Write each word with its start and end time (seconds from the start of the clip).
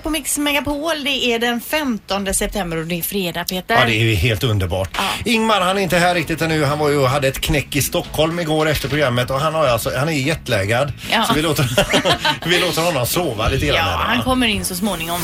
morgongänget 0.00 0.02
på 0.02 0.10
Mix 0.10 0.38
Megapol. 0.38 1.04
Det 1.04 1.32
är 1.34 1.38
den 1.38 1.60
15 1.60 2.34
september 2.34 2.76
och 2.76 2.86
det 2.86 2.98
är 2.98 3.02
fredag, 3.02 3.44
Peter. 3.44 3.74
Ja, 3.74 3.84
det 3.84 3.94
är 3.94 4.04
ju 4.04 4.14
helt 4.14 4.44
underbart. 4.44 4.98
Ingmar 5.24 5.60
han 5.60 5.78
är 5.78 5.82
inte 5.82 5.98
här 5.98 6.14
riktigt 6.14 6.42
ännu. 6.42 6.64
Han 6.64 6.78
var 6.78 6.90
ju 6.90 6.96
och 6.96 7.08
hade 7.08 7.28
ett 7.28 7.40
knäck 7.40 7.76
i 7.76 7.82
Stockholm 7.82 8.40
igår 8.40 8.68
efter 8.68 8.88
programmet 8.88 9.30
och 9.30 9.40
han, 9.40 9.54
har 9.54 9.66
alltså, 9.66 9.90
han 9.96 10.08
är 10.08 10.12
jetlaggad. 10.12 10.92
Ja. 11.10 11.24
Så 11.24 11.34
vi 11.34 11.42
låter, 11.42 11.64
vi 12.48 12.58
låter 12.58 12.82
honom 12.82 13.06
sova 13.06 13.48
lite 13.48 13.66
grann. 13.66 13.76
Ja, 13.76 13.82
här, 13.82 14.14
han 14.14 14.22
kommer 14.22 14.46
in 14.46 14.64
så 14.64 14.74
småningom. 14.74 15.20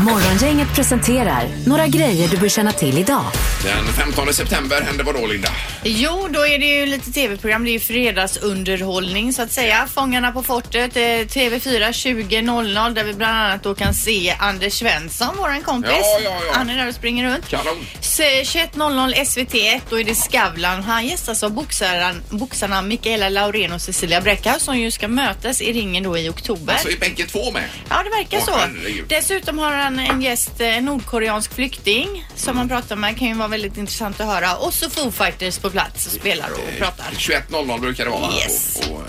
Morgongänget 0.00 0.74
presenterar 0.74 1.48
några 1.66 1.86
grejer 1.86 2.28
du 2.28 2.36
bör 2.36 2.48
känna 2.48 2.72
till 2.72 2.98
idag. 2.98 3.24
Den 3.64 3.86
15 3.86 4.34
september 4.34 4.80
hände 4.80 5.02
vad 5.02 5.14
då 5.14 5.26
Linda? 5.26 5.48
Jo, 5.84 6.28
då 6.30 6.46
är 6.46 6.58
det 6.58 6.66
ju 6.66 6.86
lite 6.86 7.12
tv-program. 7.12 7.64
Det 7.64 7.70
är 7.70 7.72
ju 7.72 7.80
fredagsunderhållning 7.80 9.32
så 9.32 9.42
att 9.42 9.52
säga. 9.52 9.88
Fångarna 9.94 10.32
på 10.32 10.42
fortet, 10.42 10.96
eh, 10.96 11.00
TV4 11.00 11.92
20.00 11.92 12.94
där 12.94 13.04
vi 13.04 13.14
bland 13.14 13.36
annat 13.36 13.62
då 13.62 13.74
kan 13.74 13.94
se 13.94 14.17
Anders 14.38 14.72
Svensson, 14.78 15.36
våran 15.36 15.62
kompis. 15.62 15.90
Ja, 15.92 16.20
ja, 16.24 16.30
ja. 16.46 16.52
Han 16.54 16.70
är 16.70 16.76
där 16.76 16.88
och 16.88 16.94
springer 16.94 17.24
runt. 17.24 17.48
Kanon. 17.48 17.86
Se- 18.00 18.42
21.00 18.42 19.14
SVT1, 19.14 19.80
då 19.90 20.00
är 20.00 20.04
det 20.04 20.14
Skavlan. 20.14 20.82
Han 20.82 21.06
gästas 21.06 21.42
av 21.42 21.50
boxaren, 21.52 22.22
boxarna 22.30 22.82
Mikaela 22.82 23.28
Laurén 23.28 23.72
och 23.72 23.80
Cecilia 23.82 24.20
Bräckhaus 24.20 24.62
som 24.62 24.78
ju 24.78 24.90
ska 24.90 25.08
mötas 25.08 25.60
i 25.60 25.72
ringen 25.72 26.02
då 26.02 26.18
i 26.18 26.28
oktober. 26.28 26.72
Alltså 26.72 26.90
är 26.90 26.96
bänken 26.96 27.26
två 27.26 27.50
med? 27.52 27.64
Ja, 27.88 28.02
det 28.02 28.10
verkar 28.10 28.38
Åh, 28.38 28.44
så. 28.44 28.52
herregud. 28.56 29.04
Dessutom 29.08 29.58
har 29.58 29.72
han 29.72 29.98
en 29.98 30.22
gäst, 30.22 30.60
en 30.60 30.84
nordkoreansk 30.84 31.54
flykting 31.54 32.26
som 32.36 32.50
Mm. 32.50 32.58
han 32.58 32.68
pratar 32.68 32.96
med. 32.96 33.18
Kan 33.18 33.28
ju 33.28 33.34
vara 33.34 33.48
väldigt 33.48 33.76
intressant 33.76 34.20
att 34.20 34.26
höra. 34.26 34.56
Och 34.56 34.74
så 34.74 34.90
Foo 34.90 35.10
Fighters 35.10 35.58
på 35.58 35.70
plats 35.70 36.06
och 36.06 36.12
spelar 36.12 36.50
och 36.50 36.78
pratar. 36.78 37.04
21.00 37.16 37.80
brukar 37.80 38.04
det 38.04 38.10
vara. 38.10 38.20
va? 38.20 38.32
Yes. 38.38 38.80
Och, 38.90 38.94
och, 38.96 39.02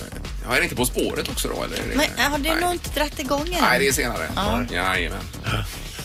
ja, 0.49 0.55
är 0.55 0.59
det 0.59 0.63
inte 0.63 0.75
På 0.75 0.85
spåret 0.85 1.29
också 1.29 1.47
då? 1.47 1.63
Eller 1.63 1.77
är 1.77 1.81
det... 1.89 1.95
Men 1.95 2.31
har 2.31 2.37
Nej. 2.37 2.61
nog 2.61 2.71
inte 2.71 2.89
dratt 2.99 3.19
igång 3.19 3.47
än? 3.53 3.61
Nej, 3.61 3.79
det 3.79 3.87
är 3.87 3.91
senare. 3.91 4.29
Ja. 4.35 4.63
Jajamän. 4.71 5.19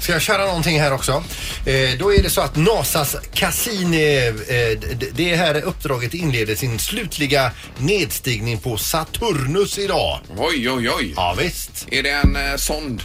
Ska 0.01 0.13
jag 0.13 0.23
köra 0.23 0.47
någonting 0.47 0.81
här 0.81 0.93
också? 0.93 1.25
Eh, 1.67 1.99
då 1.99 2.15
är 2.15 2.23
det 2.23 2.31
så 2.31 2.41
att 2.41 2.57
NASAs 2.57 3.17
Cassini, 3.35 4.27
eh, 4.27 4.79
det 5.13 5.37
här 5.37 5.63
uppdraget 5.63 6.15
inleder 6.15 6.55
sin 6.55 6.79
slutliga 6.79 7.51
nedstigning 7.79 8.59
på 8.59 8.77
Saturnus 8.77 9.79
idag. 9.79 10.21
Oj, 10.37 10.71
oj, 10.71 10.91
oj. 10.91 11.13
Ja 11.17 11.37
visst. 11.39 11.87
Är 11.91 12.03
det 12.03 12.11
en 12.11 12.37
eh, 12.37 12.57
sond? 12.57 13.03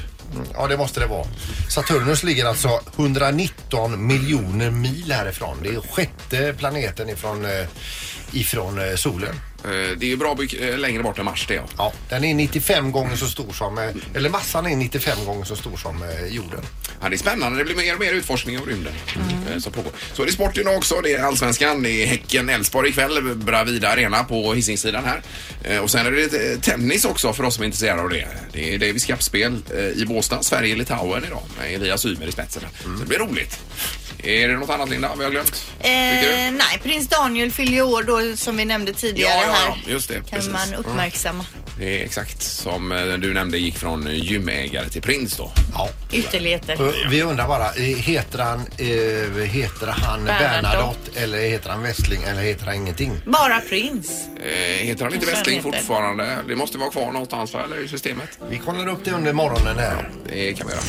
Ja 0.53 0.67
det 0.67 0.77
måste 0.77 0.99
det 0.99 1.05
vara. 1.05 1.27
Saturnus 1.69 2.23
ligger 2.23 2.45
alltså 2.45 2.81
119 2.97 4.07
miljoner 4.07 4.71
mil 4.71 5.11
härifrån. 5.11 5.57
Det 5.63 5.69
är 5.69 5.81
sjätte 5.81 6.53
planeten 6.57 7.09
ifrån, 7.09 7.45
eh, 7.45 7.65
ifrån 8.31 8.79
eh, 8.79 8.95
solen. 8.95 9.35
Eh, 9.63 9.69
Det 9.97 10.05
är 10.05 10.09
ju 10.09 10.17
bra 10.17 10.35
mycket 10.39 10.61
eh, 10.61 10.77
längre 10.77 11.03
bort 11.03 11.19
än 11.19 11.25
Mars 11.25 11.45
det 11.47 11.53
ja. 11.53 11.63
Ja, 11.77 11.93
den 12.09 12.23
är 12.23 12.33
95 12.33 12.91
gånger 12.91 13.15
så 13.15 13.27
stor 13.27 13.53
som, 13.53 13.77
eh, 13.77 13.89
eller 14.15 14.29
massan 14.29 14.65
är 14.67 14.75
95 14.75 15.25
gånger 15.25 15.45
så 15.45 15.55
stor 15.55 15.77
som 15.77 16.03
eh, 16.03 16.25
jorden. 16.35 16.61
Ja, 17.01 17.09
det 17.09 17.15
är 17.15 17.17
spännande. 17.17 17.57
Det 17.57 17.63
blir 17.65 17.75
mer 17.75 17.93
och 17.93 17.99
mer 17.99 18.13
utforskning 18.13 18.59
av 18.59 18.65
rymden 18.67 18.93
eh, 19.53 19.59
som 19.59 19.71
pågår. 19.73 19.91
Så 20.13 20.21
är 20.21 20.25
det 20.25 20.31
sport 20.31 20.57
idag 20.57 20.77
också. 20.77 21.01
Det 21.03 21.13
är 21.13 21.23
Allsvenskan. 21.23 21.83
Det 21.83 21.89
är 22.03 22.07
Häcken-Elfsborg 22.07 22.89
ikväll. 22.89 23.35
Bravida 23.35 23.89
Arena 23.89 24.23
på 24.23 24.53
Hisingssidan 24.53 25.03
här. 25.05 25.21
Eh, 25.63 25.77
Och 25.79 25.91
sen 25.91 26.05
är 26.05 26.11
det 26.11 26.17
lite 26.21 26.57
tennis 26.57 27.05
också 27.05 27.33
för 27.33 27.43
oss 27.43 27.55
som 27.55 27.61
är 27.61 27.65
intresserade 27.65 28.01
av 28.01 28.09
det. 28.09 28.27
Det 28.53 28.73
är 28.75 28.79
Davis 28.79 29.05
Cup-spel 29.05 29.57
eh, 29.73 29.79
i 30.01 30.05
Båstad. 30.07 30.43
Sverige-Litauen 30.43 31.23
idag 31.25 31.41
med 31.59 31.73
Elias 31.73 32.05
Ymer 32.05 32.27
i 32.27 32.31
spetsen. 32.31 32.63
Så 32.83 32.89
det 32.89 33.05
blir 33.05 33.19
roligt. 33.19 33.59
Är 34.23 34.47
det 34.47 34.57
något 34.57 34.69
annat 34.69 34.89
Linda 34.89 35.15
vi 35.17 35.23
har 35.23 35.31
glömt? 35.31 35.65
Eh, 35.79 35.89
nej, 36.51 36.79
prins 36.83 37.07
Daniel 37.07 37.51
fyller 37.51 37.71
ju 37.73 37.81
år 37.81 38.03
då 38.03 38.37
som 38.37 38.57
vi 38.57 38.65
nämnde 38.65 38.93
tidigare 38.93 39.33
Ja, 39.33 39.43
ja, 39.45 39.51
här. 39.53 39.67
ja, 39.85 39.91
just 39.91 40.07
det, 40.07 40.13
Kan 40.13 40.23
precis. 40.29 40.51
man 40.51 40.73
uppmärksamma. 40.73 41.45
Det 41.79 42.01
är 42.01 42.05
exakt 42.05 42.41
som 42.43 42.91
eh, 42.91 43.05
du 43.13 43.33
nämnde 43.33 43.57
gick 43.57 43.77
från 43.77 44.07
gymägare 44.15 44.89
till 44.89 45.01
prins 45.01 45.37
då. 45.37 45.51
Ja. 45.73 45.89
Ytterligheter. 46.11 46.93
Vi 47.09 47.21
undrar 47.23 47.47
bara, 47.47 47.65
eh, 47.65 47.81
heter 47.83 48.39
han, 48.39 48.59
eh, 48.77 49.43
heter 49.45 49.87
han 49.87 50.25
Bernadotte. 50.25 50.61
Bernadotte 50.61 51.19
eller 51.19 51.39
heter 51.39 51.69
han 51.69 51.83
Westling 51.83 52.23
eller 52.23 52.41
heter 52.41 52.65
han 52.65 52.75
ingenting? 52.75 53.11
Bara 53.25 53.61
prins. 53.61 54.11
Eh, 54.43 54.85
heter 54.87 55.03
han 55.05 55.13
inte 55.13 55.25
Westling 55.25 55.55
heter? 55.55 55.71
fortfarande? 55.71 56.37
Det 56.47 56.55
måste 56.55 56.77
vara 56.77 56.89
kvar 56.89 57.11
någonstans 57.11 57.53
va, 57.53 57.59
eller 57.63 57.85
i 57.85 57.87
systemet? 57.87 58.39
Vi 58.49 58.57
kollar 58.57 58.87
upp 58.87 58.99
det 59.05 59.11
under 59.11 59.33
morgonen 59.33 59.79
här. 59.79 60.09
Det 60.29 60.53
kan 60.53 60.67
vi 60.67 60.73
göra. 60.73 60.83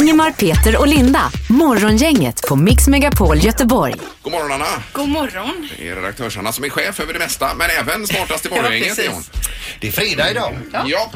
Ingemar, 0.00 0.30
Peter 0.32 0.76
och 0.80 0.86
Linda. 0.86 1.30
Morgongänget 1.50 2.42
på 2.48 2.56
Mix 2.56 2.88
Megapol 2.88 3.38
Göteborg. 3.38 3.94
God 4.22 4.32
morgon 4.32 4.52
Anna! 4.52 4.66
God 4.92 5.08
morgon. 5.08 5.68
Det 5.78 5.88
är 5.88 5.96
redaktörs-Anna 5.96 6.52
som 6.52 6.64
är 6.64 6.68
chef 6.68 7.00
över 7.00 7.12
det 7.12 7.18
mesta, 7.18 7.54
men 7.54 7.70
även 7.80 8.06
smartast 8.06 8.46
i 8.46 8.48
morgongänget 8.50 8.98
är 8.98 9.08
hon. 9.08 9.22
Det 9.80 9.88
är 9.88 9.92
fredag 9.92 10.30
idag. 10.30 10.54
Ja. 10.72 11.10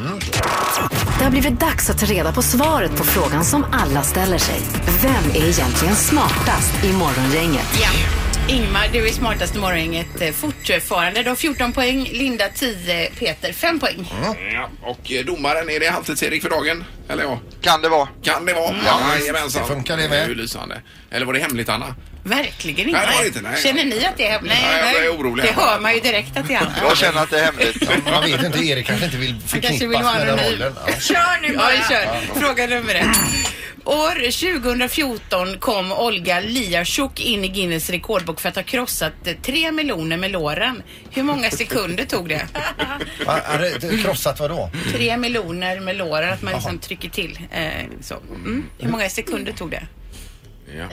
Det 1.19 1.25
har 1.25 1.30
blivit 1.30 1.60
dags 1.60 1.91
att 1.91 1.98
ta 1.98 2.06
reda 2.06 2.32
på 2.32 2.42
svaret 2.42 2.97
på 2.97 3.04
frågan 3.04 3.44
som 3.44 3.64
alla 3.72 4.03
ställer 4.03 4.38
sig. 4.38 4.60
Vem 5.03 5.42
är 5.42 5.48
egentligen 5.48 5.97
smartast 5.97 6.84
i 6.84 6.92
Morgongänget? 6.92 7.66
Ja. 7.82 8.19
Ingmar, 8.50 8.88
du 8.92 9.08
är 9.08 9.12
smartast 9.12 9.56
i 9.56 9.58
morgongänget 9.58 10.20
eh, 10.20 10.32
fortfarande. 10.32 11.22
Du 11.22 11.28
har 11.28 11.36
14 11.36 11.72
poäng, 11.72 12.08
Linda 12.12 12.44
10, 12.54 13.10
Peter 13.18 13.52
5 13.52 13.80
poäng. 13.80 14.12
ja. 14.52 14.70
Och 14.82 15.12
eh, 15.12 15.24
domaren, 15.24 15.70
är 15.70 15.80
det 15.80 15.86
halvtids-Erik 15.90 16.42
för 16.42 16.50
dagen? 16.50 16.84
Eller 17.08 17.22
ja? 17.22 17.40
Kan 17.62 17.82
det 17.82 17.88
vara. 17.88 18.08
Kan 18.22 18.44
det 18.46 18.52
vara? 18.54 18.74
Ja, 18.86 19.00
jajamensan. 19.20 19.62
det 19.62 19.68
funkar 19.68 19.96
det 19.96 20.02
med. 20.08 20.10
Det 20.18 20.24
är 20.24 20.28
ju 20.28 20.34
lysande. 20.34 20.80
Eller 21.10 21.26
var 21.26 21.32
det 21.32 21.38
hemligt 21.40 21.68
Anna? 21.68 21.94
Verkligen 22.24 22.88
inte. 22.88 23.00
Nej, 23.18 23.26
inte, 23.26 23.40
nej. 23.40 23.62
Känner 23.62 23.84
ni 23.84 24.04
att 24.06 24.16
det 24.16 24.26
är 24.26 24.30
hemligt? 24.30 24.52
Nej, 24.62 24.94
jag 24.94 25.04
är 25.04 25.08
orolig 25.16 25.44
Det 25.44 25.52
hör 25.52 25.80
man 25.80 25.94
ju 25.94 26.00
direkt 26.00 26.36
att 26.36 26.48
det 26.48 26.54
är. 26.54 26.66
Jag 26.82 26.96
känner 26.96 27.22
att 27.22 27.30
det 27.30 27.38
är 27.40 27.44
hemligt. 27.44 28.04
Man 28.04 28.22
vet 28.24 28.42
inte, 28.44 28.58
Erik 28.58 28.86
kanske 28.86 29.04
inte 29.04 29.16
vill 29.16 29.36
förknippas 29.46 30.02
med 30.14 30.26
den 30.26 30.38
rollen. 30.38 30.74
Ja. 30.86 30.92
Kör 31.00 31.40
nu 31.42 31.48
Ja, 31.52 31.58
bara. 31.58 31.70
vi 31.70 31.94
kör. 31.94 32.40
Fråga 32.40 32.66
nummer 32.66 32.94
ett. 32.94 33.06
År 33.84 34.14
2014 34.14 35.58
kom 35.58 35.92
Olga 35.92 36.41
Liasjuk 36.41 37.20
in 37.20 37.44
i 37.44 37.48
Guinness 37.48 37.91
rekordbok 37.91 38.41
för 38.41 38.48
att 38.48 38.56
ha 38.56 38.62
krossat 38.62 39.12
eh, 39.24 39.36
tre 39.42 39.72
meloner 39.72 40.16
med 40.16 40.30
låren. 40.30 40.82
Hur 41.10 41.22
många 41.22 41.50
sekunder 41.50 42.04
tog 42.04 42.28
det? 42.28 42.46
Det 43.80 44.02
krossat 44.02 44.41
vad 44.41 44.50
då? 44.50 44.70
Tre 44.92 45.16
meloner 45.16 45.80
med 45.80 45.96
låren, 45.96 46.32
att 46.32 46.42
man 46.42 46.52
liksom 46.54 46.78
trycker 46.78 47.08
till. 47.08 47.38
Eh, 47.52 47.62
så. 48.00 48.14
Mm. 48.14 48.64
Hur 48.78 48.88
många 48.91 49.08
sekunder 49.08 49.52
tog 49.52 49.70
det? 49.70 49.86
Ja. 50.76 50.88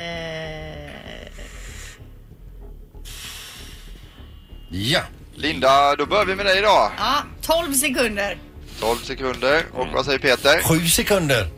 Ja. 4.69 5.01
Linda, 5.35 5.95
då 5.95 6.05
börjar 6.05 6.25
vi 6.25 6.35
med 6.35 6.45
dig 6.45 6.57
idag. 6.57 6.91
Ja, 6.97 7.23
12 7.41 7.73
sekunder. 7.73 8.37
12 8.79 8.97
sekunder. 8.97 9.63
Och 9.73 9.87
vad 9.93 10.05
säger 10.05 10.19
Peter? 10.19 10.61
Sju 10.61 10.87
sekunder. 10.87 11.56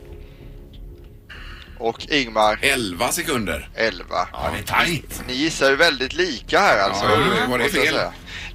Och 1.80 2.06
Ingmar 2.10 2.58
11 2.62 3.12
sekunder. 3.12 3.68
11. 3.74 4.04
Ja, 4.32 4.50
det 4.52 4.58
är 4.58 4.62
tajt. 4.62 5.22
Ni 5.26 5.34
gissar 5.34 5.70
ju 5.70 5.76
väldigt 5.76 6.12
lika 6.12 6.58
här 6.58 6.78
alltså. 6.78 7.04
Ja, 7.04 7.46
var 7.48 7.58
det 7.58 7.68
fel? 7.68 7.98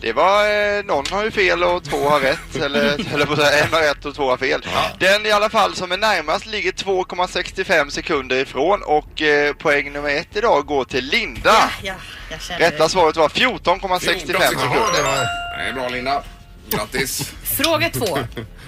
Det 0.02 0.14
var, 0.14 0.44
eh, 0.78 0.84
någon 0.84 1.06
har 1.12 1.24
ju 1.24 1.32
fel 1.32 1.64
och 1.64 1.84
två 1.84 2.10
har 2.10 2.20
rätt. 2.20 2.56
eller, 2.62 3.14
eller 3.14 3.64
en 3.64 3.74
har 3.74 3.82
rätt 3.82 4.06
och 4.06 4.16
två 4.16 4.30
har 4.30 4.38
fel. 4.38 4.66
Den 5.00 5.26
i 5.26 5.32
alla 5.32 5.50
fall 5.50 5.76
som 5.76 5.92
är 5.92 5.98
närmast 5.98 6.46
ligger 6.46 6.72
2,65 6.72 7.90
sekunder 7.90 8.36
ifrån 8.36 8.84
och 8.84 9.22
eh, 9.22 9.54
poäng 9.54 9.94
nummer 9.94 10.10
ett 10.10 10.36
idag 10.36 10.66
går 10.66 10.86
till 10.86 11.06
Linda. 11.06 11.42
Ja, 11.44 11.70
ja, 11.84 11.94
jag 12.30 12.42
känner 12.42 12.60
Rätta 12.60 12.90
svaret 12.90 13.18
var 13.18 13.30
14,65 13.30 14.00
14 14.00 14.42
sekunder. 14.42 14.68
Ja, 14.76 14.92
det 14.98 15.04
var... 15.04 15.18
Det 15.58 15.70
är 15.70 15.74
bra 15.74 15.90
Linda. 15.90 16.24
Grattis. 16.70 17.32
Fråga 17.44 17.90
två. 17.90 18.18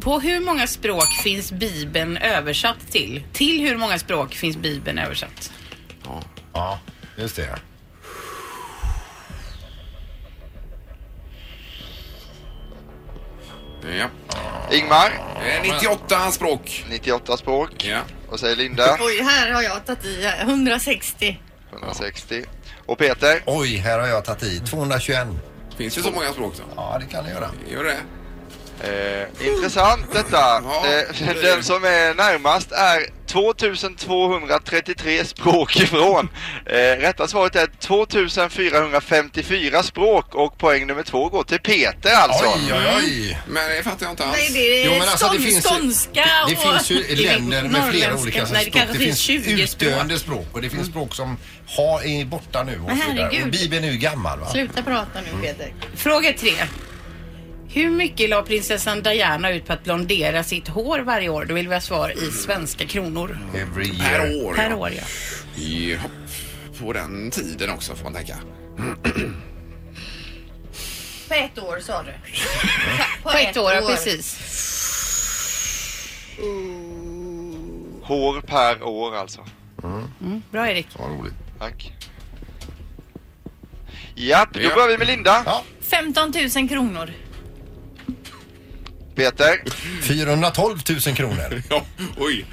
På 0.00 0.20
hur 0.20 0.40
många 0.40 0.66
språk 0.66 1.08
finns 1.22 1.52
Bibeln 1.52 2.16
översatt 2.16 2.90
till? 2.90 3.22
Till 3.32 3.60
hur 3.60 3.76
många 3.76 3.98
språk 3.98 4.34
finns 4.34 4.56
Bibeln 4.56 4.98
översatt? 4.98 5.52
Ja, 6.52 6.78
just 7.16 7.36
det. 7.36 7.58
Ja. 13.98 14.06
Ingmar, 14.72 15.12
Eh, 15.46 15.62
98 15.62 16.30
språk. 16.30 16.84
98 16.88 17.36
språk. 17.36 17.84
Ja. 17.84 18.00
Vad 18.30 18.40
säger 18.40 18.56
Linda? 18.56 18.96
Oj, 19.00 19.22
här 19.22 19.50
har 19.52 19.62
jag 19.62 19.86
tagit 19.86 20.04
i 20.04 20.24
160. 20.40 21.40
160. 21.72 22.44
Och 22.86 22.98
Peter? 22.98 23.42
Oj, 23.46 23.76
här 23.76 23.98
har 23.98 24.06
jag 24.06 24.24
tagit 24.24 24.42
i. 24.42 24.60
221. 24.60 25.28
Finns 25.76 25.94
det 25.94 26.02
så 26.02 26.10
många 26.10 26.32
språk 26.32 26.54
då? 26.56 26.62
Ja, 26.76 26.96
det 27.00 27.06
kan 27.06 27.24
det 27.24 27.30
göra. 27.30 27.50
Gör 27.70 27.84
det? 27.84 27.96
Eh, 28.84 29.46
intressant 29.46 30.06
detta. 30.12 30.36
Ja, 30.36 30.62
Eh, 30.86 30.92
det 31.18 31.24
det. 31.34 31.42
den 31.42 31.62
som 31.62 31.84
är 31.84 32.14
närmast 32.14 32.72
är 32.72 33.06
2233 33.26 35.24
språk 35.24 35.76
ifrån. 35.80 36.28
Eh, 36.66 36.72
rätta 37.00 37.28
svaret 37.28 37.56
är 37.56 37.66
2454 37.66 39.82
språk 39.82 40.34
och 40.34 40.58
poäng 40.58 40.86
nummer 40.86 41.02
två 41.02 41.28
går 41.28 41.42
till 41.42 41.58
Peter 41.60 42.12
alltså. 42.14 42.44
Oj, 42.44 42.72
oj, 42.72 42.78
oj. 42.98 43.38
Men 43.48 43.70
det 43.70 43.82
fattar 43.82 44.06
jag 44.06 44.12
inte 44.12 44.24
alls. 44.24 44.36
Nej, 44.38 44.50
det 44.52 44.82
är 44.82 44.86
Jo, 44.86 44.92
men 44.98 45.08
alltså, 45.08 45.28
det 45.32 45.38
finns 45.38 45.66
ju- 45.66 45.68
skånska 45.68 46.26
Det 46.48 46.54
och... 46.56 46.62
finns 46.62 46.90
ju 46.90 47.16
länder 47.16 47.62
med 47.62 47.90
flera 47.90 48.14
olika 48.16 48.44
Nej, 48.44 48.52
det 48.52 48.60
språk. 48.70 48.74
kanske 48.74 48.98
finns 48.98 49.18
20 49.18 49.66
språk. 49.66 49.82
utdöende 49.88 50.18
språk 50.18 50.46
och 50.52 50.62
det 50.62 50.70
finns 50.70 50.86
språk 50.88 51.14
som 51.14 51.36
har, 51.66 52.04
är 52.06 52.24
borta 52.24 52.62
nu 52.62 52.78
och 52.80 52.86
Men 52.86 53.00
så 53.00 53.10
vidare. 53.12 53.42
Och 53.42 53.48
Bibeln 53.48 53.84
är 53.84 53.90
ju 53.90 53.98
gammal 53.98 54.38
va? 54.40 54.46
Sluta 54.50 54.82
prata 54.82 55.20
nu 55.20 55.26
Peter. 55.46 55.72
Fråga 55.96 56.32
tre. 56.32 56.52
Hur 57.72 57.90
mycket 57.90 58.30
la 58.30 58.42
prinsessan 58.42 59.02
Diana 59.02 59.50
ut 59.50 59.66
på 59.66 59.72
att 59.72 59.84
blondera 59.84 60.44
sitt 60.44 60.68
hår 60.68 60.98
varje 60.98 61.28
år? 61.28 61.44
Då 61.44 61.54
vill 61.54 61.68
vi 61.68 61.74
ha 61.74 61.80
svar 61.80 62.10
i 62.28 62.30
svenska 62.30 62.86
kronor. 62.86 63.38
Every 63.54 63.98
Per 63.98 64.26
year. 64.26 64.44
år. 64.44 64.54
Per 64.54 64.70
ja. 64.70 64.76
år, 64.76 64.90
ja. 64.96 65.02
Ja, 65.64 65.98
på 66.80 66.92
den 66.92 67.30
tiden 67.30 67.70
också 67.70 67.94
får 67.96 68.04
man 68.04 68.14
tänka. 68.14 68.36
På 71.28 71.34
ett 71.34 71.58
år 71.58 71.80
sa 71.80 72.02
du? 72.02 72.12
På 73.22 73.30
ett 73.30 73.56
år, 73.56 73.72
ja, 73.72 73.80
precis. 73.88 74.36
Hår 78.02 78.40
per 78.40 78.82
år 78.82 79.16
alltså. 79.16 79.40
Bra 80.50 80.70
Erik. 80.70 80.86
Vad 80.98 81.10
roligt. 81.10 81.34
Tack. 81.58 81.92
Japp, 84.14 84.48
då 84.54 84.60
Ja. 84.60 84.74
börjar 84.74 84.88
vi 84.88 84.98
med 84.98 85.06
Linda. 85.06 85.42
Ja. 85.46 85.64
15 85.80 86.32
000 86.56 86.68
kronor. 86.68 87.10
Peter. 89.24 89.60
412 90.02 90.78
000 91.06 91.16
kronor. 91.16 91.62
Ja, 91.70 91.84
oj. 92.18 92.44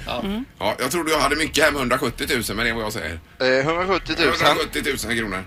Ja, 0.58 0.74
jag 0.78 0.90
trodde 0.90 1.10
jag 1.12 1.18
hade 1.20 1.36
mycket 1.36 1.64
här 1.64 1.70
med 1.70 1.78
170 1.78 2.26
000 2.30 2.42
men 2.48 2.56
det 2.64 2.70
är 2.70 2.74
vad 2.74 2.84
jag 2.84 2.92
säger. 2.92 3.20
Eh, 3.40 3.46
170 3.66 4.14
000. 4.18 4.28
170 4.42 4.82
000 5.08 5.18
kronor. 5.18 5.44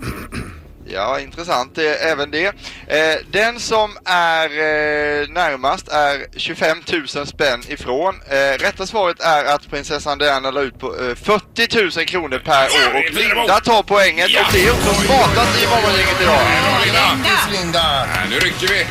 Ja, 0.90 1.20
intressant 1.20 1.74
det, 1.74 1.94
även 1.94 2.30
det. 2.30 2.46
Eh, 2.86 3.16
den 3.30 3.60
som 3.60 3.96
är 4.04 4.44
eh, 4.44 5.28
närmast 5.28 5.88
är 5.88 6.26
25 6.36 6.78
000 7.14 7.26
spänn 7.26 7.62
ifrån. 7.68 8.14
Eh, 8.28 8.58
rätta 8.58 8.86
svaret 8.86 9.20
är 9.20 9.44
att 9.44 9.70
prinsessan 9.70 10.18
Diana 10.18 10.50
la 10.50 10.60
ut 10.60 10.78
på 10.78 10.96
eh, 10.96 11.14
40 11.14 11.96
000 11.98 12.06
kronor 12.06 12.38
per 12.44 12.64
år 12.64 12.98
och 12.98 13.14
Linda 13.14 13.60
tar 13.60 13.82
poänget 13.82 14.30
Ja. 14.30 14.40
och 14.46 14.52
det 14.52 14.66
är 14.66 14.70
också 14.72 14.94
smartast 14.94 15.62
i 15.62 15.66
morgongänget 15.66 16.20
idag. 16.22 16.40
Linda! 16.84 17.18
Linda! 17.52 18.06
Nej, 18.14 18.26
nu 18.30 18.36
rycker 18.38 18.68
vi. 18.68 18.86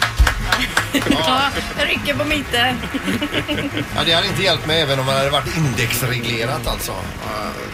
Ja, 1.10 1.42
jag 1.80 1.88
rycker 1.88 2.13
på 2.16 2.24
mitten. 2.24 2.75
Ja, 3.95 4.04
det 4.06 4.13
hade 4.13 4.28
inte 4.28 4.44
hjälpt 4.44 4.66
mig 4.68 4.81
även 4.81 5.00
om 5.00 5.06
man 5.06 5.16
hade 5.16 5.30
varit 5.30 5.57
indexreglerat 5.57 6.68
alltså. 6.68 6.94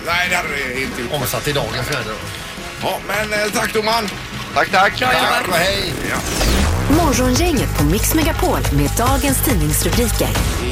Nej, 0.06 0.28
det 0.30 0.36
hade 0.36 0.50
det 0.50 0.82
inte 0.82 1.02
gjort. 1.02 1.12
Omsatt 1.14 1.48
i 1.48 1.52
dagens 1.52 1.92
värde. 1.92 2.10
Ja, 2.82 3.00
men 3.08 3.34
eh, 3.34 3.46
tack 3.54 3.74
domaren. 3.74 4.10
Tack, 4.54 4.70
tack. 4.72 5.00
Tack 5.00 5.48
och 5.48 5.54
hej! 5.54 5.94
Ja. 6.10 6.18
Morgongänget 7.04 7.78
på 7.78 7.84
Mix 7.84 8.14
Megapol 8.16 8.60
med 8.74 8.90
dagens 8.98 9.46
tidningsrubriker. 9.46 10.28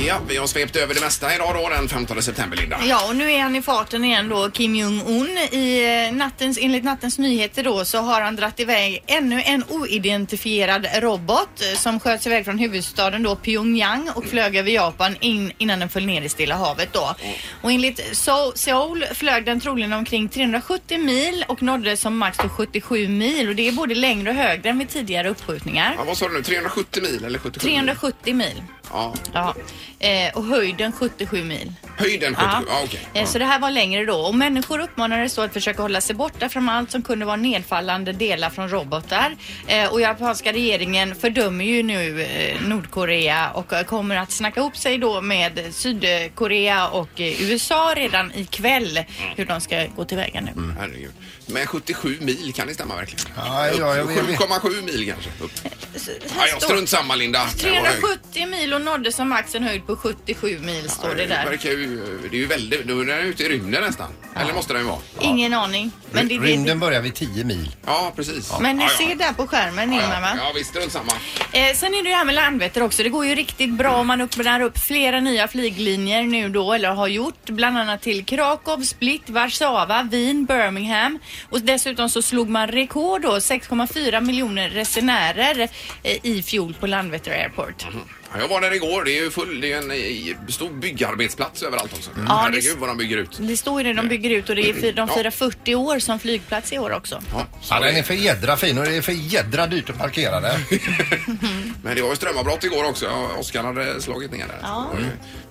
ja, 0.07 0.19
vi 0.27 0.37
har 0.37 0.47
svept 0.47 0.75
över 0.75 0.93
det 0.93 1.01
mesta 1.01 1.35
idag 1.35 1.55
då 1.55 1.69
den 1.69 1.89
15 1.89 2.21
september, 2.21 2.57
Linda. 2.57 2.77
Ja, 2.85 3.07
och 3.07 3.15
nu 3.15 3.31
är 3.31 3.41
han 3.41 3.55
i 3.55 3.61
farten 3.61 4.05
igen 4.05 4.29
då, 4.29 4.49
Kim 4.49 4.75
Jong-Un. 4.75 5.37
I 5.51 5.83
eh, 6.07 6.15
nattens, 6.15 6.57
enligt 6.61 6.83
nattens 6.83 7.17
nyheter 7.19 7.63
då 7.63 7.85
så 7.85 7.97
har 7.97 8.21
han 8.21 8.35
dratt 8.35 8.59
iväg 8.59 9.03
ännu 9.07 9.41
en 9.45 9.63
oidentifierad 9.69 10.87
robot 11.01 11.49
eh, 11.71 11.77
som 11.77 11.99
sköts 11.99 12.27
iväg 12.27 12.45
från 12.45 12.57
huvudstaden 12.57 13.23
då 13.23 13.35
Pyongyang 13.35 14.09
och 14.15 14.25
flög 14.25 14.55
över 14.55 14.71
Japan 14.71 15.15
in, 15.19 15.51
innan 15.57 15.79
den 15.79 15.89
föll 15.89 16.05
ner 16.05 16.21
i 16.21 16.29
Stilla 16.29 16.55
havet 16.55 16.93
då. 16.93 17.15
Och 17.61 17.71
enligt 17.71 17.99
So- 18.13 18.51
Seoul 18.55 19.05
flög 19.13 19.45
den 19.45 19.59
troligen 19.59 19.93
omkring 19.93 20.29
370 20.29 20.97
mil 20.97 21.45
och 21.47 21.61
nådde 21.63 21.97
som 21.97 22.17
max 22.17 22.37
då 22.37 22.49
77 22.49 23.07
mil 23.07 23.49
och 23.49 23.55
det 23.55 23.70
är 23.71 23.75
både 23.75 23.95
längre 23.95 24.29
och 24.29 24.35
högre 24.35 24.69
än 24.69 24.79
vid 24.79 24.89
tidigare 24.89 25.29
uppskjutningar. 25.29 25.95
Ja, 25.97 26.03
vad 26.03 26.17
sa 26.17 26.27
du 26.27 26.33
nu? 26.33 26.43
370 26.43 27.03
mil 27.03 27.23
eller 27.25 27.39
77 27.39 27.67
mil? 27.67 27.75
370 27.75 28.35
mil. 28.35 28.63
Ja. 28.93 29.13
Ja, 29.33 29.55
eh, 29.99 30.33
och 30.37 30.43
höjden 30.45 30.91
77 30.91 31.43
mil. 31.43 31.73
Höjden 31.97 32.35
77? 32.35 32.51
Ja. 32.51 32.63
Ja, 32.67 32.81
okej. 32.83 32.99
Eh, 33.13 33.25
Så 33.27 33.39
det 33.39 33.45
här 33.45 33.59
var 33.59 33.71
längre 33.71 34.05
då 34.05 34.15
och 34.19 34.35
människor 34.35 34.79
uppmanades 34.79 35.35
då 35.35 35.41
att 35.41 35.53
försöka 35.53 35.81
hålla 35.81 36.01
sig 36.01 36.15
borta 36.15 36.49
från 36.49 36.69
allt 36.69 36.91
som 36.91 37.01
kunde 37.01 37.25
vara 37.25 37.35
nedfallande 37.35 38.11
delar 38.13 38.49
från 38.49 38.69
robotar. 38.69 39.35
Eh, 39.67 39.91
och 39.93 40.01
japanska 40.01 40.53
regeringen 40.53 41.15
fördömer 41.15 41.65
ju 41.65 41.83
nu 41.83 42.21
eh, 42.23 42.61
Nordkorea 42.61 43.49
och 43.51 43.73
eh, 43.73 43.83
kommer 43.83 44.15
att 44.15 44.31
snacka 44.31 44.59
ihop 44.59 44.77
sig 44.77 44.97
då 44.97 45.21
med 45.21 45.59
Sydkorea 45.71 46.87
och 46.87 47.21
eh, 47.21 47.41
USA 47.41 47.93
redan 47.95 48.31
ikväll 48.35 48.99
hur 49.35 49.45
de 49.45 49.61
ska 49.61 49.85
gå 49.95 50.05
tillväga 50.05 50.41
nu. 50.41 50.51
Herregud. 50.79 51.11
Men 51.45 51.67
77 51.67 52.17
mil, 52.21 52.53
kan 52.55 52.67
det 52.67 52.73
stämma 52.73 52.95
verkligen? 52.95 53.25
Ja, 53.35 53.67
ja, 53.67 53.95
jag 53.97 54.05
vet- 54.05 54.17
7,7 54.39 54.81
mil 54.85 55.11
kanske? 55.13 55.29
Upp. 55.43 55.51
Så 55.95 56.11
Ja, 56.11 56.27
här 56.39 56.47
ja, 56.47 56.55
står- 56.57 56.67
strunt 56.67 56.89
samma 56.89 57.15
Linda. 57.15 57.47
Det 57.63 57.69
var 57.69 57.75
högt. 57.77 58.01
370 58.33 58.45
mil 58.47 58.73
och 58.73 58.80
nådde 58.85 59.11
som 59.11 59.29
max 59.29 59.55
en 59.55 59.63
höjd 59.63 59.87
på 59.87 59.95
77 59.95 60.59
mil 60.59 60.89
står 60.89 61.15
det 61.15 61.25
där. 61.25 61.45
verkar 61.45 61.69
ju, 61.69 62.19
det 62.31 62.37
är 62.37 62.39
ju 62.39 62.45
väldigt, 62.45 62.87
då 62.87 62.99
är 62.99 63.05
den 63.05 63.19
ute 63.19 63.43
i 63.43 63.49
rymden 63.49 63.83
nästan. 63.83 64.07
Eller 64.35 64.53
måste 64.53 64.73
den 64.73 64.81
ju 64.81 64.87
vara? 64.87 64.99
Ingen 65.19 65.53
aning. 65.53 65.91
Men, 66.11 66.27
det, 66.27 66.37
det, 66.37 66.45
Rymden 66.45 66.79
börjar 66.79 67.01
vid 67.01 67.15
10 67.15 67.43
mil. 67.43 67.75
Ja, 67.85 68.13
precis. 68.15 68.53
men 68.59 68.77
ni 68.77 68.83
ja, 68.83 68.89
ja. 68.99 69.07
ser 69.07 69.15
där 69.15 69.33
på 69.33 69.47
skärmen 69.47 69.93
Ja, 69.93 70.03
Ingmar 70.03 70.21
va? 70.21 70.33
ja, 70.37 70.43
ja, 70.43 70.51
visst, 70.55 70.69
strunt 70.69 70.91
samma. 70.91 71.11
Eh, 71.51 71.75
sen 71.75 71.93
är 71.93 72.03
det 72.03 72.09
ju 72.09 72.15
här 72.15 72.25
med 72.25 72.35
Landvetter 72.35 72.83
också. 72.83 73.03
Det 73.03 73.09
går 73.09 73.25
ju 73.25 73.35
riktigt 73.35 73.73
bra 73.73 73.95
om 73.95 74.07
man 74.07 74.21
öppnar 74.21 74.61
upp 74.61 74.77
flera 74.77 75.19
nya 75.19 75.47
flyglinjer 75.47 76.23
nu 76.23 76.49
då, 76.49 76.73
eller 76.73 76.89
har 76.89 77.07
gjort. 77.07 77.45
Bland 77.49 77.77
annat 77.77 78.01
till 78.01 78.25
Krakow, 78.25 78.81
Split, 78.81 79.29
Warszawa, 79.29 80.03
Wien, 80.03 80.45
Birmingham. 80.45 81.19
Och 81.49 81.61
dessutom 81.61 82.09
så 82.09 82.21
slog 82.21 82.49
man 82.49 82.67
rekord 82.67 83.21
då, 83.21 83.35
6,4 83.35 84.21
miljoner 84.21 84.69
resenärer 84.69 85.69
eh, 86.03 86.17
i 86.25 86.43
fjol 86.43 86.73
på 86.79 86.87
Landvetter 86.87 87.31
Airport. 87.31 87.85
Ja, 88.33 88.39
jag 88.39 88.47
var 88.47 88.61
där 88.61 88.73
igår. 88.73 89.03
Det 89.03 89.11
är 89.17 89.23
ju 89.23 89.31
full, 89.31 89.61
det 89.61 89.73
är 89.73 89.77
en 89.77 90.51
stor 90.51 90.69
byggarbetsplats 90.69 91.63
överallt 91.63 91.93
också. 91.93 92.11
Ja, 92.27 92.35
Herregud 92.35 92.73
det- 92.75 92.79
vad 92.79 92.89
de 92.89 92.97
bygger 92.97 93.17
ut. 93.17 93.37
Det 93.39 93.57
står 93.57 93.81
ju 93.81 93.87
det 93.87 94.01
de 94.01 94.07
bygger 94.07 94.29
ut 94.29 94.49
och 94.49 94.55
det 94.55 94.69
är 94.69 94.73
fy- 94.73 94.91
de 94.91 95.07
Ja. 95.09 95.15
firar 95.15 95.31
40 95.31 95.75
år 95.75 95.99
som 95.99 96.19
flygplats 96.19 96.73
i 96.73 96.79
år 96.79 96.91
också. 96.93 97.21
Ja, 97.33 97.45
så 97.61 97.73
Ja, 97.73 97.79
den 97.79 97.89
är 97.89 97.93
det, 97.93 98.03
för 98.03 98.13
jädra 98.13 98.57
fin 98.57 98.77
och 98.77 98.85
det 98.85 98.95
är 98.95 99.01
för 99.01 99.11
jädra 99.11 99.67
dyrt 99.67 99.89
att 99.89 99.97
parkera 99.97 100.39
där. 100.39 100.59
men 101.83 101.95
det 101.95 102.01
var 102.01 102.09
ju 102.09 102.15
strömavbrott 102.15 102.63
igår 102.63 102.83
också. 102.83 103.07
Oskar 103.39 103.63
hade 103.63 104.01
slagit 104.01 104.31
ner 104.31 104.47
där. 104.47 104.59
Ja. 104.61 104.91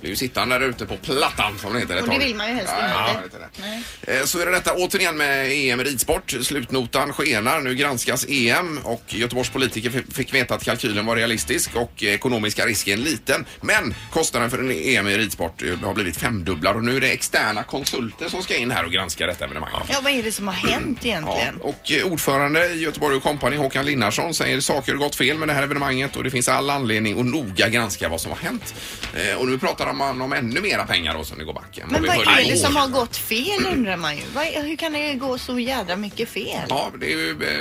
Blev 0.00 0.11
ju 0.11 0.17
sittande 0.17 0.58
där 0.58 0.67
ute 0.69 0.87
på 0.87 0.97
plattan 0.97 1.58
som 1.58 1.73
det 1.73 1.79
heter 1.81 1.97
ett 1.97 2.02
Och 2.02 2.08
det 2.08 2.14
tag. 2.14 2.25
vill 2.25 2.35
man 2.37 2.49
ju 2.49 2.55
helst 2.55 2.73
ja, 2.79 3.11
inte. 3.25 3.37
ja, 3.41 3.64
det. 4.06 4.19
Eh, 4.19 4.25
Så 4.25 4.38
är 4.38 4.47
det 4.47 4.52
detta 4.52 4.73
återigen 4.75 5.17
med 5.17 5.47
EM 5.52 5.81
i 5.81 5.85
ridsport. 5.85 6.31
Slutnotan 6.43 7.12
skenar. 7.12 7.61
Nu 7.61 7.75
granskas 7.75 8.26
EM 8.29 8.79
och 8.85 9.02
Göteborgs 9.06 9.50
politiker 9.50 10.02
fick 10.12 10.35
veta 10.35 10.55
att 10.55 10.64
kalkylen 10.64 11.06
var 11.06 11.17
realistisk 11.17 11.70
och 11.76 12.02
ekonomiska 12.02 12.67
risken 12.67 13.00
liten. 13.00 13.44
Men 13.60 13.94
kostnaden 14.13 14.51
för 14.51 14.58
en 14.58 14.70
EM 14.70 15.08
i 15.08 15.19
ridsport 15.19 15.63
eh, 15.63 15.79
har 15.79 15.94
blivit 15.94 16.17
femdubblad 16.17 16.77
och 16.77 16.84
nu 16.84 16.96
är 16.96 17.01
det 17.01 17.10
externa 17.10 17.63
konsulter 17.63 18.29
som 18.29 18.43
ska 18.43 18.56
in 18.56 18.70
här 18.70 18.84
och 18.84 18.93
granska 18.93 19.27
detta 19.27 19.44
evenemang. 19.44 19.70
Ja, 19.89 20.01
vad 20.03 20.13
är 20.13 20.22
det 20.22 20.32
som 20.32 20.46
har 20.48 20.55
hänt 20.55 20.98
Ja, 21.03 21.08
egentligen? 21.08 21.56
och 21.60 21.93
eh, 21.93 22.13
ordförande 22.13 22.67
i 22.69 22.81
Göteborg 22.82 23.17
och 23.17 23.22
Company, 23.22 23.56
Håkan 23.56 23.84
Linnarsson, 23.86 24.34
säger 24.34 24.60
saker 24.60 24.93
har 24.93 24.98
gått 24.98 25.17
fel 25.17 25.39
med 25.39 25.48
det 25.48 25.55
här 25.55 25.63
evenemanget 25.63 26.17
och 26.17 26.25
det 26.25 26.31
finns 26.31 26.48
all 26.48 26.70
anledning 26.70 27.20
att 27.20 27.27
noga 27.27 27.69
granska 27.69 28.08
vad 28.08 28.20
som 28.20 28.31
har 28.31 28.39
hänt. 28.39 28.75
Eh, 29.17 29.34
och 29.36 29.48
nu 29.48 29.58
pratar 29.58 29.86
man 29.93 30.20
om 30.23 30.32
ännu 30.32 30.61
mera 30.61 30.87
pengar 30.87 31.15
då 31.15 31.25
som 31.25 31.39
det 31.39 31.44
går 31.44 31.53
back 31.55 31.79
än 31.79 31.89
Men 31.89 32.03
vi 32.03 32.09
vad 32.09 32.17
hörde 32.17 32.31
är 32.31 32.37
det 32.37 32.43
igår. 32.43 32.56
som 32.56 32.77
har 32.77 32.89
gått 32.89 33.17
fel 33.17 33.67
undrar 33.73 33.97
man 33.97 34.17
ju. 34.17 34.23
Vad, 34.35 34.44
hur 34.47 34.77
kan 34.77 34.93
det 34.93 35.15
gå 35.15 35.39
så 35.39 35.59
jädra 35.59 35.97
mycket 35.97 36.29
fel? 36.29 36.67
Ja, 36.69 36.91
det 37.01 37.06
är 37.13 37.17
ju 37.17 37.31
eh, 37.43 37.59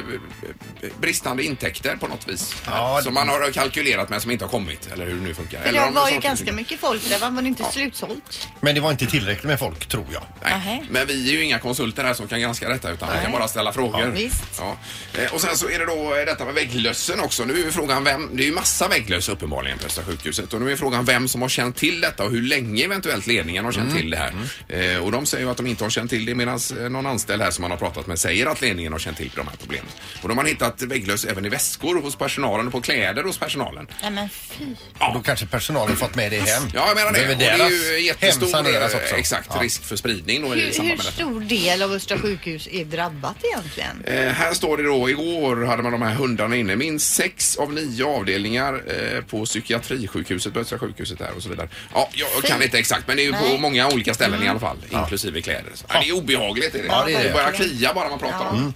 eh, 0.82 0.90
bristande 1.00 1.44
intäkter 1.44 1.96
på 1.96 2.08
något 2.08 2.28
vis. 2.28 2.56
Ja, 2.66 3.02
som 3.04 3.14
man 3.14 3.30
har 3.30 3.52
kalkylerat 3.52 4.10
med 4.10 4.22
som 4.22 4.32
inte 4.32 4.46
har 4.46 4.50
kommit, 4.50 4.90
eller 4.94 5.06
hur 5.06 5.16
det 5.16 5.22
nu 5.22 5.34
funkar. 5.34 5.60
För 5.62 5.68
Eller 5.70 5.82
det 5.82 5.88
om 5.88 5.94
var 5.94 6.08
ju 6.10 6.16
saker 6.16 6.28
ganska 6.28 6.52
mycket 6.54 6.80
folk 6.80 7.10
där, 7.10 7.20
va? 7.20 7.30
var 7.30 7.42
det 7.42 7.48
inte 7.48 7.64
slutsålt? 7.64 8.48
Men 8.60 8.76
det 8.76 8.82
var 8.82 8.92
inte 8.92 9.06
tillräckligt 9.06 9.44
med 9.48 9.60
folk 9.60 9.86
tror 9.86 10.06
jag. 10.14 10.24
Nej. 10.44 10.52
Nähä. 10.54 10.84
Men 10.90 11.08
vi 11.08 11.30
är 11.30 11.34
ju 11.34 11.44
inga 11.44 11.60
konsulter 11.60 12.04
här 12.04 12.14
som 12.14 12.28
kan 12.28 12.42
granska 12.42 12.70
detta 12.70 12.92
utan 12.92 13.10
vi 13.18 13.24
kan 13.24 13.32
bara 13.32 13.48
ställa 13.48 13.74
frågor. 13.74 14.02
Ja, 14.02 14.10
visst. 14.10 14.44
Ja. 14.60 14.78
Eh, 15.22 15.34
Och 15.34 15.42
sen 15.42 15.58
så 15.58 15.70
är 15.70 15.80
det 15.80 15.86
då 15.86 16.16
eh, 16.16 16.26
detta 16.26 16.46
med 16.46 16.54
vägglössen 16.54 17.20
också. 17.20 17.46
Nu 17.46 17.54
är 17.54 17.58
ju 17.58 17.72
frågan 17.72 18.04
vem, 18.04 18.30
det 18.34 18.44
är 18.44 18.46
ju 18.48 18.54
massa 18.54 18.88
vägglöss 18.88 19.30
uppenbarligen 19.30 19.78
på 19.78 19.86
Östra 19.86 20.04
sjukhuset 20.04 20.54
och 20.54 20.62
nu 20.62 20.72
är 20.72 20.76
frågan 20.76 21.06
vem 21.06 21.28
som 21.28 21.42
har 21.42 21.50
känt 21.50 21.76
till 21.76 22.02
detta 22.02 22.19
och 22.24 22.32
hur 22.32 22.42
länge 22.42 22.84
eventuellt 22.86 23.28
ledningen 23.28 23.66
har 23.66 23.72
känt 23.72 23.98
till 23.98 24.10
det 24.10 24.18
här. 24.18 24.34
Eh, 24.68 24.98
och 25.04 25.12
de 25.12 25.26
säger 25.26 25.46
ju 25.46 25.52
att 25.52 25.58
de 25.58 25.68
inte 25.68 25.84
har 25.84 25.90
känt 25.90 26.10
till 26.10 26.26
det 26.26 26.36
medan 26.36 26.60
eh, 26.80 26.90
någon 26.90 27.06
anställd 27.06 27.42
här 27.42 27.52
som 27.52 27.62
man 27.62 27.72
har 27.72 27.78
pratat 27.78 28.08
med 28.08 28.20
säger 28.20 28.46
att 28.46 28.62
ledningen 28.62 28.92
har 28.92 29.00
känt 29.00 29.18
till 29.18 29.32
de 29.36 29.48
här 29.48 29.56
problemen. 29.60 29.88
Och 30.22 30.30
de 30.30 30.38
har 30.38 30.46
hittat 30.46 30.82
vägglöss 30.82 31.26
även 31.26 31.46
i 31.46 31.50
väskor 31.50 32.02
hos 32.02 32.16
personalen 32.16 32.66
och 32.68 32.72
på 32.74 32.82
kläder 32.82 33.24
hos 33.24 33.38
personalen. 33.38 33.88
Nej 34.02 34.12
men 34.12 34.30
fy. 34.30 34.66
Och 35.00 35.14
då 35.14 35.20
kanske 35.22 35.46
personalen 35.46 35.96
fått 35.96 36.16
med 36.16 36.32
det 36.32 36.40
hem. 36.40 36.64
Ja, 36.74 36.88
jag 36.88 36.96
menar 36.96 37.12
det. 37.12 37.32
Och 37.32 37.38
det 37.38 37.46
är 37.46 37.70
ju 37.70 38.06
jättestor 38.06 38.68
eh, 38.68 39.14
exakt, 39.20 39.50
Ja. 39.54 39.62
risk 39.64 39.84
för 39.84 39.96
spridning 39.96 40.42
då 40.42 40.56
i 40.56 40.60
Hur, 40.60 40.66
hur 40.66 40.72
samband 40.74 40.90
med 40.98 40.98
detta. 41.06 41.12
stor 41.12 41.42
del 41.42 41.82
av 41.82 41.92
Östra 41.92 42.18
sjukhus 42.18 42.68
är 42.72 42.86
drabbat 42.86 43.36
egentligen? 43.44 44.04
Eh, 44.06 44.34
här 44.34 44.54
står 44.54 44.78
det 44.78 44.84
då, 44.84 45.10
igår 45.10 45.66
hade 45.66 45.84
man 45.84 45.92
de 45.92 46.02
här 46.02 46.14
hundarna 46.14 46.56
inne. 46.56 46.76
Minst 46.76 47.14
sex 47.14 47.58
av 47.58 47.74
nio 47.74 48.06
avdelningar 48.06 48.74
eh, 48.88 49.22
på 49.24 49.46
psykiatrisjukhuset 49.46 50.54
på 50.54 50.60
Östra 50.60 50.80
sjukhuset 50.80 51.20
där 51.20 51.32
och 51.36 51.44
så 51.44 51.50
vidare. 51.50 51.70
Ja, 51.94 52.09
jag 52.14 52.30
Fy. 52.42 52.48
kan 52.48 52.64
inte 52.64 52.80
exakt 52.80 53.08
men 53.08 53.18
det 53.18 53.24
är 53.24 53.26
ju 53.26 53.34
på 53.34 53.40
Nej. 53.44 53.58
många 53.60 53.88
olika 53.88 54.14
ställen 54.14 54.44
i 54.44 54.48
alla 54.48 54.60
fall, 54.60 54.78
inklusive 54.90 55.42
kläder. 55.42 55.72
Så, 55.74 55.86
ja, 55.94 56.00
det 56.04 56.10
är 56.10 56.14
obehagligt. 56.18 56.76
Är 56.76 56.80
det. 56.80 56.86
Ja, 56.88 57.04
det 57.08 57.14
är 57.16 57.24
det. 57.24 57.34
börjar 57.34 57.52
klia 57.52 57.94
bara 57.94 58.10
man 58.10 58.20
pratar 58.20 58.46
om 58.50 58.74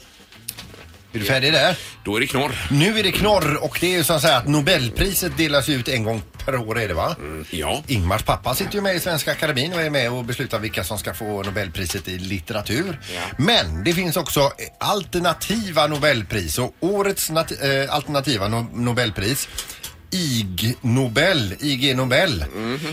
Är 1.13 1.19
du 1.19 1.25
färdig 1.25 1.53
där? 1.53 1.77
Då 2.05 2.15
är 2.15 2.19
det 2.19 2.27
knorr. 2.27 2.67
Nu 2.71 2.99
är 2.99 3.03
det 3.03 3.11
knorr 3.11 3.55
och 3.63 3.77
det 3.81 3.87
är 3.93 3.97
ju 3.97 4.03
så 4.03 4.13
att 4.13 4.21
säga 4.21 4.37
att 4.37 4.47
Nobelpriset 4.47 5.37
delas 5.37 5.69
ut 5.69 5.87
en 5.87 6.03
gång 6.03 6.21
per 6.45 6.55
år 6.55 6.79
är 6.79 6.87
det 6.87 6.93
va? 6.93 7.15
Ja. 7.49 7.83
Ingmars 7.87 8.23
pappa 8.23 8.55
sitter 8.55 8.75
ju 8.75 8.81
med 8.81 8.95
i 8.95 8.99
Svenska 8.99 9.31
Akademin 9.31 9.73
och 9.73 9.81
är 9.81 9.89
med 9.89 10.11
och 10.11 10.23
beslutar 10.25 10.59
vilka 10.59 10.83
som 10.83 10.97
ska 10.99 11.13
få 11.13 11.43
Nobelpriset 11.43 12.07
i 12.07 12.17
litteratur. 12.17 12.99
Ja. 13.15 13.21
Men 13.37 13.83
det 13.83 13.93
finns 13.93 14.17
också 14.17 14.51
alternativa 14.79 15.87
Nobelpris 15.87 16.59
och 16.59 16.75
årets 16.79 17.29
nat- 17.31 17.83
eh, 17.85 17.95
alternativa 17.95 18.45
no- 18.47 18.67
Nobelpris 18.77 19.47
IG 20.13 20.75
Nobel, 20.81 21.55
IG 21.59 21.95
Nobel 21.95 22.45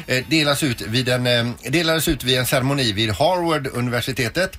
eh, 0.07 0.25
delas 0.29 0.63
ut 0.63 0.81
vid 0.81 1.09
en, 1.09 1.27
eh, 1.27 1.47
delades 1.71 2.09
ut 2.09 2.25
vid 2.25 2.39
en 2.39 2.47
ceremoni 2.47 2.93
vid 2.93 3.11
Harvard-universitetet. 3.11 4.59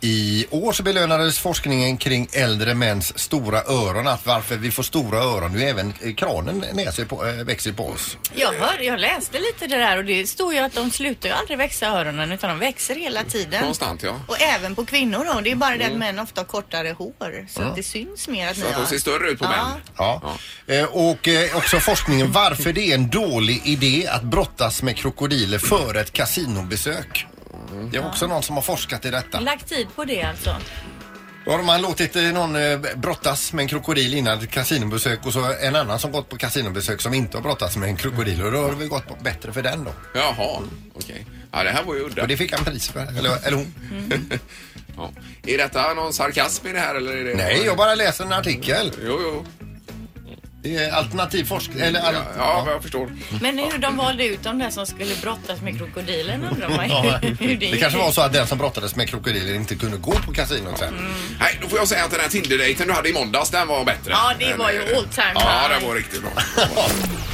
I 0.00 0.46
år 0.50 0.72
så 0.72 0.82
belönades 0.82 1.38
forskningen 1.38 1.96
kring 1.96 2.28
äldre 2.32 2.74
mäns 2.74 3.18
stora 3.18 3.62
öron, 3.62 4.08
att 4.08 4.26
varför 4.26 4.56
vi 4.56 4.70
får 4.70 4.82
stora 4.82 5.18
öron, 5.18 5.52
nu 5.52 5.62
även 5.62 5.92
kranen 6.16 6.64
näser 6.72 7.04
på, 7.04 7.26
eh, 7.26 7.32
växer 7.34 7.72
på 7.72 7.86
oss. 7.88 8.16
Jag, 8.34 8.52
hör, 8.52 8.78
jag 8.82 9.00
läste 9.00 9.38
lite 9.38 9.66
det 9.66 9.76
där 9.76 9.96
och 9.98 10.04
det 10.04 10.26
står 10.26 10.54
ju 10.54 10.60
att 10.60 10.72
de 10.74 10.90
slutar 10.90 11.28
ju 11.28 11.34
aldrig 11.34 11.58
växa 11.58 11.86
öronen 11.86 12.32
utan 12.32 12.50
de 12.50 12.58
växer 12.58 12.94
hela 12.94 13.24
tiden. 13.24 13.62
Konstant 13.64 14.02
ja. 14.02 14.20
Och 14.26 14.40
även 14.42 14.74
på 14.74 14.84
kvinnor 14.84 15.24
då. 15.34 15.40
Det 15.40 15.50
är 15.50 15.56
bara 15.56 15.76
det 15.76 15.84
att 15.84 15.96
män 15.96 16.18
ofta 16.18 16.40
har 16.40 16.46
kortare 16.46 16.94
hår. 16.98 17.46
Så 17.48 17.62
att 17.62 17.76
det 17.76 17.82
syns 17.82 18.28
mer 18.28 18.48
att 18.48 18.56
Så 18.56 18.62
ni 18.62 18.68
att 18.68 18.74
de 18.74 18.80
har. 18.80 18.86
ser 18.86 18.98
större 18.98 19.30
ut 19.30 19.38
på 19.38 19.44
Ja. 19.44 19.50
män. 19.50 19.80
Ja. 19.96 20.36
Eh, 20.74 20.84
och 20.84 21.28
också 21.54 21.80
forskningen 21.98 22.32
varför 22.32 22.72
det 22.72 22.90
är 22.90 22.94
en 22.94 23.08
dålig 23.10 23.60
idé 23.64 24.06
att 24.08 24.22
brottas 24.22 24.82
med 24.82 24.96
krokodiler 24.96 25.58
före 25.58 26.00
ett 26.00 26.12
kasinobesök. 26.12 27.26
Det 27.90 27.96
är 27.96 28.06
också 28.06 28.26
någon 28.26 28.42
som 28.42 28.54
har 28.56 28.62
forskat 28.62 29.04
i 29.04 29.10
detta. 29.10 29.40
Lagt 29.40 29.68
tid 29.68 29.86
på 29.96 30.04
det 30.04 30.22
alltså. 30.22 30.56
Då 31.44 31.50
har 31.52 31.62
man 31.62 31.82
låtit 31.82 32.16
eh, 32.16 32.22
någon 32.22 32.56
eh, 32.56 32.78
brottas 32.96 33.52
med 33.52 33.62
en 33.62 33.68
krokodil 33.68 34.14
innan 34.14 34.38
ett 34.38 34.50
kasinobesök 34.50 35.26
och 35.26 35.32
så 35.32 35.52
en 35.60 35.76
annan 35.76 35.98
som 35.98 36.12
gått 36.12 36.28
på 36.28 36.36
kasinobesök 36.36 37.00
som 37.00 37.14
inte 37.14 37.36
har 37.36 37.42
brottats 37.42 37.76
med 37.76 37.88
en 37.88 37.96
krokodil 37.96 38.42
och 38.42 38.52
då 38.52 38.58
har 38.62 38.68
det 38.70 38.76
väl 38.76 38.88
gått 38.88 39.06
på- 39.08 39.16
bättre 39.22 39.52
för 39.52 39.62
den 39.62 39.84
då. 39.84 39.90
Jaha, 40.14 40.62
okej. 40.94 41.26
Ja, 41.52 41.62
det 41.64 41.70
här 41.70 41.82
var 41.84 41.94
ju 41.94 42.00
udda. 42.00 42.22
Och 42.22 42.28
det 42.28 42.36
fick 42.36 42.52
han 42.52 42.64
pris 42.64 42.88
för, 42.88 43.18
eller, 43.18 43.46
eller 43.46 43.56
hon. 43.56 43.74
Ja. 44.96 45.10
Är 45.46 45.58
detta 45.58 45.94
någon 45.94 46.12
sarkasm 46.12 46.66
i 46.66 46.72
det 46.72 46.78
här 46.80 46.94
eller? 46.94 47.16
Är 47.16 47.24
det... 47.24 47.34
Nej, 47.34 47.62
jag 47.64 47.76
bara 47.76 47.94
läser 47.94 48.24
en 48.24 48.32
artikel. 48.32 48.92
Jo, 49.06 49.18
jo. 49.22 49.46
Det 50.68 50.84
är 50.84 50.92
alternativ 50.92 51.44
forskning, 51.44 51.80
eller 51.80 52.00
all... 52.00 52.14
Ja, 52.14 52.22
ja, 52.38 52.70
jag 52.70 52.82
förstår. 52.82 53.10
Men 53.40 53.58
hur 53.58 53.78
de 53.78 53.96
valde 53.96 54.24
ut 54.26 54.42
de 54.42 54.58
där 54.58 54.70
som 54.70 54.86
skulle 54.86 55.14
brottas 55.22 55.60
med 55.62 55.78
krokodilen 55.78 56.44
undrar 56.44 56.68
man 56.68 56.88
ju 56.88 56.92
Ja, 56.94 57.18
hur 57.40 57.56
det 57.56 57.76
kanske 57.76 57.98
var 57.98 58.10
så 58.12 58.20
att 58.20 58.32
den 58.32 58.46
som 58.46 58.58
brottades 58.58 58.96
med 58.96 59.08
krokodiler 59.08 59.54
inte 59.54 59.74
kunde 59.74 59.96
gå 59.96 60.12
på 60.12 60.32
kasinot 60.32 60.78
sen. 60.78 60.94
Nej, 61.40 61.58
då 61.62 61.68
får 61.68 61.78
jag 61.78 61.88
säga 61.88 62.04
att 62.04 62.10
den 62.10 62.20
här 62.20 62.28
Tinder-dejten 62.28 62.86
du 62.86 62.92
hade 62.92 63.08
i 63.08 63.12
måndags, 63.12 63.50
den 63.50 63.68
var 63.68 63.84
bättre. 63.84 64.10
Ja, 64.10 64.32
det 64.38 64.54
var 64.54 64.70
ju 64.70 64.78
all 64.96 65.04
time 65.08 65.32
Ja, 65.34 65.40
high. 65.40 65.70
den 65.80 65.88
var 65.88 65.94
riktigt 65.94 66.22
bra. 66.22 66.30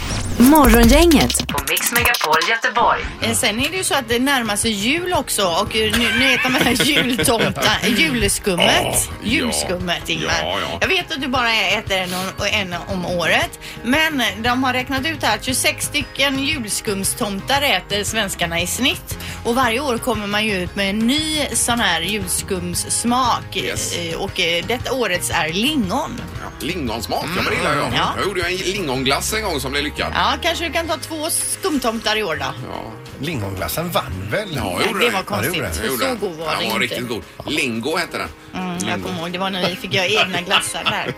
Morgongänget 0.51 1.47
på 1.49 1.59
Mix 1.69 1.93
Megapol 1.93 2.37
Göteborg. 2.49 3.01
Eh, 3.23 3.33
Sen 3.35 3.61
är 3.61 3.69
det 3.71 3.77
ju 3.77 3.85
så 3.85 3.95
att 3.95 4.09
det 4.09 4.19
närmar 4.19 4.57
sig 4.57 4.71
jul 4.71 5.13
också 5.13 5.43
och 5.47 5.77
eh, 5.77 5.99
nu, 5.99 6.09
nu 6.19 6.27
vet 6.27 6.43
de 6.43 6.55
här 6.55 6.71
jultomta, 6.87 7.71
julskummet. 7.97 8.83
Ja, 8.85 8.95
julskummet 9.23 10.09
Ingmar. 10.09 10.33
ja, 10.43 10.59
ja. 10.61 10.79
Jag 10.81 10.89
vet 10.89 11.13
att 11.13 11.21
du 11.21 11.29
bara 11.29 11.53
äter 11.55 11.97
en, 11.97 12.15
om- 12.15 12.47
en 12.53 12.75
om 12.89 13.07
året. 13.07 13.59
Men 13.85 14.23
de 14.43 14.65
har 14.65 14.73
räknat 14.73 15.07
ut 15.07 15.23
här 15.23 15.35
att 15.37 15.45
26 15.45 15.87
stycken 15.87 16.39
julskumstomtar 16.39 17.63
äter 17.63 18.05
svenskarna 18.05 18.61
i 18.61 18.67
snitt. 18.67 19.19
Och 19.45 19.55
varje 19.55 19.81
år 19.81 19.99
kommer 19.99 20.27
man 20.27 20.45
ju 20.45 20.53
ut 20.63 20.77
med 20.77 20.91
en 20.91 20.99
ny 20.99 21.47
sån 21.53 21.81
här 21.81 22.01
julskumssmak. 22.01 23.57
Yes. 23.57 23.97
Eh, 23.97 24.15
Och 24.21 24.41
eh, 24.41 24.65
detta 24.67 24.93
årets 24.93 25.31
är 25.31 25.49
lingon. 25.49 26.21
Ja, 26.43 26.67
lingonsmak, 26.67 27.25
ja, 27.25 27.43
men 27.43 27.45
det 27.45 27.57
gillar 27.59 27.75
jag. 27.77 27.93
Ja. 27.97 28.13
Jag 28.17 28.27
gjorde 28.27 28.41
ju 28.41 28.47
en 28.47 28.73
lingonglass 28.73 29.33
en 29.33 29.43
gång 29.43 29.61
som 29.61 29.73
blev 29.73 29.85
lyckad. 29.85 30.13
Ja, 30.15 30.33
kanske 30.43 30.65
du 30.67 30.73
kan 30.73 30.87
ta 30.89 30.97
två 30.97 31.31
skumtomtar 31.31 32.17
i 32.17 32.23
år 32.23 32.37
då. 32.37 32.45
Ja, 32.71 32.83
Lingonglassen 33.21 33.91
vann 33.91 34.29
väl? 34.31 34.49
Ja, 34.57 34.65
Nej, 34.79 34.87
gjorde 34.87 34.99
det 35.01 35.05
det. 35.07 35.11
var 35.11 35.19
Ja, 35.19 35.19
det 35.19 35.25
konstigt. 35.27 35.57
gjorde 35.57 35.69
det. 35.69 35.77
jag 35.77 35.87
gjorde 35.87 35.99
så 36.05 36.09
den. 36.11 36.19
god 36.19 36.31
var 36.39 36.47
Den 36.51 36.59
den 36.61 36.69
var 36.69 36.83
inte. 36.83 36.95
riktigt 36.95 37.09
god. 37.09 37.23
Lingo 37.47 37.97
hette 37.97 38.19
den. 38.19 38.29
Mm, 38.55 38.89
jag 38.89 39.03
kommer 39.03 39.19
ihåg, 39.21 39.33
det 39.33 39.39
var 39.39 39.51
när 39.51 39.69
vi 39.71 39.77
fick 39.77 39.95
göra 39.95 40.07
egna 40.07 40.41
glassar 40.41 40.85
där. 40.85 41.15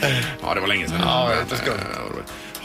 Ja, 0.42 0.54
det 0.54 0.60
var 0.60 0.68
länge 0.68 0.88
sedan. 0.88 1.00
Ja, 1.04 1.28
Men, 1.28 1.38
lite 1.44 1.56
skumt. 1.56 1.80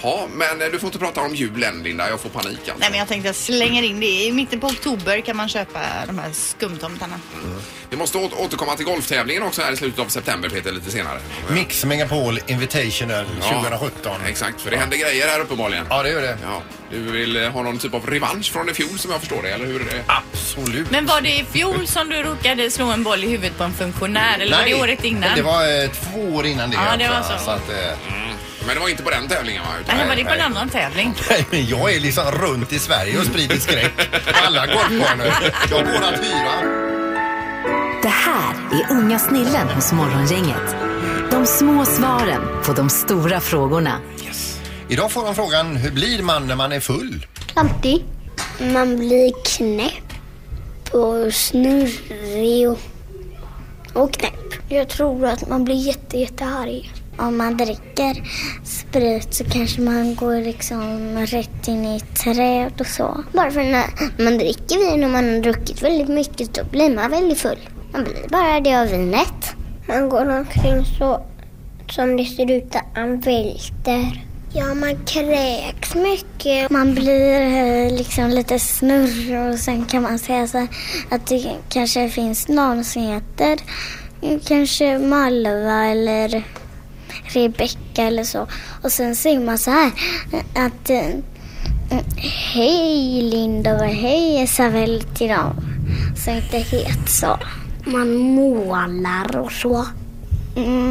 Eh, 0.05 0.12
Ja, 0.12 0.27
men 0.33 0.62
eh, 0.62 0.67
du 0.71 0.79
får 0.79 0.88
inte 0.88 1.00
prata 1.00 1.21
om 1.21 1.35
julen 1.35 1.83
Linda, 1.83 2.09
jag 2.09 2.19
får 2.21 2.29
panik 2.29 2.57
alltså. 2.57 2.74
Nej 2.77 2.89
men 2.89 3.00
jag 3.00 3.07
tänkte 3.07 3.27
jag 3.29 3.35
slänger 3.35 3.83
in 3.83 4.00
det. 4.00 4.05
I 4.25 4.31
mitten 4.31 4.59
på 4.59 4.67
oktober 4.67 5.21
kan 5.21 5.38
man 5.38 5.50
köpa 5.50 5.79
de 6.07 6.19
här 6.19 6.31
skumtomtarna. 6.33 7.19
Vi 7.89 7.97
måste 7.97 8.17
åter- 8.17 8.38
återkomma 8.41 8.75
till 8.75 8.85
golftävlingen 8.85 9.43
också 9.43 9.62
här 9.62 9.71
i 9.71 9.77
slutet 9.77 10.00
av 10.00 10.05
september 10.07 10.50
Peter, 10.50 10.71
lite 10.71 10.91
senare. 10.91 11.19
Mix 11.50 11.85
Megapol 11.85 12.39
Invitational 12.47 13.25
Ja, 13.41 13.50
2017. 13.53 14.12
Exakt, 14.27 14.62
för 14.62 14.71
det 14.71 14.77
händer 14.77 14.97
grejer 14.97 15.27
här 15.27 15.39
uppenbarligen. 15.39 15.85
Ja, 15.89 16.03
det 16.03 16.09
gör 16.09 16.21
det. 16.21 16.38
Ja, 16.43 16.62
du 16.91 17.00
vill 17.00 17.35
eh, 17.43 17.50
ha 17.50 17.63
någon 17.63 17.77
typ 17.77 17.93
av 17.93 18.05
revansch 18.07 18.51
från 18.53 18.69
i 18.69 18.74
fjol 18.74 19.00
som 19.00 19.12
jag 19.12 19.19
förstår 19.19 19.41
det, 19.43 19.50
eller 19.50 19.65
hur? 19.65 19.81
är 19.81 19.85
det? 19.85 20.03
Absolut. 20.07 20.91
Men 20.91 21.05
var 21.05 21.21
det 21.21 21.29
i 21.39 21.45
fjol 21.51 21.88
som 21.88 22.09
du 22.09 22.24
råkade 22.24 22.71
slå 22.71 22.85
en 22.91 23.03
boll 23.03 23.24
i 23.24 23.27
huvudet 23.27 23.57
på 23.57 23.63
en 23.63 23.74
funktionär 23.74 24.39
eller 24.39 24.57
var 24.57 24.65
det 24.65 24.74
året 24.75 25.03
innan? 25.03 25.35
Det 25.35 25.41
var 25.41 25.83
eh, 25.83 25.89
två 25.89 26.19
år 26.35 26.45
innan 26.45 26.69
det. 26.69 26.75
Ja, 26.75 26.97
det 26.97 27.07
var 27.07 27.15
alltså. 27.15 27.45
så. 27.45 27.51
att, 27.51 27.69
eh, 27.69 27.75
Men 28.65 28.75
det 28.75 28.81
var 28.81 28.89
inte 28.89 29.03
på 29.03 29.10
den 29.10 29.27
tävlingen 29.27 29.63
va? 29.63 29.69
Utan- 29.81 29.98
Nej, 29.98 30.07
var 30.07 30.15
det 30.15 30.24
på 30.25 30.34
en 30.34 30.41
annan 30.41 30.69
tävling? 30.69 31.13
nej, 31.29 31.45
men 31.51 31.65
jag 31.67 31.93
är 31.95 32.00
liksom 32.00 32.31
runt 32.31 32.74
i 32.74 32.79
Sverige 32.79 33.19
och 33.19 33.25
sprider 33.25 33.55
skräck 33.57 33.91
på 34.12 34.45
alla 34.48 34.65
golfbanor. 34.67 35.27
Jag 35.72 35.86
går 35.86 36.03
att 36.03 36.19
hyra. 36.24 36.81
Det 38.01 38.10
här 38.10 38.53
är 38.72 38.91
Unga 38.91 39.19
snillen 39.19 39.67
hos 39.69 39.91
Morgongänget. 39.91 40.75
De 41.31 41.45
små 41.45 41.86
svaren 41.86 42.41
på 42.65 42.74
de 42.74 42.89
stora 42.89 43.39
frågorna. 43.39 44.00
Idag 44.89 45.12
får 45.12 45.25
de 45.25 45.36
frågan, 45.36 45.75
hur 45.75 45.91
blir 45.91 46.22
man 46.24 46.48
när 46.48 46.55
man 46.55 46.72
är 46.72 46.79
full? 46.79 47.25
Alltid. 47.53 48.03
Man 48.60 48.98
blir 48.98 49.34
knäpp 49.45 50.13
och 50.91 51.34
snurrig 51.34 52.69
och, 52.69 52.79
och 53.93 54.13
knäpp. 54.13 54.53
Jag 54.69 54.89
tror 54.89 55.25
att 55.25 55.50
man 55.50 55.63
blir 55.65 55.75
jätte, 55.88 56.17
jättearg. 56.17 56.93
Om 57.17 57.38
man 57.38 57.57
dricker 57.57 58.29
sprit 58.63 59.34
så 59.34 59.43
kanske 59.43 59.81
man 59.81 60.15
går 60.15 60.41
liksom 60.41 61.17
rätt 61.19 61.67
in 61.67 61.86
i 61.86 61.98
ett 61.98 62.15
träd 62.24 62.74
och 62.79 62.88
så. 62.88 63.24
Bara 63.34 63.51
för 63.51 63.63
när 63.63 63.86
man 64.24 64.38
dricker 64.38 64.91
vin 64.91 65.03
och 65.03 65.10
man 65.10 65.34
har 65.34 65.41
druckit 65.41 65.84
väldigt 65.84 66.10
mycket 66.10 66.53
då 66.53 66.63
blir 66.63 66.95
man 66.95 67.12
väldigt 67.12 67.39
full. 67.39 67.69
Man 67.93 68.03
blir 68.03 68.29
bara 68.29 68.60
det 68.60 68.81
av 68.81 68.88
vinet. 68.88 69.55
Man 69.88 70.10
går 70.10 70.29
omkring 70.29 70.86
så 70.86 71.25
som 71.89 72.17
det 72.17 72.25
ser 72.25 72.51
ut 72.51 72.75
att 72.75 72.86
han 72.95 73.19
välter. 73.19 74.25
Ja, 74.53 74.74
man 74.74 75.05
kräks 75.05 75.95
mycket. 75.95 76.69
Man 76.69 76.95
blir 76.95 77.41
eh, 77.41 77.98
liksom 77.98 78.29
lite 78.29 78.60
snurrig 78.60 79.53
och 79.53 79.60
sen 79.60 79.86
kan 79.86 80.03
man 80.03 80.19
säga 80.19 80.48
så 80.48 80.67
att 81.10 81.27
det 81.27 81.55
kanske 81.69 82.10
finns 82.10 82.48
någon 82.48 82.84
som 82.84 83.01
heter 83.01 83.60
kanske 84.48 85.00
Malva 85.00 85.86
eller 85.86 86.43
Rebecka 87.27 88.03
eller 88.03 88.24
så. 88.24 88.48
Och 88.84 88.91
sen 88.91 89.15
säger 89.15 89.39
man 89.39 89.58
så 89.58 89.72
här 89.72 89.91
att 90.55 90.89
eh, 90.89 91.10
Hej 92.53 93.22
Linda 93.22 93.74
och 93.75 93.86
hej 93.86 94.44
Isabel 94.44 95.03
till 95.03 95.29
dem. 95.29 95.55
Så 96.25 96.32
inte 96.32 96.58
helt 96.58 97.10
så. 97.10 97.39
Man 97.86 98.15
målar 98.15 99.38
och 99.38 99.51
så. 99.51 99.86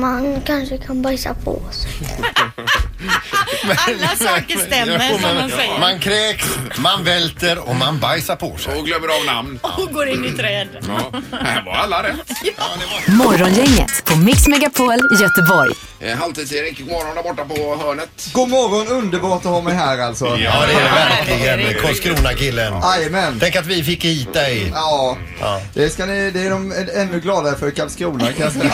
Man 0.00 0.41
kanske 0.45 0.79
kan 0.79 1.03
bajsa 1.03 1.35
på 1.35 1.61
sig. 1.71 1.91
Alla 3.87 4.09
saker 4.31 4.59
stämmer 4.59 4.99
som 5.19 5.35
man 5.37 5.51
säger. 5.51 5.79
Man 5.81 5.99
kräks, 6.01 6.45
man 6.79 7.05
välter 7.05 7.69
och 7.69 7.77
man 7.77 7.99
bajsar 8.01 8.37
på 8.37 8.57
sig. 8.57 8.75
Och 8.79 8.87
glömmer 8.87 9.09
av 9.09 9.25
namn. 9.27 9.59
Och 9.79 9.93
går 9.93 10.09
in 10.09 10.25
i 10.25 10.31
träd. 10.33 10.69
Ja, 10.89 11.21
här 11.41 11.63
var 11.65 11.73
alla 11.73 12.03
rätt. 12.03 12.33
Morgongänget 13.09 14.05
på 14.05 14.17
Mix 14.17 14.47
Megapol 14.49 14.95
Göteborg. 15.21 15.73
Eh, 16.01 16.17
Halvtids-Erik, 16.19 16.79
god 16.79 16.89
morgon 16.91 17.15
där 17.15 17.23
borta 17.23 17.45
på 17.45 17.77
hörnet. 17.87 18.29
God 18.33 18.49
morgon, 18.49 18.89
underbart 18.89 19.45
att 19.45 19.51
ha 19.51 19.61
mig 19.61 19.75
här 19.75 19.99
alltså. 19.99 20.25
Ja, 20.27 20.37
det 20.37 20.73
är 20.73 21.37
det 21.57 21.57
verkligen. 21.65 21.83
Karlskrona-killen. 21.83 22.75
Jajamän. 22.83 23.37
Tänk 23.41 23.57
att 23.57 23.67
vi 23.67 23.85
fick 23.85 24.05
hit 24.05 24.33
dig. 24.33 24.71
Ja, 24.75 25.17
Ja. 25.41 25.61
det, 25.75 25.91
ska 25.91 26.07
ni, 26.07 26.31
det 26.31 26.41
är 26.47 26.51
de 26.51 26.73
ännu 26.95 27.21
gladare 27.21 27.57
för 27.59 27.69
i 27.69 27.71
Karlskrona 27.73 28.33
kan 28.33 28.45
jag 28.45 28.53
säga. 28.53 28.73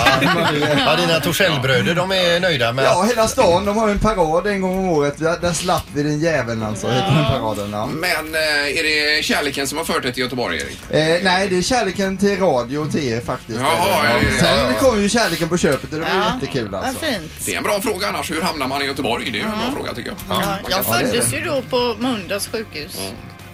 Ja, 0.86 0.96
dina 0.96 1.20
Torssellbröder, 1.20 1.94
de 1.94 2.12
är 2.12 2.40
nöjda 2.40 2.72
med 2.72 2.84
Ja, 2.84 3.02
hela 3.08 3.28
stan, 3.28 3.64
de 3.64 3.76
har 3.76 3.86
ju 3.86 3.92
en 3.92 3.98
parad 3.98 4.19
en 4.46 4.60
gång 4.60 4.78
om 4.78 4.88
året. 4.88 5.18
Där, 5.18 5.38
där 5.40 5.52
slapp 5.52 5.84
vi 5.94 6.02
den 6.02 6.20
jäveln 6.20 6.62
alltså, 6.62 6.88
heter 6.88 7.14
den 7.14 7.24
paraden. 7.24 7.70
Ja. 7.72 7.86
Men 7.86 8.34
eh, 8.34 8.78
är 8.78 8.82
det 9.16 9.22
kärleken 9.24 9.66
som 9.66 9.78
har 9.78 9.84
fört 9.84 10.02
dig 10.02 10.12
till 10.12 10.22
Göteborg, 10.22 10.56
Erik? 10.56 10.78
Eh, 10.90 11.24
nej, 11.24 11.48
det 11.48 11.58
är 11.58 11.62
kärleken 11.62 12.16
till 12.16 12.38
radio 12.38 12.78
och 12.78 12.90
till 12.92 13.08
er 13.08 13.20
faktiskt. 13.20 13.58
Jaha, 13.60 13.70
ja, 13.78 14.04
ja, 14.04 14.20
ja, 14.38 14.44
Sen 14.44 14.74
kom 14.80 15.02
ju 15.02 15.08
kärleken 15.08 15.48
på 15.48 15.56
köpet 15.56 15.92
och 15.92 15.98
det 15.98 16.04
var 16.04 16.08
Ja, 16.08 16.32
jättekul 16.34 16.74
alltså. 16.74 17.04
fint. 17.04 17.32
Det 17.46 17.52
är 17.52 17.56
en 17.56 17.62
bra 17.62 17.80
fråga 17.80 18.08
annars. 18.08 18.30
Hur 18.30 18.42
hamnar 18.42 18.68
man 18.68 18.82
i 18.82 18.84
Göteborg? 18.84 19.30
Det 19.30 19.38
är 19.38 19.40
ju 19.40 19.44
en 19.44 19.50
bra 19.50 19.72
fråga 19.74 19.94
tycker 19.94 20.10
jag. 20.10 20.18
Ja, 20.42 20.58
jag 20.70 20.86
föddes 20.86 21.32
ju 21.34 21.40
då 21.40 21.62
på 21.70 21.96
Mundas 21.98 22.48
sjukhus. 22.48 22.98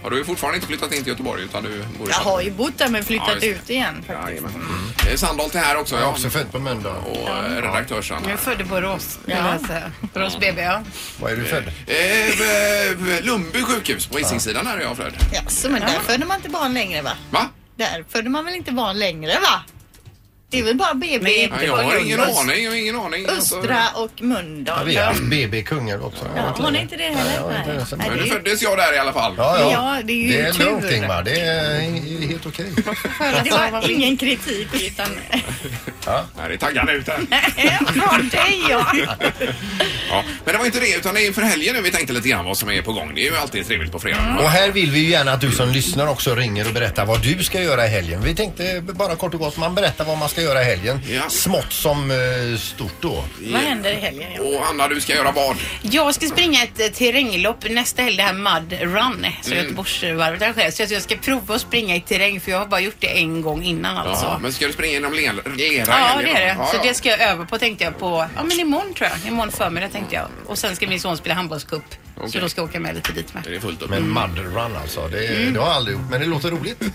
Har 0.07 0.11
du 0.11 0.25
fortfarande 0.25 0.55
inte 0.55 0.67
flyttat 0.67 0.91
in 0.93 0.97
till 1.03 1.07
Göteborg 1.07 1.43
utan 1.43 1.63
du 1.63 1.69
bor 1.99 2.07
i 2.07 2.11
Jag 2.11 2.17
har 2.17 2.41
ju 2.41 2.51
bott 2.51 2.77
där 2.77 2.89
men 2.89 3.01
Ja, 3.01 3.05
flyttat 3.05 3.29
just 3.29 3.41
det. 3.41 3.47
ut 3.47 3.69
igen 3.69 3.95
faktiskt. 4.07 4.29
Jajamän. 4.29 4.51
Eh, 5.09 5.15
Sandholt 5.15 5.55
är 5.55 5.59
här 5.59 5.77
också. 5.77 5.95
Jag 5.95 6.01
är 6.01 6.05
Ja. 6.05 6.11
också 6.11 6.29
född 6.29 6.51
på 6.51 6.59
Mölndal. 6.59 6.95
Och 6.97 7.29
eh, 7.29 7.61
redaktörs-Anna. 7.61 8.21
Jag 8.23 8.31
är 8.31 8.37
född 8.37 8.61
i 8.61 8.63
Borås, 8.63 9.19
vill 9.25 9.35
Ja. 9.37 9.51
jag 9.51 9.67
säga. 9.67 9.91
Borås 10.13 10.39
BB, 10.39 10.61
ja. 10.61 10.83
Var 11.21 11.29
är 11.29 11.35
du 11.35 11.43
född? 11.45 11.63
Eh, 11.87 13.15
eh, 13.17 13.23
Lundby 13.25 13.63
sjukhus 13.63 14.05
på 14.07 14.17
Hisingssidan 14.17 14.67
här 14.67 14.77
är 14.77 14.81
jag 14.81 14.97
född. 14.97 15.13
Jaså, 15.33 15.69
men 15.69 15.81
där 15.81 15.99
födde 16.05 16.25
man 16.25 16.37
inte 16.37 16.49
barn 16.49 16.73
längre 16.73 17.01
va? 17.01 17.11
Va? 17.31 17.49
Där 17.75 18.05
födde 18.09 18.29
man 18.29 18.45
väl 18.45 18.55
inte 18.55 18.71
barn 18.71 18.99
längre 18.99 19.39
va? 19.39 19.61
Det 20.49 20.59
är 20.59 20.63
väl 20.63 20.75
bara 20.75 20.93
BB, 20.93 21.19
Nej, 21.23 21.51
jag 21.65 21.77
har 21.77 21.97
ingen 21.99 22.19
aning. 22.21 22.63
Jag 22.63 22.71
har 22.71 22.77
ingen 22.77 22.95
aning. 22.99 23.25
Alltså- 23.29 23.57
Östra 23.59 23.77
och 23.95 24.11
Ja, 24.15 24.23
Mölndal. 24.25 24.85
vi 24.85 24.95
har 24.95 25.05
haft 25.05 25.21
BB 25.21 25.61
Kungälv 25.63 26.03
också. 26.05 26.25
Ja, 26.35 26.41
har 26.63 26.71
ni 26.71 26.79
inte 26.81 26.95
det 26.97 27.03
heller? 27.03 27.23
Nej, 27.25 27.35
jag 27.35 27.43
har 27.43 27.59
inte 27.59 27.71
det. 27.71 27.77
Nej, 27.77 27.85
Men 27.97 28.09
det 28.09 28.15
nu 28.15 28.21
är 28.21 28.25
ju- 28.25 28.31
föddes 28.31 28.61
jag 28.61 28.77
där 28.77 28.93
i 28.95 28.97
alla 28.97 29.13
fall. 29.13 29.33
Ja, 29.37 29.57
ja. 29.59 29.71
Ja, 29.71 30.01
det 30.03 30.13
är 30.13 30.15
ju 30.15 30.27
det 30.27 30.39
är 30.41 30.53
tur. 30.53 30.63
lugnt 30.65 30.91
Ingmar. 30.91 31.23
Det 31.23 31.39
är 31.39 32.27
helt 32.27 32.45
okej. 32.45 32.65
Det 33.43 33.51
var 33.71 33.89
ingen 33.91 34.17
kritik 34.17 34.67
utan 34.73 35.07
Nej, 36.37 36.47
det 36.47 36.53
är 36.53 36.57
taggarna 36.57 36.91
ut 36.91 37.07
här. 37.07 37.17
från 37.93 38.29
dig 38.29 38.63
ja. 38.69 38.85
Ja. 40.09 40.23
Men 40.45 40.53
det 40.53 40.57
var 40.57 40.65
inte 40.65 40.79
det, 40.79 40.95
utan 40.95 41.13
det 41.15 41.21
är 41.21 41.27
inför 41.27 41.41
helgen 41.41 41.75
nu 41.75 41.81
vi 41.81 41.91
tänkte 41.91 42.13
lite 42.13 42.29
grann 42.29 42.45
vad 42.45 42.57
som 42.57 42.69
är 42.71 42.81
på 42.81 42.93
gång. 42.93 43.11
Det 43.15 43.21
är 43.27 43.31
ju 43.31 43.37
alltid 43.37 43.67
trevligt 43.67 43.91
på 43.91 43.99
fredag. 43.99 44.37
Och 44.39 44.49
här 44.49 44.71
vill 44.71 44.91
vi 44.91 44.99
ju 44.99 45.09
gärna 45.09 45.31
att 45.33 45.41
du 45.41 45.51
som 45.51 45.69
lyssnar 45.69 46.07
också 46.07 46.35
ringer 46.35 46.67
och 46.67 46.73
berättar 46.73 47.05
vad 47.05 47.21
du 47.21 47.43
ska 47.43 47.61
göra 47.61 47.85
i 47.85 47.89
helgen. 47.89 48.21
Vi 48.23 48.35
tänkte 48.35 48.81
bara 48.81 49.15
kort 49.15 49.33
och 49.33 49.39
gott, 49.39 49.57
man 49.57 49.75
berättar 49.75 50.05
vad 50.05 50.17
man 50.17 50.29
ska 50.29 50.36
göra 50.41 50.61
i 50.61 50.65
helgen. 50.65 50.99
Ja. 51.09 51.29
Smått 51.29 51.73
som 51.73 52.11
eh, 52.11 52.17
stort 52.59 52.93
då. 53.01 53.23
Vad 53.51 53.61
händer 53.61 53.91
i 53.91 53.95
helgen? 53.95 54.29
Ja? 54.35 54.41
Och 54.41 54.67
Anna, 54.69 54.87
du 54.87 55.01
ska 55.01 55.15
göra 55.15 55.31
vad? 55.31 55.57
Jag 55.81 56.15
ska 56.15 56.27
springa 56.27 56.63
ett 56.63 56.79
eh, 56.79 56.87
terränglopp 56.87 57.69
nästa 57.69 58.01
helg, 58.01 58.17
det 58.17 58.23
här 58.23 58.33
Mud 58.33 58.73
Run, 58.81 59.25
som 59.41 59.51
Mm. 59.53 59.63
Göteborgsvarvet 59.63 60.41
arrangerar. 60.41 60.71
Så 60.71 60.93
jag 60.93 61.01
ska 61.01 61.15
prova 61.15 61.55
att 61.55 61.61
springa 61.61 61.95
i 61.95 62.01
terräng 62.01 62.39
för 62.39 62.51
jag 62.51 62.59
har 62.59 62.65
bara 62.65 62.79
gjort 62.79 62.95
det 62.99 63.07
en 63.19 63.41
gång 63.41 63.63
innan 63.63 63.97
alltså. 63.97 64.25
Ja, 64.25 64.39
men 64.41 64.53
ska 64.53 64.67
du 64.67 64.73
springa 64.73 64.93
genom 64.93 65.13
le- 65.13 65.31
lera 65.55 65.85
Ja, 65.87 66.21
det 66.23 66.29
är 66.31 66.33
det. 66.33 66.55
Ja, 66.59 66.65
Så 66.71 66.77
ja. 66.77 66.81
det 66.83 66.93
ska 66.93 67.09
jag 67.09 67.21
öva 67.21 67.45
på 67.45 67.57
tänkte 67.57 67.83
jag 67.83 67.99
på, 67.99 68.25
ja 68.35 68.43
men 68.43 68.59
imorgon 68.59 68.93
tror 68.93 69.09
jag. 69.09 69.27
Imorgon 69.31 69.51
förmiddag 69.51 69.89
tänkte 69.89 70.15
jag. 70.15 70.27
Och 70.45 70.57
sen 70.57 70.75
ska 70.75 70.87
min 70.87 70.99
son 70.99 71.17
spela 71.17 71.35
handbollscup. 71.35 71.83
Så 72.25 72.39
då 72.39 72.49
ska 72.49 72.61
jag 72.61 72.69
åka 72.69 72.79
med 72.79 72.95
lite 72.95 73.11
dit 73.11 73.33
med. 73.33 73.43
Det 73.43 73.55
är 73.55 73.59
fullt 73.59 73.81
upp. 73.81 73.89
Men 73.89 74.13
mud 74.13 74.37
run 74.37 74.75
alltså. 74.81 75.07
Det, 75.07 75.17
det 75.51 75.59
har 75.59 75.67
jag 75.67 75.75
aldrig 75.75 75.97
gjort, 75.97 76.05
men 76.11 76.19
det 76.19 76.25
låter 76.25 76.51
roligt. 76.51 76.81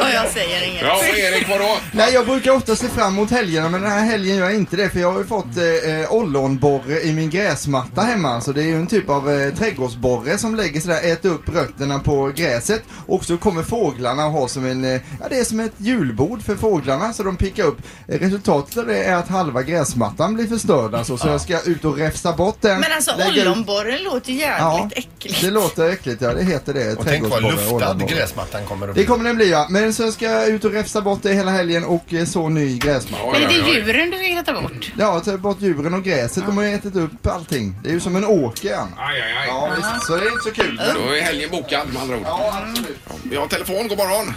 Vad 0.00 0.12
jag 0.14 0.28
säger 0.28 0.68
inget. 0.68 0.82
Ja, 0.82 0.96
och 0.96 1.18
Erik, 1.18 1.48
vadå? 1.48 1.76
Nej, 1.92 2.14
jag 2.14 2.26
brukar 2.26 2.50
ofta 2.52 2.76
se 2.76 2.88
fram 2.88 3.12
emot 3.12 3.30
helgerna, 3.30 3.68
men 3.68 3.82
den 3.82 3.90
här 3.90 4.04
helgen 4.04 4.36
gör 4.36 4.44
jag 4.44 4.54
inte 4.54 4.76
det, 4.76 4.90
för 4.90 5.00
jag 5.00 5.12
har 5.12 5.18
ju 5.18 5.26
fått 5.26 5.56
eh, 5.56 6.00
eh, 6.00 6.12
ollonborre 6.12 7.00
i 7.00 7.12
min 7.12 7.30
gräsmatta 7.30 8.00
hemma. 8.00 8.40
Så 8.40 8.52
det 8.52 8.62
är 8.62 8.66
ju 8.66 8.76
en 8.76 8.86
typ 8.86 9.08
av 9.10 9.30
eh, 9.30 9.54
trädgårdsborre 9.54 10.38
som 10.38 10.54
lägger 10.54 10.80
sig 10.80 10.94
där, 10.94 11.12
äter 11.12 11.30
upp 11.30 11.48
rötterna 11.48 11.98
på 11.98 12.32
gräset. 12.36 12.82
Och 13.06 13.24
så 13.24 13.36
kommer 13.36 13.62
fåglarna 13.62 14.26
och 14.26 14.32
har 14.32 14.48
som 14.48 14.66
en, 14.66 14.84
eh, 14.84 15.00
ja 15.20 15.28
det 15.30 15.38
är 15.38 15.44
som 15.44 15.60
ett 15.60 15.74
julbord 15.76 16.42
för 16.42 16.56
fåglarna, 16.56 17.12
så 17.12 17.22
de 17.22 17.36
pickar 17.36 17.64
upp. 17.64 17.78
Eh, 18.08 18.18
resultatet 18.18 18.76
av 18.76 18.86
det 18.86 19.04
är 19.04 19.16
att 19.16 19.28
halva 19.28 19.62
gräsmattan 19.62 20.34
blir 20.34 20.46
förstörd 20.46 20.94
alltså, 20.94 21.16
så 21.16 21.28
jag 21.28 21.40
ska 21.40 21.60
ut 21.60 21.84
och 21.84 21.96
räfsa 21.96 22.32
bort 22.32 22.56
den. 22.60 22.80
Men 22.80 22.92
alltså 22.92 23.12
ollonborren 23.28 24.02
låter 24.02 24.32
jävligt 24.32 24.58
Ja, 24.60 24.88
äckligt. 24.96 25.40
det 25.40 25.50
låter 25.50 25.90
äckligt 25.90 26.22
ja, 26.22 26.34
det 26.34 26.42
heter 26.44 26.74
det. 26.74 26.96
Och 26.98 27.04
tänk 27.06 27.28
vad 27.30 27.42
luftad 27.42 27.94
gräsmattan 28.08 28.64
kommer 28.66 28.88
att 28.88 28.94
Det 28.94 28.98
bli. 29.00 29.04
kommer 29.06 29.24
den 29.24 29.36
bli 29.36 29.50
ja, 29.50 29.66
men 29.70 29.94
så 29.94 30.12
ska 30.12 30.24
jag 30.24 30.48
ut 30.48 30.64
och 30.64 30.72
räfsa 30.72 31.00
bort 31.00 31.22
det 31.22 31.32
hela 31.32 31.50
helgen 31.50 31.84
och 31.84 32.12
eh, 32.14 32.24
så 32.24 32.48
ny 32.48 32.78
gräsmatta. 32.78 33.24
Men 33.32 33.42
är 33.42 33.48
det 33.48 33.54
djuren 33.54 34.10
du 34.10 34.18
vill 34.18 34.44
ta 34.44 34.52
bort? 34.62 34.92
Ja, 34.98 35.20
ta 35.20 35.36
bort 35.36 35.60
djuren 35.60 35.94
och 35.94 36.02
gräset, 36.04 36.46
de 36.46 36.56
har 36.56 36.64
ju 36.64 36.74
ätit 36.74 36.96
upp 36.96 37.26
allting. 37.26 37.74
Det 37.82 37.88
är 37.88 37.92
ju 37.92 38.00
som 38.00 38.16
en 38.16 38.24
åker. 38.24 38.72
Aj, 38.72 38.80
aj, 38.96 39.20
aj. 39.22 39.46
Ja, 39.48 39.70
visst, 39.76 40.06
så 40.06 40.16
det 40.16 40.22
är 40.26 40.30
inte 40.30 40.44
så 40.44 40.50
kul. 40.50 40.80
Då 40.94 41.12
är 41.14 41.20
helgen 41.22 41.50
bokad 41.50 41.92
med 41.92 42.02
andra 42.02 42.16
ord. 42.16 42.22
Ja, 42.26 42.54
absolut. 42.68 42.98
Vi 43.30 43.36
har 43.36 43.46
telefon, 43.46 43.88
god 43.88 43.98
morgon. 43.98 44.34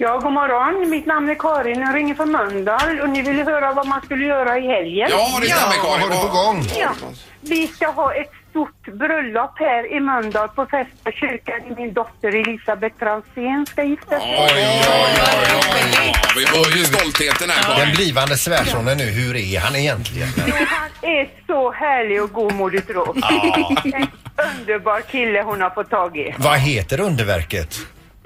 Ja, 0.00 0.18
god 0.18 0.32
morgon. 0.32 0.90
Mitt 0.90 1.06
namn 1.06 1.28
är 1.30 1.34
Karin. 1.34 1.80
Jag 1.80 1.94
ringer 1.94 2.14
från 2.14 2.32
Mölndal 2.32 3.00
och 3.00 3.08
ni 3.08 3.22
ville 3.22 3.44
höra 3.44 3.72
vad 3.72 3.86
man 3.86 4.00
skulle 4.02 4.24
göra 4.24 4.58
i 4.58 4.66
helgen. 4.66 5.08
Ja, 5.10 5.38
det 5.40 5.46
stämmer 5.46 5.66
Vad 5.76 5.86
Karin. 5.86 6.02
har 6.02 6.08
du 6.10 6.14
på 6.28 6.34
Vad- 6.34 6.44
gång? 6.46 6.64
Ja. 6.78 6.90
Vi 7.40 7.66
ska 7.68 7.86
ha 7.90 8.14
ett 8.14 8.30
stort 8.50 8.86
bröllop 8.92 9.52
här 9.58 9.92
i 9.96 10.00
Mölndal 10.00 10.48
på 10.48 10.66
Fästa 10.66 11.12
kyrkan. 11.12 11.60
Min 11.76 11.92
dotter 11.92 12.28
Elisabeth 12.48 12.96
Franzén 12.98 13.66
ska 13.66 13.82
gifta 13.82 14.20
sig. 14.20 14.36
Oj, 14.38 14.50
oj, 14.54 14.80
oj, 14.88 15.20
oj, 15.22 15.60
oj. 15.72 16.12
Ja, 16.12 16.28
Vi 16.36 16.44
hör 16.46 16.76
ju 16.78 16.84
stoltheten 16.84 17.50
här 17.50 17.68
Den 17.68 17.76
Karin. 17.78 17.94
blivande 17.94 18.36
svärsonen 18.36 18.98
nu, 18.98 19.04
hur 19.04 19.36
är 19.36 19.60
han 19.60 19.76
egentligen? 19.76 20.28
Han 20.68 21.10
är 21.10 21.28
så 21.46 21.72
härlig 21.72 22.22
och 22.22 22.32
godmodig 22.32 22.86
tråk. 22.86 23.16
En 23.84 24.06
underbar 24.58 25.00
kille 25.00 25.42
hon 25.42 25.60
har 25.60 25.70
fått 25.70 25.90
tag 25.90 26.16
i. 26.16 26.34
Vad 26.38 26.58
heter 26.58 27.00
underverket? 27.00 27.78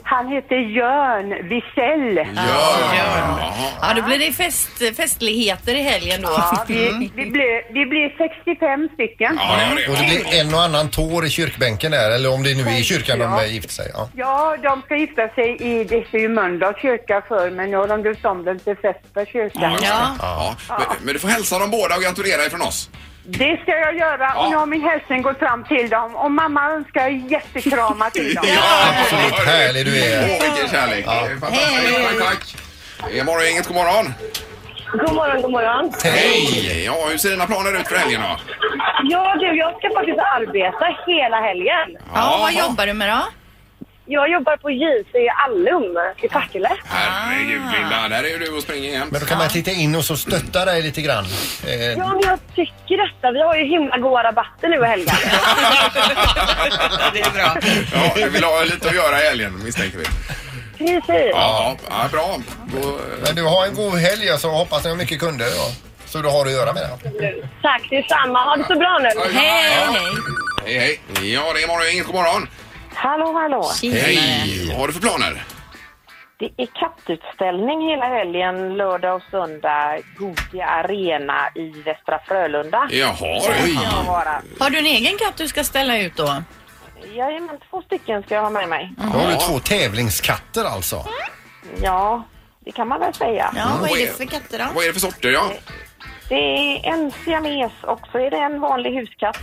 Han 0.04 0.28
heter 0.32 0.56
Jörn 0.56 1.48
Wiesel. 1.48 2.16
Ja, 2.36 2.78
ja. 2.96 3.54
Ja, 3.80 3.94
då 3.96 4.02
blir 4.02 4.18
det 4.18 4.32
fest, 4.32 4.96
festligheter 4.96 5.74
i 5.74 5.82
helgen 5.82 6.22
då. 6.22 6.28
Ja, 6.28 6.64
vi, 6.68 7.10
vi, 7.14 7.26
blir, 7.30 7.72
vi 7.74 7.86
blir 7.86 8.14
65 8.44 8.88
stycken. 8.94 9.38
Ja, 9.40 9.56
det 9.76 9.88
Och 9.92 9.96
det 9.96 10.04
blir 10.04 10.40
en 10.40 10.54
och 10.54 10.62
annan 10.62 10.88
tår 10.90 11.24
i 11.26 11.30
kyrkbänken 11.30 11.90
där, 11.92 12.10
eller 12.10 12.32
om 12.34 12.42
det 12.42 12.54
nu 12.54 12.62
är 12.62 12.80
i 12.80 12.84
kyrkan 12.84 13.18
de 13.18 13.24
Ja. 13.24 13.44
eh, 13.44 13.54
gifter 13.54 13.72
sig. 13.72 13.90
Ja. 13.94 14.08
Ja, 14.16 14.56
de 14.62 14.82
ska 14.82 14.96
gifta 14.96 15.28
sig 15.28 15.56
i, 15.60 15.84
det 15.84 16.14
är 16.14 16.18
ju 16.18 16.28
Mölndals 16.28 16.78
kyrka 16.82 17.22
för 17.28 17.50
men 17.50 17.70
nu 17.70 17.76
har 17.76 17.88
de 17.88 18.02
döpt 18.02 18.24
om 18.24 18.44
den 18.44 18.58
till 18.58 18.76
Fästa 18.76 19.26
kyrkan. 19.32 19.76
Ja. 19.82 20.16
Ja. 20.18 20.54
Men, 20.68 20.78
men 21.04 21.14
du 21.14 21.20
får 21.20 21.28
hälsa 21.28 21.58
dem 21.58 21.70
båda 21.70 21.96
och 21.96 22.02
gratulera 22.02 22.44
ifrån 22.46 22.62
oss. 22.62 22.90
Det 23.24 23.60
ska 23.62 23.72
jag 23.78 23.96
göra 23.96 24.32
och 24.34 24.50
nu 24.50 24.56
har 24.56 24.66
min 24.66 24.82
hälsning 24.82 25.22
gått 25.22 25.38
fram 25.38 25.64
till 25.64 25.88
dem 25.88 26.16
och 26.16 26.30
mamma 26.30 26.70
önskar 26.70 27.08
jättekramar 27.08 28.10
till 28.10 28.34
dem. 28.34 28.44
Absolut 29.02 29.46
härlig 29.46 29.86
du 29.86 30.04
är. 30.04 30.22
Åh, 30.22 30.50
vilken 30.50 30.68
kärlek. 30.68 31.06
Är 31.06 31.36
Fantastiskt. 31.40 32.18
Tack, 32.18 32.28
tack. 32.28 32.56
Det 33.10 33.18
är 33.18 33.24
morgongänget, 33.24 33.66
god 33.66 33.76
morgon. 33.76 34.14
God 34.92 35.14
morgon, 35.14 35.42
god 35.42 35.50
morgon. 35.50 35.92
Hej! 36.04 36.84
Ja, 36.84 37.06
hur 37.10 37.18
ser 37.18 37.30
dina 37.30 37.46
planer 37.46 37.80
ut 37.80 37.88
för 37.88 37.96
helgen 37.96 38.20
då? 38.20 38.36
Ja 39.02 39.36
du, 39.40 39.56
jag 39.58 39.78
ska 39.78 39.90
faktiskt 39.98 40.18
arbeta 40.18 40.86
hela 41.06 41.40
helgen. 41.40 42.02
Ja, 42.14 42.38
vad 42.40 42.52
jobbar 42.52 42.86
du 42.86 42.92
med 42.92 43.08
då? 43.08 43.22
Jag 44.06 44.30
jobbar 44.30 44.56
på 44.56 44.70
JC 44.70 45.14
i 45.14 45.28
Allum 45.46 45.98
i 46.22 46.28
Partille. 46.28 46.70
Herregud 46.84 47.62
Linda, 47.72 48.08
där 48.08 48.24
är 48.24 48.28
ju 48.28 48.38
du 48.38 48.56
och 48.56 48.62
springer 48.62 48.90
jämt. 48.90 49.12
Men 49.12 49.20
då 49.20 49.26
kan 49.26 49.38
man 49.38 49.48
titta 49.48 49.70
in 49.70 49.94
och 49.94 50.04
så 50.04 50.16
stötta 50.16 50.64
dig 50.64 50.82
lite 50.82 51.02
grann. 51.02 51.24
Eh, 51.66 51.74
Ja, 51.92 52.08
men 52.08 52.20
jag 52.22 52.38
tycker 52.54 52.96
detta. 53.06 53.30
Vi 53.32 53.40
har 53.42 53.56
ju 53.56 53.64
himla 53.64 53.98
goda 53.98 54.22
rabatter 54.22 54.68
nu 54.68 54.76
i 54.76 54.84
helgen. 54.86 55.14
Det 57.12 57.20
är 57.20 57.30
bra. 57.30 57.56
Ja, 57.94 58.12
du 58.14 58.28
vill 58.30 58.44
ha 58.44 58.62
lite 58.64 58.88
att 58.88 58.94
göra 58.94 59.20
i 59.20 59.24
helgen 59.24 59.64
misstänker 59.64 59.98
vi. 59.98 60.04
Precis. 60.78 61.30
Ja, 61.32 61.76
ja 61.90 62.08
bra. 62.12 62.38
Då, 62.66 62.98
Men 63.26 63.34
du 63.36 63.42
har 63.44 63.66
en 63.66 63.74
god 63.74 63.94
helg 63.98 64.38
så 64.38 64.50
hoppas 64.50 64.84
ni 64.84 64.90
har 64.90 64.96
mycket 64.96 65.20
kunder. 65.20 65.46
Ja. 65.46 65.66
Så 66.06 66.18
du 66.18 66.28
har 66.28 66.46
att 66.46 66.52
göra 66.52 66.72
med 66.72 66.82
det. 66.82 67.34
Tack 67.62 67.90
detsamma. 67.90 68.38
Ha 68.44 68.56
det 68.56 68.64
så 68.64 68.74
bra 68.78 68.98
nu. 69.02 69.08
hej, 69.38 69.70
hej. 70.64 71.00
hej. 71.16 71.32
Ja, 71.34 71.52
det 71.54 71.62
är 71.62 71.68
morgongänget, 71.68 72.06
god 72.06 72.14
morgon. 72.14 72.48
Hallå, 72.94 73.32
hallå. 73.32 73.70
Hej! 73.82 74.66
Vad 74.68 74.76
har 74.78 74.86
du 74.86 74.92
för 74.92 75.00
planer? 75.00 75.44
Det 76.38 76.50
är 76.62 76.66
kattutställning 76.66 77.88
hela 77.90 78.06
helgen, 78.08 78.74
lördag 78.76 79.16
och 79.16 79.22
söndag, 79.30 79.98
Gothia 80.18 80.66
Arena 80.66 81.48
i 81.54 81.68
Västra 81.82 82.18
Frölunda. 82.28 82.88
Jaha, 82.90 83.16
oj. 83.64 83.78
Vara. 84.06 84.42
Har 84.60 84.70
du 84.70 84.78
en 84.78 84.86
egen 84.86 85.18
katt 85.18 85.36
du 85.36 85.48
ska 85.48 85.64
ställa 85.64 85.98
ut 85.98 86.16
då? 86.16 86.42
Jajamän, 87.14 87.58
två 87.70 87.82
stycken 87.82 88.22
ska 88.22 88.34
jag 88.34 88.42
ha 88.42 88.50
med 88.50 88.68
mig. 88.68 88.92
Då 88.96 89.18
har 89.18 89.28
du 89.30 89.36
två 89.36 89.58
tävlingskatter 89.58 90.64
alltså. 90.64 91.04
Ja, 91.82 92.22
det 92.64 92.72
kan 92.72 92.88
man 92.88 93.00
väl 93.00 93.14
säga. 93.14 93.52
Ja, 93.56 93.64
vad 93.80 93.90
är 93.90 94.06
det 94.06 94.16
för 94.16 94.24
katter 94.24 94.58
då? 94.58 94.64
Vad 94.74 94.84
är 94.84 94.88
det 94.88 94.92
för 94.92 95.00
sorter? 95.00 95.28
Ja, 95.30 95.52
Det 96.28 96.34
är 96.34 96.92
en 96.92 97.12
siames 97.24 97.72
och 97.82 98.00
så 98.12 98.18
är 98.18 98.30
det 98.30 98.36
en 98.36 98.60
vanlig 98.60 98.94
huskatt. 99.00 99.38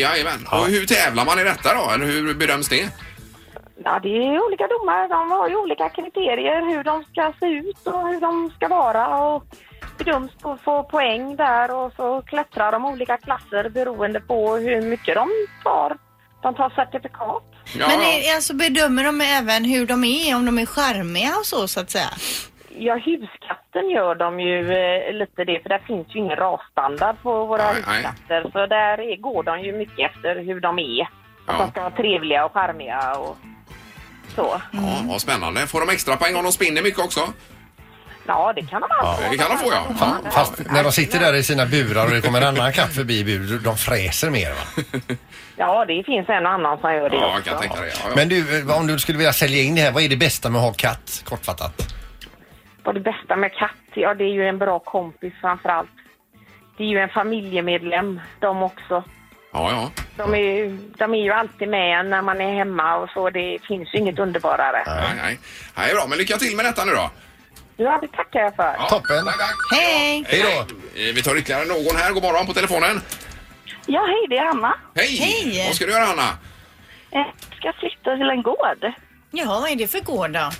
Jajamän. 0.00 0.46
Och 0.52 0.66
hur 0.66 0.86
tävlar 0.86 1.24
man 1.24 1.38
i 1.38 1.44
detta 1.44 1.74
då? 1.74 1.90
Eller 1.90 2.06
hur 2.06 2.34
bedöms 2.34 2.68
det? 2.68 2.88
Ja, 3.84 4.00
det 4.02 4.08
är 4.08 4.46
olika 4.46 4.66
domare. 4.66 5.08
De 5.08 5.30
har 5.30 5.48
ju 5.48 5.56
olika 5.56 5.88
kriterier 5.88 6.76
hur 6.76 6.84
de 6.84 7.04
ska 7.04 7.32
se 7.40 7.46
ut 7.46 7.86
och 7.86 8.08
hur 8.08 8.20
de 8.20 8.50
ska 8.56 8.68
vara 8.68 9.18
och 9.18 9.44
bedöms 9.98 10.30
på 10.42 10.58
få 10.64 10.82
poäng 10.82 11.36
där 11.36 11.74
och 11.74 11.92
så 11.96 12.22
klättrar 12.22 12.72
de 12.72 12.84
olika 12.84 13.16
klasser 13.16 13.68
beroende 13.68 14.20
på 14.20 14.56
hur 14.56 14.82
mycket 14.82 15.14
de 15.14 15.28
tar. 15.64 15.96
De 16.42 16.54
tar 16.54 16.70
certifikat. 16.70 17.42
Ja, 17.78 17.86
Men 17.88 18.00
ja. 18.00 18.12
är, 18.12 18.34
alltså 18.34 18.54
bedömer 18.54 19.04
de 19.04 19.20
även 19.20 19.64
hur 19.64 19.86
de 19.86 20.04
är, 20.04 20.36
om 20.36 20.44
de 20.46 20.58
är 20.58 20.66
charmiga 20.66 21.36
och 21.38 21.46
så 21.46 21.68
så 21.68 21.80
att 21.80 21.90
säga? 21.90 22.10
Ja, 22.78 22.94
huskatten 22.94 23.90
gör 23.90 24.14
de 24.14 24.40
ju 24.40 24.72
eh, 24.72 25.12
lite 25.12 25.44
det, 25.44 25.62
för 25.62 25.68
där 25.68 25.78
finns 25.86 26.06
ju 26.14 26.18
ingen 26.18 26.36
rasstandard 26.36 27.16
på 27.22 27.44
våra 27.46 27.72
Nej, 27.72 27.82
nej. 27.86 27.96
huskatter. 27.96 28.50
Så 28.52 28.66
där 28.66 29.00
är, 29.12 29.16
går 29.16 29.42
de 29.42 29.60
ju 29.60 29.72
mycket 29.72 30.10
efter 30.10 30.36
hur 30.44 30.60
de 30.60 30.78
är. 30.78 31.02
Att 31.02 31.08
Ja. 31.46 31.52
de 31.58 31.70
ska 31.70 31.80
vara 31.80 31.90
trevliga 31.90 32.44
och 32.44 32.52
charmiga 32.52 33.14
och 33.18 33.36
så. 34.36 34.60
Ja, 34.72 34.80
vad 35.08 35.20
spännande. 35.20 35.66
Får 35.66 35.80
de 35.80 35.92
extra 35.92 36.16
poäng 36.16 36.36
om 36.36 36.44
de 36.44 36.52
spinner 36.52 36.82
mycket 36.82 37.00
också? 37.00 37.20
Ja, 38.26 38.52
det 38.56 38.62
kan 38.62 38.80
de 38.80 38.86
alltid. 38.90 39.30
Det 39.30 39.36
kan 39.38 39.48
de 39.50 39.58
få 39.58 39.72
ja. 39.72 39.86
Fa- 39.94 40.30
Fast 40.30 40.70
när 40.70 40.82
de 40.82 40.92
sitter 40.92 41.20
där 41.20 41.34
i 41.34 41.42
sina 41.42 41.66
burar 41.66 42.04
och 42.04 42.10
det 42.10 42.20
kommer 42.20 42.40
en 42.40 42.46
annan 42.56 42.72
katt 42.72 42.94
förbi 42.94 43.18
i 43.18 43.24
bur, 43.24 43.58
de 43.64 43.76
fräser 43.76 44.30
mer 44.30 44.50
va? 44.50 45.00
Ja, 45.56 45.84
det 45.84 46.02
finns 46.04 46.28
en 46.28 46.46
och 46.46 46.52
annan 46.52 46.78
som 46.80 46.92
gör 46.94 47.10
det 47.10 47.16
Ja, 47.16 47.22
jag 47.22 47.38
också. 47.38 47.50
kan 47.50 47.60
tänka 47.60 47.80
det. 47.80 47.86
Ja, 47.86 47.94
ja. 48.08 48.12
Men 48.16 48.28
du, 48.28 48.60
eh, 48.70 48.76
om 48.78 48.86
du 48.86 48.98
skulle 48.98 49.18
vilja 49.18 49.32
sälja 49.32 49.62
in 49.62 49.74
det 49.74 49.80
här, 49.80 49.92
vad 49.92 50.02
är 50.02 50.08
det 50.08 50.16
bästa 50.16 50.50
med 50.50 50.58
att 50.58 50.64
ha 50.66 50.72
katt? 50.72 51.22
Kortfattat. 51.24 51.94
Och 52.84 52.94
det 52.94 53.00
bästa 53.00 53.36
med 53.36 53.52
katt, 53.54 53.70
ja 53.94 54.14
det 54.14 54.24
är 54.24 54.32
ju 54.32 54.48
en 54.48 54.58
bra 54.58 54.78
kompis 54.78 55.32
framför 55.40 55.68
allt. 55.68 55.90
Det 56.76 56.82
är 56.84 56.88
ju 56.88 56.98
en 56.98 57.08
familjemedlem, 57.08 58.20
de 58.38 58.62
också. 58.62 59.04
Ja, 59.52 59.70
ja. 59.70 59.90
De 60.16 60.34
är, 60.34 60.38
ju- 60.38 60.78
de 60.98 61.14
är 61.14 61.22
ju 61.22 61.32
alltid 61.32 61.68
med 61.68 62.06
när 62.06 62.22
man 62.22 62.40
är 62.40 62.54
hemma 62.54 62.96
och 62.96 63.10
så. 63.10 63.30
Det 63.30 63.58
finns 63.68 63.94
ju 63.94 63.98
inget 63.98 64.18
underbarare. 64.18 64.82
Nej, 64.86 65.12
nej. 65.22 65.38
Nej, 65.76 65.94
bra. 65.94 66.06
Men 66.08 66.18
lycka 66.18 66.36
till 66.36 66.56
med 66.56 66.64
detta 66.64 66.84
nu 66.84 66.92
då. 66.92 67.10
Ja, 67.76 67.98
det 68.02 68.08
tackar 68.08 68.40
jag 68.40 68.56
för. 68.56 68.74
Ja, 68.78 68.86
Toppen. 68.90 69.24
Tack, 69.24 69.38
tack. 69.38 69.56
Hej! 69.80 70.24
Hej 70.28 70.42
då. 70.42 70.60
Eh, 71.00 71.14
Vi 71.14 71.22
tar 71.22 71.36
ytterligare 71.36 71.64
någon 71.64 71.96
här. 71.96 72.12
God 72.12 72.22
morgon 72.22 72.46
på 72.46 72.52
telefonen. 72.52 73.00
Ja, 73.86 74.00
hej, 74.06 74.26
det 74.28 74.36
är 74.36 74.44
Anna. 74.46 74.74
Hej! 74.94 75.16
Hej. 75.16 75.64
Vad 75.66 75.76
ska 75.76 75.86
du 75.86 75.92
göra, 75.92 76.04
Hanna? 76.04 76.28
Jag 77.10 77.26
ska 77.56 77.72
flytta 77.72 78.16
till 78.16 78.30
en 78.30 78.42
gård. 78.42 78.92
Jaha, 79.30 79.60
vad 79.60 79.70
är 79.70 79.76
det 79.76 79.86
för 79.90 80.00
gård 80.00 80.30
då? 80.30 80.50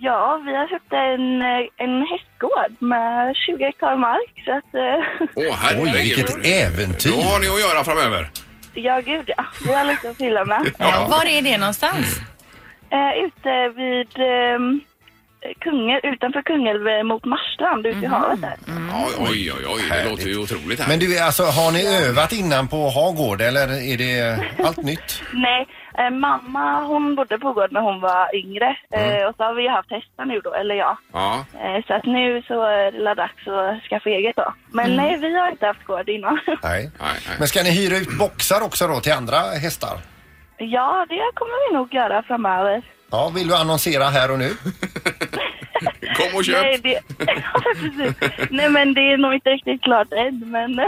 Ja, 0.00 0.40
vi 0.46 0.56
har 0.56 0.68
köpt 0.68 0.92
en, 0.92 1.42
eh, 1.42 1.86
en 1.86 2.06
hästgård 2.10 2.72
med 2.90 3.36
20 3.36 3.64
hektar 3.64 3.96
mark. 3.96 4.32
Så 4.44 4.52
att, 4.52 4.74
eh, 4.74 5.48
Åh, 5.50 5.56
herregud. 5.62 5.94
Oj, 5.94 6.02
vilket 6.02 6.46
äventyr. 6.46 7.10
Då 7.10 7.20
har 7.22 7.38
ni 7.40 7.46
att 7.48 7.60
göra 7.60 7.84
framöver. 7.84 8.30
ja, 8.74 9.00
gud 9.00 9.30
ja. 9.36 9.44
Vi 9.66 9.74
har 9.74 9.84
lite 9.84 10.10
att 10.10 10.16
fylla 10.16 10.44
med. 10.44 10.70
Ja. 10.78 11.06
Var 11.10 11.24
är 11.24 11.42
det 11.42 11.58
någonstans? 11.58 12.20
Eh, 12.90 13.24
ute 13.24 13.68
vid 13.76 14.18
eh, 14.18 14.58
Kungälv, 15.60 16.00
utanför 16.04 16.42
Kungälv 16.42 16.88
eh, 16.88 17.02
mot 17.02 17.24
Marstrand, 17.24 17.86
ute 17.86 17.98
i 18.04 18.06
havet 18.06 18.40
där. 18.40 18.56
Ja, 18.66 19.06
oj, 19.18 19.52
oj, 19.52 19.64
oj. 19.68 19.82
Det 19.90 20.10
låter 20.10 20.26
ju 20.26 20.38
otroligt 20.38 20.80
här. 20.80 20.88
Men 20.88 20.98
du, 20.98 21.18
alltså 21.18 21.42
har 21.42 21.70
ni 21.72 21.86
övat 22.08 22.32
innan 22.32 22.68
på 22.68 22.86
att 22.86 22.94
ha 22.94 23.10
gård 23.10 23.40
eller 23.40 23.62
är 23.92 23.96
det 23.96 24.40
allt 24.66 24.76
nytt? 24.82 25.22
Nej, 25.32 25.66
eh, 25.98 26.10
mamma 26.10 26.84
hon 26.84 27.14
bodde 27.14 27.38
på 27.38 27.52
gård 27.52 27.72
när 27.72 27.80
hon 27.80 28.00
var 28.00 28.34
yngre. 28.34 28.76
Eh, 28.92 29.24
och 29.28 29.34
så 29.36 29.42
har 29.44 29.54
vi 29.54 29.68
haft 29.68 29.90
hästar 29.90 30.24
nu 30.24 30.40
då, 30.40 30.54
eller 30.54 30.74
ja. 30.74 30.98
Ja. 31.12 31.44
Eh, 31.62 31.84
så 31.86 31.94
att 31.94 32.04
nu 32.06 32.42
så 32.48 32.62
är 32.62 32.92
det 32.92 33.14
dags 33.14 33.48
att 33.48 33.82
skaffa 33.90 34.10
eget 34.10 34.36
då. 34.36 34.54
Men 34.72 34.96
nej, 34.96 35.16
vi 35.16 35.38
har 35.38 35.50
inte 35.50 35.66
haft 35.66 35.84
gård 35.84 36.08
innan. 36.08 36.40
Nej. 36.46 36.56
Nej, 36.62 36.90
nej. 37.00 37.36
Men 37.38 37.48
ska 37.48 37.62
ni 37.62 37.70
hyra 37.70 37.96
ut 37.96 38.18
boxar 38.18 38.60
också 38.64 38.86
då 38.88 39.00
till 39.00 39.12
andra 39.12 39.36
hästar? 39.36 39.98
ja, 40.58 41.06
det 41.08 41.30
kommer 41.34 41.68
vi 41.70 41.76
nog 41.76 41.94
göra 41.94 42.22
framöver. 42.22 42.82
Ja, 43.10 43.32
vill 43.34 43.48
du 43.48 43.56
annonsera 43.56 44.04
här 44.04 44.30
och 44.30 44.38
nu? 44.38 44.50
Kom 46.18 46.34
och 46.34 46.44
köp. 46.44 46.62
Nej, 46.62 46.80
det... 46.82 47.00
ja, 47.18 47.60
precis. 47.80 48.30
nej, 48.50 48.68
men 48.68 48.94
det 48.94 49.00
är 49.00 49.16
nog 49.16 49.34
inte 49.34 49.50
riktigt 49.50 49.82
klart 49.82 50.12
än, 50.12 50.50
men 50.50 50.70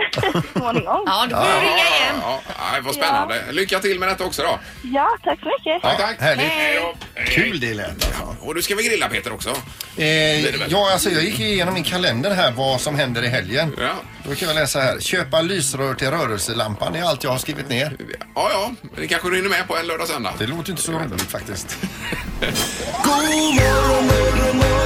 småningom. 0.56 1.02
Ja, 1.06 1.26
du 1.28 1.34
får 1.34 1.44
du 1.44 1.60
ringa 1.60 1.76
igen. 1.76 2.16
Ja, 2.22 2.40
ja, 2.46 2.80
vad 2.82 2.94
spännande. 2.94 3.42
Lycka 3.50 3.78
till 3.78 3.98
med 3.98 4.08
detta 4.08 4.24
också 4.24 4.42
då. 4.42 4.58
Ja, 4.82 5.08
tack 5.24 5.38
så 5.40 5.46
mycket. 5.46 5.82
Tack, 5.82 5.98
tack. 5.98 6.20
Härligt. 6.20 6.46
Hej 6.46 6.78
då. 6.82 6.94
Hej. 7.14 7.26
Kul 7.30 7.60
det 7.60 7.74
lät 7.74 7.88
alltså. 7.90 8.36
Och 8.40 8.54
du 8.54 8.62
ska 8.62 8.74
väl 8.74 8.84
grilla 8.84 9.08
Peter 9.08 9.32
också? 9.32 9.50
Eh, 9.50 9.56
det 9.96 10.56
väl? 10.58 10.72
ja, 10.72 10.92
alltså 10.92 11.10
jag 11.10 11.24
gick 11.24 11.40
igenom 11.40 11.74
min 11.74 11.84
kalender 11.84 12.30
här 12.34 12.52
vad 12.52 12.80
som 12.80 12.98
händer 12.98 13.22
i 13.24 13.28
helgen. 13.28 13.76
Ja. 13.80 13.90
Då 14.24 14.34
kan 14.34 14.48
jag 14.48 14.54
läsa 14.54 14.80
här. 14.80 15.00
Köpa 15.00 15.40
lysrör 15.40 15.94
till 15.94 16.10
rörelselampan. 16.10 16.92
Det 16.92 16.98
är 16.98 17.04
allt 17.04 17.24
jag 17.24 17.30
har 17.30 17.38
skrivit 17.38 17.68
ner. 17.68 17.96
Ja, 18.34 18.50
ja. 18.52 18.70
Det 18.96 19.06
kanske 19.06 19.30
du 19.30 19.36
hinner 19.36 19.48
med 19.48 19.68
på 19.68 19.76
en 19.76 19.86
lördag 19.86 20.08
söndag. 20.08 20.32
Det 20.38 20.46
låter 20.46 20.70
inte 20.70 20.82
så 20.82 20.92
roligt 20.92 21.22
faktiskt. 21.22 21.78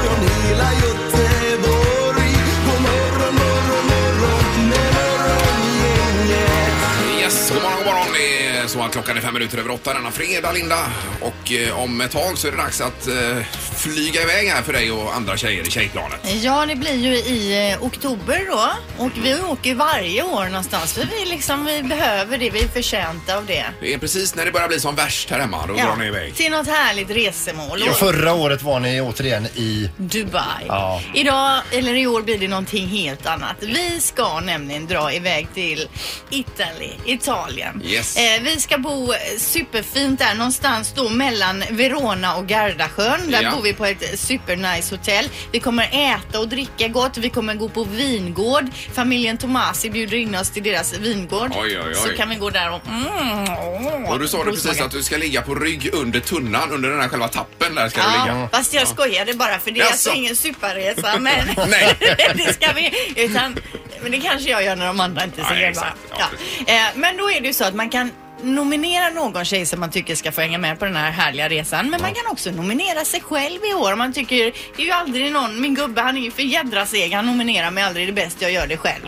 Yes, 7.24 7.50
god 7.50 7.62
morgon, 7.62 7.78
god 7.78 7.86
morgon. 7.86 8.12
Det 8.12 8.38
är 8.38 8.43
så 8.68 8.82
att 8.82 8.92
klockan 8.92 9.16
är 9.16 9.20
fem 9.20 9.34
minuter 9.34 9.58
över 9.58 9.70
åtta 9.70 9.94
denna 9.94 10.10
fredag, 10.10 10.52
Linda. 10.52 10.78
Och 11.20 11.52
eh, 11.52 11.80
om 11.80 12.00
ett 12.00 12.10
tag 12.10 12.38
så 12.38 12.46
är 12.46 12.50
det 12.50 12.56
dags 12.56 12.80
att 12.80 13.06
eh, 13.08 13.44
flyga 13.76 14.22
iväg 14.22 14.48
här 14.48 14.62
för 14.62 14.72
dig 14.72 14.92
och 14.92 15.14
andra 15.14 15.36
tjejer 15.36 15.66
i 15.66 15.70
tjejplanet. 15.70 16.20
Ja, 16.42 16.66
det 16.66 16.76
blir 16.76 16.94
ju 16.94 17.14
i 17.16 17.70
eh, 17.72 17.84
oktober 17.84 18.46
då. 18.50 18.70
Och 19.04 19.10
vi 19.22 19.40
åker 19.40 19.74
varje 19.74 20.22
år 20.22 20.44
någonstans. 20.44 20.92
För 20.92 21.06
vi, 21.06 21.30
liksom, 21.30 21.64
vi 21.64 21.82
behöver 21.82 22.38
det. 22.38 22.50
Vi 22.50 22.62
är 22.62 22.68
förtjänta 22.68 23.36
av 23.36 23.46
det. 23.46 23.64
Det 23.80 23.94
är 23.94 23.98
precis 23.98 24.34
när 24.34 24.44
det 24.44 24.52
börjar 24.52 24.68
bli 24.68 24.80
som 24.80 24.94
värst 24.94 25.30
här 25.30 25.38
hemma. 25.38 25.66
Då 25.66 25.74
drar 25.74 25.96
ni 25.96 26.06
iväg. 26.06 26.34
till 26.34 26.50
något 26.52 26.66
härligt 26.68 27.10
resemål. 27.10 27.82
Och 27.90 27.96
förra 27.96 28.32
året 28.32 28.62
var 28.62 28.80
ni 28.80 29.00
återigen 29.00 29.46
i... 29.46 29.90
Dubai. 29.96 30.64
Ja. 30.66 31.02
Idag, 31.14 31.60
eller 31.72 31.94
i 31.94 32.06
år 32.06 32.22
blir 32.22 32.38
det 32.38 32.48
någonting 32.48 32.86
helt 32.86 33.26
annat. 33.26 33.56
Vi 33.60 34.00
ska 34.00 34.40
nämligen 34.40 34.86
dra 34.86 35.12
iväg 35.12 35.48
till 35.54 35.88
Italy, 36.30 36.90
Italien. 37.06 37.82
Yes. 37.84 38.16
Eh, 38.16 38.42
vi 38.42 38.53
ska 38.60 38.78
bo 38.78 39.12
eh, 39.12 39.18
superfint 39.38 40.18
där 40.18 40.34
någonstans 40.34 40.92
då 40.96 41.08
mellan 41.08 41.64
Verona 41.70 42.36
och 42.36 42.46
Gardasjön. 42.46 43.30
Där 43.30 43.42
Ja. 43.42 43.50
bor 43.50 43.62
vi 43.62 43.72
på 43.72 43.84
ett 43.86 44.20
supernice 44.20 44.94
hotell. 44.96 45.28
Vi 45.52 45.60
kommer 45.60 46.14
äta 46.14 46.40
och 46.40 46.48
dricka 46.48 46.88
gott. 46.88 47.16
Vi 47.16 47.30
kommer 47.30 47.54
gå 47.54 47.68
på 47.68 47.84
vingård. 47.84 48.64
Familjen 48.94 49.38
Tomasi 49.38 49.90
bjuder 49.90 50.16
in 50.16 50.34
oss 50.34 50.50
till 50.50 50.62
deras 50.62 50.92
vingård. 50.98 51.52
Oj, 51.54 51.78
oj, 51.78 51.82
oj. 51.88 51.94
Så 51.94 52.08
kan 52.16 52.28
vi 52.30 52.34
gå 52.36 52.50
där 52.50 52.70
och... 52.72 52.80
Mm, 52.88 54.04
Och 54.04 54.18
du 54.18 54.28
sa 54.28 54.38
det 54.38 54.44
precis 54.44 54.62
provsmaka. 54.64 54.84
att 54.84 54.90
du 54.92 55.02
ska 55.02 55.16
ligga 55.16 55.42
på 55.42 55.54
rygg 55.54 55.90
under 55.94 56.20
tunnan, 56.20 56.70
under 56.72 56.90
den 56.90 57.00
här 57.00 57.08
själva 57.08 57.28
tappen 57.28 57.74
där 57.74 57.88
ska 57.88 58.00
du 58.02 58.06
Ja, 58.06 58.24
ligga. 58.24 58.48
fast 58.52 58.74
jag 58.74 58.88
skojade 58.88 59.34
bara 59.34 59.58
för 59.58 59.70
det 59.70 59.80
är 59.80 59.84
Jaså? 59.84 59.92
alltså 59.92 60.12
ingen 60.12 60.36
superresa 60.36 61.18
men 61.18 61.46
Nej. 61.68 61.94
det 62.34 62.52
ska 62.54 62.72
vi 62.72 63.12
utan 63.16 63.56
men 64.02 64.10
det 64.12 64.18
kanske 64.20 64.50
jag 64.50 64.64
gör 64.64 64.76
när 64.76 64.86
de 64.86 65.00
andra 65.00 65.24
inte 65.24 65.44
ser 65.44 65.54
Ja, 65.54 65.60
det 65.60 65.66
exakt. 65.66 65.96
Ja, 66.18 66.24
Ja. 66.66 66.72
Eh, 66.74 66.82
Men 66.94 67.16
då 67.16 67.30
är 67.30 67.40
det 67.40 67.46
ju 67.46 67.54
så 67.54 67.64
att 67.64 67.74
man 67.74 67.90
kan 67.90 68.10
nominera 68.44 69.08
någon 69.08 69.44
tjej 69.44 69.66
som 69.66 69.80
man 69.80 69.90
tycker 69.90 70.14
ska 70.14 70.32
få 70.32 70.40
hänga 70.40 70.58
med 70.58 70.78
på 70.78 70.84
den 70.84 70.96
här 70.96 71.10
härliga 71.10 71.48
resan. 71.48 71.90
Men 71.90 72.02
man 72.02 72.14
kan 72.14 72.26
också 72.26 72.50
nominera 72.50 73.04
sig 73.04 73.20
själv 73.20 73.64
i 73.64 73.74
år. 73.74 73.96
Man 73.96 74.12
tycker, 74.12 74.52
det 74.76 74.82
är 74.82 74.86
ju 74.86 74.92
aldrig 74.92 75.32
någon, 75.32 75.60
min 75.60 75.74
gubbe 75.74 76.00
han 76.00 76.16
är 76.16 76.20
ju 76.20 76.30
för 76.30 76.42
jädra 76.42 76.86
seg, 76.86 77.12
han 77.12 77.26
nominerar 77.26 77.70
mig 77.70 77.84
aldrig 77.84 78.08
det 78.08 78.12
bäst, 78.12 78.36
jag 78.40 78.52
gör 78.52 78.66
det 78.66 78.76
själv. 78.76 79.04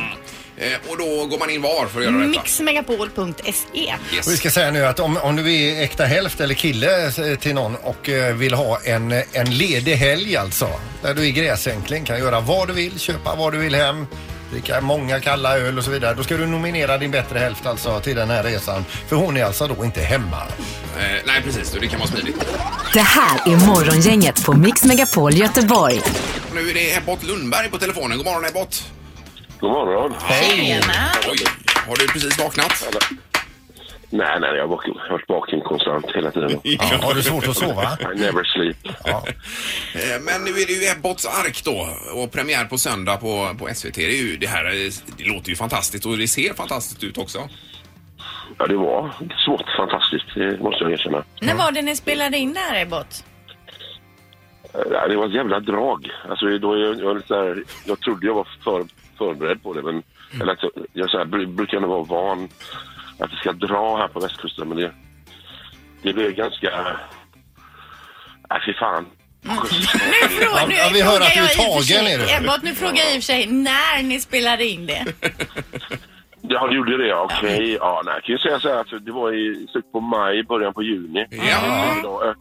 Eh, 0.59 0.91
och 0.91 0.99
då 0.99 1.27
går 1.27 1.39
man 1.39 1.51
in 1.51 1.63
var 1.63 1.87
för 1.87 1.99
att 1.99 2.05
göra 2.05 2.17
detta? 2.17 2.27
Mixmegapol.se 2.27 3.95
Och 4.27 4.33
vi 4.33 4.37
ska 4.37 4.51
säga 4.51 4.71
nu 4.71 4.87
att 4.87 5.01
om, 5.01 5.17
om 5.17 5.37
du 5.37 5.55
är 5.55 5.83
äkta 5.83 6.05
hälft 6.05 6.41
eller 6.41 6.55
kille 6.55 7.07
eh, 7.07 7.39
till 7.39 7.55
någon 7.55 7.77
och 7.77 8.09
eh, 8.09 8.35
vill 8.35 8.55
ha 8.55 8.81
en, 8.85 9.13
en 9.33 9.59
ledig 9.59 9.95
helg 9.95 10.37
alltså. 10.37 10.69
Där 11.03 11.15
du 11.15 11.27
i 11.27 11.33
gräsänkling 11.33 12.05
kan 12.05 12.19
göra 12.19 12.41
vad 12.41 12.69
du 12.69 12.75
vill, 12.75 13.01
köpa 13.01 13.35
vad 13.35 13.53
du 13.53 13.59
vill 13.59 13.75
hem. 13.75 14.07
Dricka 14.51 14.81
många 14.81 15.21
kalla 15.21 15.59
öl 15.59 15.79
och 15.79 15.85
så 15.85 15.91
vidare. 15.91 16.15
Då 16.15 16.23
ska 16.23 16.37
du 16.37 16.47
nominera 16.47 16.99
din 16.99 17.11
bättre 17.11 17.39
hälft 17.39 17.67
alltså 17.67 18.01
till 18.01 18.17
den 18.17 18.31
här 18.31 18.43
resan. 18.43 18.85
För 19.09 19.17
hon 19.17 19.37
är 19.37 19.45
alltså 19.45 19.67
då 19.67 19.85
inte 19.85 20.01
hemma. 20.01 20.43
Eh, 20.99 21.03
nej, 21.27 21.43
precis. 21.45 21.71
Det 21.81 21.87
kan 21.87 21.99
vara 21.99 22.09
smidigt. 22.11 22.45
Det 22.93 23.01
här 23.01 23.41
är 23.53 23.67
Morgongänget 23.67 24.45
på 24.45 24.53
Mix 24.53 24.85
Megapol 24.85 25.35
Göteborg. 25.35 26.01
Nu 26.55 26.71
är 26.71 26.75
det 26.75 26.97
Ebbot 26.97 27.23
Lundberg 27.23 27.71
på 27.71 27.79
telefonen. 27.79 28.17
God 28.19 28.27
morgon 28.27 28.45
Ebbot. 28.45 28.85
God 29.61 29.71
morgon. 29.71 30.15
Tjena! 30.29 31.09
Oj, 31.31 31.39
har 31.89 31.97
du 31.97 32.07
precis 32.09 32.39
vaknat? 32.39 32.73
Nej, 34.17 34.41
nej, 34.41 34.51
jag 34.57 34.63
har 34.69 35.11
varit 35.11 35.29
vaken 35.29 35.61
konstant 35.61 36.07
hela 36.15 36.31
tiden. 36.31 36.51
Ja, 36.65 36.99
har 37.03 37.15
du 37.15 37.23
svårt 37.23 37.49
att 37.49 37.57
sova? 37.57 37.83
I 38.15 38.19
never 38.19 38.45
sleep. 38.45 38.77
Ja. 39.05 39.25
Eh, 39.95 40.21
Men 40.23 40.45
nu 40.45 40.51
är 40.51 40.67
det 40.67 40.73
ju 40.73 40.91
Ebbots 40.93 41.27
ark 41.27 41.63
då 41.65 41.89
och 42.23 42.33
premiär 42.33 42.65
på 42.65 42.79
söndag 42.79 43.17
på, 43.17 43.55
på 43.59 43.69
SVT. 43.75 43.95
Det, 43.95 44.05
är 44.19 44.23
ju, 44.27 44.37
det 44.37 44.47
här 44.47 44.65
det 45.17 45.25
låter 45.25 45.51
ju 45.51 45.57
fantastiskt 45.57 46.07
och 46.07 46.17
det 46.19 46.29
ser 46.29 46.55
fantastiskt 46.55 47.05
ut 47.05 47.19
också. 47.19 47.39
Ja, 48.59 48.67
det 48.67 48.77
var 48.77 49.11
svårt 49.47 49.65
fantastiskt, 49.77 50.35
det 50.35 50.61
måste 50.61 50.85
jag 50.85 50.93
erkänna. 50.93 51.25
När 51.41 51.55
var 51.55 51.73
det 51.73 51.83
ni 51.83 51.97
spelade 51.97 52.37
in 52.39 52.53
det 52.55 52.61
här 52.61 52.83
Ebbot? 52.83 53.25
Eh, 54.75 54.81
ja, 54.93 55.09
Det 55.09 55.17
var 55.17 55.27
ett 55.27 55.35
jävla 55.35 55.61
drag. 55.61 56.11
Alltså, 56.31 56.59
då 56.59 56.73
är 56.73 56.79
jag, 56.79 57.01
jag, 57.01 57.37
här, 57.37 57.65
jag 57.85 58.01
trodde 58.01 58.27
jag 58.27 58.35
var 58.35 58.49
för, 58.65 58.85
förberedd 59.19 59.63
på 59.63 59.73
det, 59.73 59.83
men 59.83 60.03
eller 60.41 60.53
att 60.53 60.59
jag, 60.93 61.11
så 61.11 61.19
här, 61.19 61.25
br- 61.25 61.47
brukar 61.57 61.77
ändå 61.77 61.89
vara 61.89 62.03
van 62.03 62.49
att 63.19 63.31
det 63.31 63.37
ska 63.37 63.53
dra 63.53 63.97
här 63.97 64.09
på 64.09 64.21
västkusten, 64.21 64.69
men 64.69 64.79
det, 64.79 64.93
det 66.03 66.13
blev 66.13 66.33
ganska... 66.33 66.97
Nej, 68.51 68.61
fy 68.67 68.73
fan. 68.75 69.07
Nu, 69.43 69.51
frå- 69.53 70.69
nu 70.69 70.75
Ja, 70.75 70.91
vi 70.93 71.03
hör 71.03 71.11
frågar 71.13 71.27
att 71.27 71.35
du 71.35 71.41
är 71.41 72.01
tagen, 72.05 72.21
är. 72.21 72.43
Ebbot, 72.43 72.63
nu 72.63 72.75
frågar 72.75 72.97
jag 72.97 73.07
i 73.15 73.19
och 73.19 73.23
för 73.23 73.33
sig 73.33 73.47
när 73.47 74.03
ni 74.03 74.21
spelade 74.21 74.65
in 74.65 74.87
det. 74.87 75.05
Ja, 76.49 76.67
du 76.67 76.77
gjorde 76.77 76.97
det, 76.97 77.07
ja. 77.07 77.29
okej. 77.31 77.77
Ja, 77.81 78.03
nej, 78.05 78.15
jag 78.15 78.23
kan 78.25 78.33
ju 78.33 78.39
säga 78.39 78.61
så 78.61 78.69
här 78.69 78.81
att 78.81 79.05
det 79.07 79.13
var 79.13 79.33
i 79.33 79.67
slutet 79.73 79.93
på 79.93 80.01
maj, 80.01 80.43
början 80.43 80.75
på 80.75 80.83
juni. 80.83 81.27
Ja. 81.31 81.97
Dagar, 82.03 82.29
eh, 82.29 82.35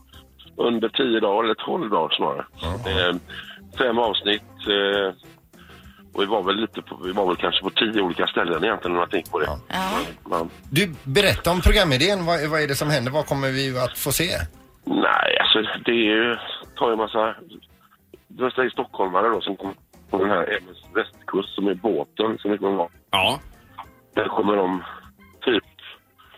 Under 0.58 0.90
tio 0.90 1.20
dagar, 1.20 1.44
eller 1.44 1.54
tolv 1.54 1.90
dagar 1.90 2.16
snarare. 2.16 2.46
Eh, 3.10 3.16
fem 3.78 3.98
avsnitt. 4.00 4.42
Eh, 4.68 5.14
och 6.16 6.22
vi 6.22 6.26
var 6.26 6.44
väl 6.44 6.56
lite 6.56 6.82
på, 6.82 6.96
vi 7.06 7.12
var 7.12 7.28
väl 7.28 7.36
kanske 7.36 7.62
på 7.64 7.70
tio 7.70 8.02
olika 8.02 8.28
ställen 8.28 8.64
egentligen 8.64 8.96
om 8.96 9.00
jag 9.00 9.12
tänker 9.12 9.32
på 9.32 9.40
det. 9.40 9.48
Ja. 9.68 10.00
Man, 10.30 10.50
Du, 10.72 10.94
berätta 11.04 11.52
om 11.52 11.62
programidén. 11.62 12.26
Vad, 12.26 12.50
vad 12.50 12.62
är 12.62 12.68
det 12.68 12.76
som 12.76 12.90
händer? 12.90 13.12
Vad 13.12 13.26
kommer 13.28 13.52
vi 13.52 13.80
att 13.80 13.98
få 13.98 14.12
se? 14.12 14.30
nej, 14.86 15.38
alltså 15.42 15.60
det 15.86 15.92
är 15.92 15.96
ju, 16.16 16.38
tar 16.76 16.88
ju 16.88 16.92
en 16.92 16.98
massa 16.98 17.36
det 18.28 18.44
här 18.44 18.70
stockholmare 18.70 19.30
då 19.30 19.42
som 19.42 19.56
kom 19.56 19.74
på 20.10 20.18
den 20.18 20.30
här 20.30 20.44
MS 20.58 20.78
Västkust 20.96 21.56
som 21.56 21.68
är 21.68 21.74
båten 21.74 22.38
som 22.38 22.52
det 22.52 22.58
kommer 22.58 22.78
vara. 22.78 22.90
Ja. 23.12 23.40
Där 24.14 24.28
kommer 24.28 24.56
de 24.56 24.84
typ 25.46 25.64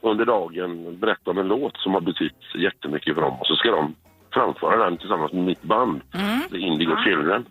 under 0.02 0.26
dagen 0.26 1.00
berätta 1.00 1.32
om 1.32 1.38
en 1.38 1.48
låt 1.48 1.78
som 1.78 1.94
har 1.94 2.02
betytt 2.02 2.42
jättemycket 2.56 3.16
för 3.16 3.22
dem 3.22 3.40
och 3.40 3.48
så 3.48 3.56
ska 3.56 3.72
de 3.72 3.96
framföra 4.34 4.84
den 4.86 4.98
tillsammans 4.98 5.34
med 5.34 5.44
mitt 5.46 5.62
band, 5.64 6.02
The 6.52 6.58
Indigo 6.58 6.96
Children. 7.04 7.46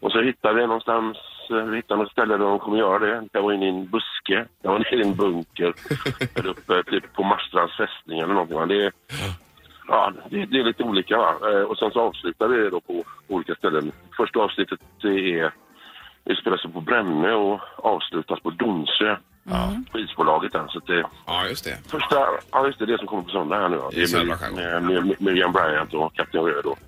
Och 0.00 0.12
så 0.12 0.22
hittar 0.22 0.54
vi 0.54 0.66
någonstans, 0.66 1.16
eh, 1.50 1.56
vi 1.64 1.76
hittar 1.76 1.96
något 1.96 2.10
ställe 2.12 2.36
där 2.36 2.44
de 2.44 2.58
kommer 2.58 2.78
göra 2.78 2.98
det. 2.98 3.28
Jag 3.32 3.42
var 3.42 3.52
inne 3.52 3.66
i 3.66 3.68
en 3.68 3.86
buske, 3.88 4.46
jag 4.62 4.70
var 4.70 4.78
nere 4.78 4.96
i 4.96 5.02
en 5.02 5.14
bunker, 5.16 5.74
där 6.34 6.46
uppe 6.46 6.82
typ 6.90 7.12
på 7.14 7.22
Marstrands 7.22 7.76
fästning 7.76 8.18
eller 8.18 8.34
någonting. 8.34 8.58
va. 8.58 8.66
Det 8.66 8.84
är, 8.86 8.92
ja, 9.88 10.12
det, 10.30 10.46
det 10.46 10.58
är 10.60 10.64
lite 10.64 10.82
olika 10.82 11.16
va. 11.18 11.34
Eh, 11.50 11.60
Och 11.62 11.78
sen 11.78 11.90
så 11.90 12.00
avslutar 12.00 12.48
vi 12.48 12.56
det 12.56 12.70
då 12.70 12.80
på 12.80 13.04
olika 13.28 13.54
ställen. 13.54 13.92
Första 14.16 14.38
avsnittet 14.38 14.80
är, 15.04 15.52
det 16.24 16.36
spelas 16.36 16.62
på 16.62 16.80
Brännö 16.80 17.32
och 17.32 17.60
avslutas 17.76 18.40
på 18.40 18.50
Donsö. 18.50 19.16
På 19.92 19.98
isbolaget 19.98 20.52
där. 20.52 20.66
Så 20.68 20.78
det, 20.78 21.04
Ja, 21.26 21.46
just 21.48 21.64
det. 21.64 21.90
Första, 21.90 22.26
ja 22.52 22.66
just 22.66 22.78
det, 22.78 22.86
det 22.86 22.98
som 22.98 23.06
kommer 23.06 23.22
på 23.22 23.28
söndag 23.30 23.56
här 23.56 23.68
nu. 23.68 23.76
ja. 23.76 23.90
Det 23.92 24.02
är 24.14 24.24
med, 24.24 24.38
skärgården. 24.38 24.86
med, 24.86 25.06
med 25.06 25.16
Miriam 25.22 25.52
Bryant 25.52 25.94
och 25.94 26.14
Kapten 26.14 26.42
Röd 26.44 26.64
och 26.66 26.78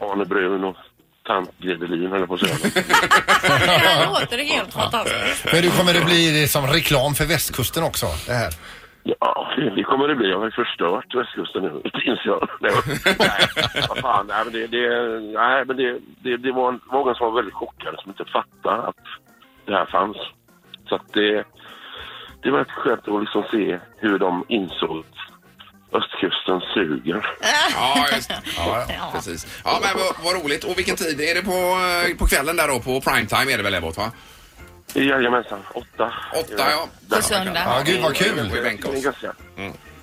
Arne 0.00 0.24
Brun 0.24 0.64
och 0.64 0.76
tant 1.24 1.50
Grevelin 1.58 2.10
höll 2.10 2.20
jag 2.20 2.28
på 2.28 2.34
att 2.34 2.40
säga. 2.40 2.54
Det 3.42 4.06
låter 4.20 4.38
helt 4.38 4.72
fantastiskt. 4.72 5.44
Men 5.52 5.62
du 5.62 5.70
kommer 5.70 5.94
det 5.94 6.04
bli 6.04 6.48
som 6.48 6.66
reklam 6.66 7.14
för 7.14 7.24
västkusten 7.26 7.84
också? 7.84 8.06
Det 8.26 8.32
här. 8.32 8.52
Ja, 9.02 9.48
det 9.76 9.82
kommer 9.82 10.08
det 10.08 10.14
bli. 10.14 10.30
Jag 10.30 10.38
har 10.38 10.44
ju 10.44 10.50
förstört 10.50 11.14
västkusten 11.14 11.62
nu, 11.62 11.80
inser 12.04 12.26
jag. 12.26 12.48
Nej, 12.60 12.72
vad 13.88 13.98
fan, 13.98 14.26
nej, 14.28 14.44
men 14.44 14.52
det, 14.52 14.66
det, 14.66 14.88
nej, 15.20 15.64
men 15.66 15.76
det, 15.76 15.98
det, 16.22 16.36
det 16.36 16.52
var 16.52 16.68
en- 16.68 16.80
många 16.92 17.14
som 17.14 17.26
var 17.26 17.34
väldigt 17.36 17.54
chockade 17.54 17.96
som 18.02 18.10
inte 18.10 18.24
fattade 18.24 18.82
att 18.88 18.96
det 19.66 19.72
här 19.72 19.86
fanns. 19.86 20.16
Så 20.88 20.94
att 20.94 21.12
det, 21.12 21.44
det 22.42 22.50
var 22.50 22.58
rätt 22.58 22.70
skönt 22.70 23.08
att 23.08 23.20
liksom 23.20 23.42
se 23.50 23.78
hur 23.98 24.18
de 24.18 24.44
insåg 24.48 25.04
östkusten 25.92 26.60
suger. 26.74 27.26
Ja, 27.72 28.06
just. 28.14 28.30
Ja, 28.56 28.84
ja, 28.88 29.10
precis. 29.14 29.46
Ja, 29.64 29.78
men 29.82 29.90
vad, 30.04 30.34
vad 30.34 30.44
roligt. 30.44 30.64
Och 30.64 30.78
vilken 30.78 30.96
tid? 30.96 31.20
Är 31.20 31.34
det 31.34 31.42
på, 31.42 31.50
eh, 32.10 32.16
på 32.16 32.26
kvällen 32.26 32.56
där 32.56 32.68
då? 32.68 32.80
På 32.80 33.00
primetime 33.00 33.52
är 33.52 33.56
det 33.56 33.62
väl 33.62 33.74
Ebbot, 33.74 33.96
va? 33.96 34.12
Jajamensan, 34.94 35.58
åtta. 35.74 36.12
Åtta, 36.34 36.70
ja. 36.70 36.88
På 37.16 37.22
söndag. 37.22 37.62
Ja, 37.64 37.82
gud 37.86 38.02
vad 38.02 38.14
kul. 38.16 38.50
Vi 38.54 38.60
bänkar 38.62 38.88
oss. 38.88 39.24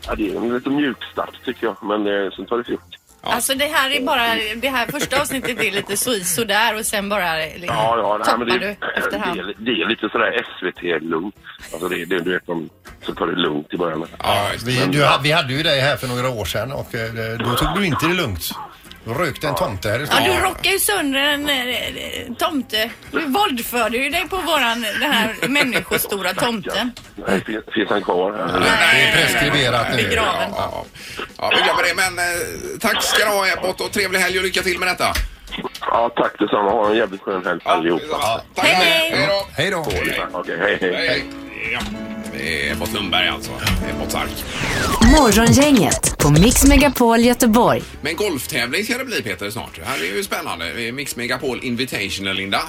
ja, 0.07 0.15
det 0.15 0.29
är 0.29 0.35
en 0.35 0.53
lite 0.53 0.69
mjuk 0.69 1.03
start 1.11 1.45
tycker 1.45 1.67
jag, 1.67 1.77
men 1.81 2.07
eh, 2.07 2.31
sen 2.31 2.45
tar 2.45 2.57
det 2.57 2.63
fort. 2.63 2.96
Alltså 3.33 3.53
det 3.55 3.65
här 3.65 3.91
är 3.91 4.01
bara, 4.01 4.25
det 4.55 4.69
här 4.69 4.87
första 4.87 5.21
avsnittet 5.21 5.59
är 5.63 5.71
lite 5.71 5.97
så, 5.97 6.13
sådär 6.13 6.75
och 6.75 6.85
sen 6.85 7.09
bara 7.09 7.35
liksom, 7.35 7.65
Ja, 7.67 7.97
ja, 7.97 8.17
nej, 8.17 8.25
toppar 8.25 8.37
men 8.37 8.47
det, 8.47 8.57
du 8.59 8.99
efterhand. 8.99 9.37
det, 9.37 9.41
är, 9.43 9.53
det 9.57 9.81
är 9.81 9.89
lite 9.89 10.09
sådär 10.09 10.45
SVT-lugnt. 10.59 11.35
Alltså 11.73 11.87
det, 11.89 12.05
det, 12.05 12.19
du 12.19 12.31
vet, 12.33 12.45
de, 12.47 12.69
så 13.01 13.13
tar 13.13 13.27
det 13.27 13.35
lugnt 13.35 13.73
i 13.73 13.77
början. 13.77 14.05
Ja. 14.23 14.47
Vi, 14.65 14.85
du, 14.85 15.07
vi 15.23 15.31
hade 15.31 15.53
ju 15.53 15.63
dig 15.63 15.79
här 15.81 15.95
för 15.97 16.07
några 16.07 16.29
år 16.29 16.45
sedan 16.45 16.71
och 16.71 16.95
eh, 16.95 17.37
då 17.39 17.55
tog 17.55 17.67
du 17.75 17.85
inte 17.85 18.07
det 18.07 18.13
lugnt. 18.13 18.51
Rökte 19.07 19.47
en 19.47 19.55
tomte 19.55 19.89
här 19.89 19.99
i 19.99 20.07
Ja, 20.09 20.33
du 20.33 20.39
rockar 20.39 20.71
ju 20.71 20.79
sönder 20.79 21.19
en 21.19 21.49
eh, 21.49 22.33
tomte. 22.37 22.89
Du 23.11 23.25
våldförde 23.25 23.97
ju 23.97 24.09
dig 24.09 24.27
på 24.29 24.35
våran, 24.37 24.81
den 24.81 25.11
här 25.11 25.35
människostora 25.47 26.33
tomten. 26.33 26.91
Nej, 27.27 27.41
finns, 27.45 27.65
finns 27.73 27.89
han 27.89 28.03
kvar? 28.03 28.31
Det 28.31 29.01
är 29.01 29.11
preskriberat 29.11 29.87
nu. 29.91 30.03
Begraven. 30.03 30.49
Ja, 30.55 30.85
ja. 31.37 31.51
vi 31.55 31.63
glömmer 31.63 31.83
det. 31.83 31.93
Men 31.95 32.19
eh, 32.19 32.79
tack 32.79 33.03
ska 33.03 33.25
du 33.25 33.31
ha 33.31 33.47
Ebbot 33.47 33.81
och 33.81 33.91
trevlig 33.91 34.19
helg 34.19 34.37
och 34.37 34.43
lycka 34.43 34.61
till 34.61 34.79
med 34.79 34.87
detta. 34.87 35.13
Ja, 35.81 36.11
tack 36.15 36.39
detsamma. 36.39 36.71
Ha 36.71 36.89
en 36.89 36.97
jävligt 36.97 37.21
skön 37.21 37.45
helg 37.45 37.61
allihopa. 37.63 38.05
Ja, 38.09 38.41
tack. 38.55 38.65
Hej! 38.65 39.11
Hej 39.11 39.27
då. 39.27 39.45
Hej 39.51 39.71
då. 39.71 40.39
Okej, 40.39 40.57
hej, 40.59 40.77
hej. 40.81 40.95
Hej. 40.95 41.25
Ja, 41.73 41.79
det 42.33 42.69
är 42.69 42.71
Ebbot 42.71 42.93
Lundberg 42.93 43.27
alltså. 43.27 43.51
Ebbots 43.89 44.15
ark. 44.15 44.45
Morgongänget 45.19 46.06
på 46.23 46.31
Mix 46.31 46.65
Megapol 46.65 47.19
Göteborg. 47.19 47.81
Men 48.01 48.15
golftävling 48.15 48.83
ska 48.83 48.97
det 48.97 49.05
bli 49.05 49.21
Peter 49.21 49.49
snart. 49.49 49.75
Det 49.75 49.85
här 49.85 49.99
är 49.99 50.15
ju 50.15 50.23
spännande. 50.23 50.91
Mix 50.91 51.15
Megapol 51.15 51.59
Invitational, 51.63 52.35
Linda. 52.35 52.59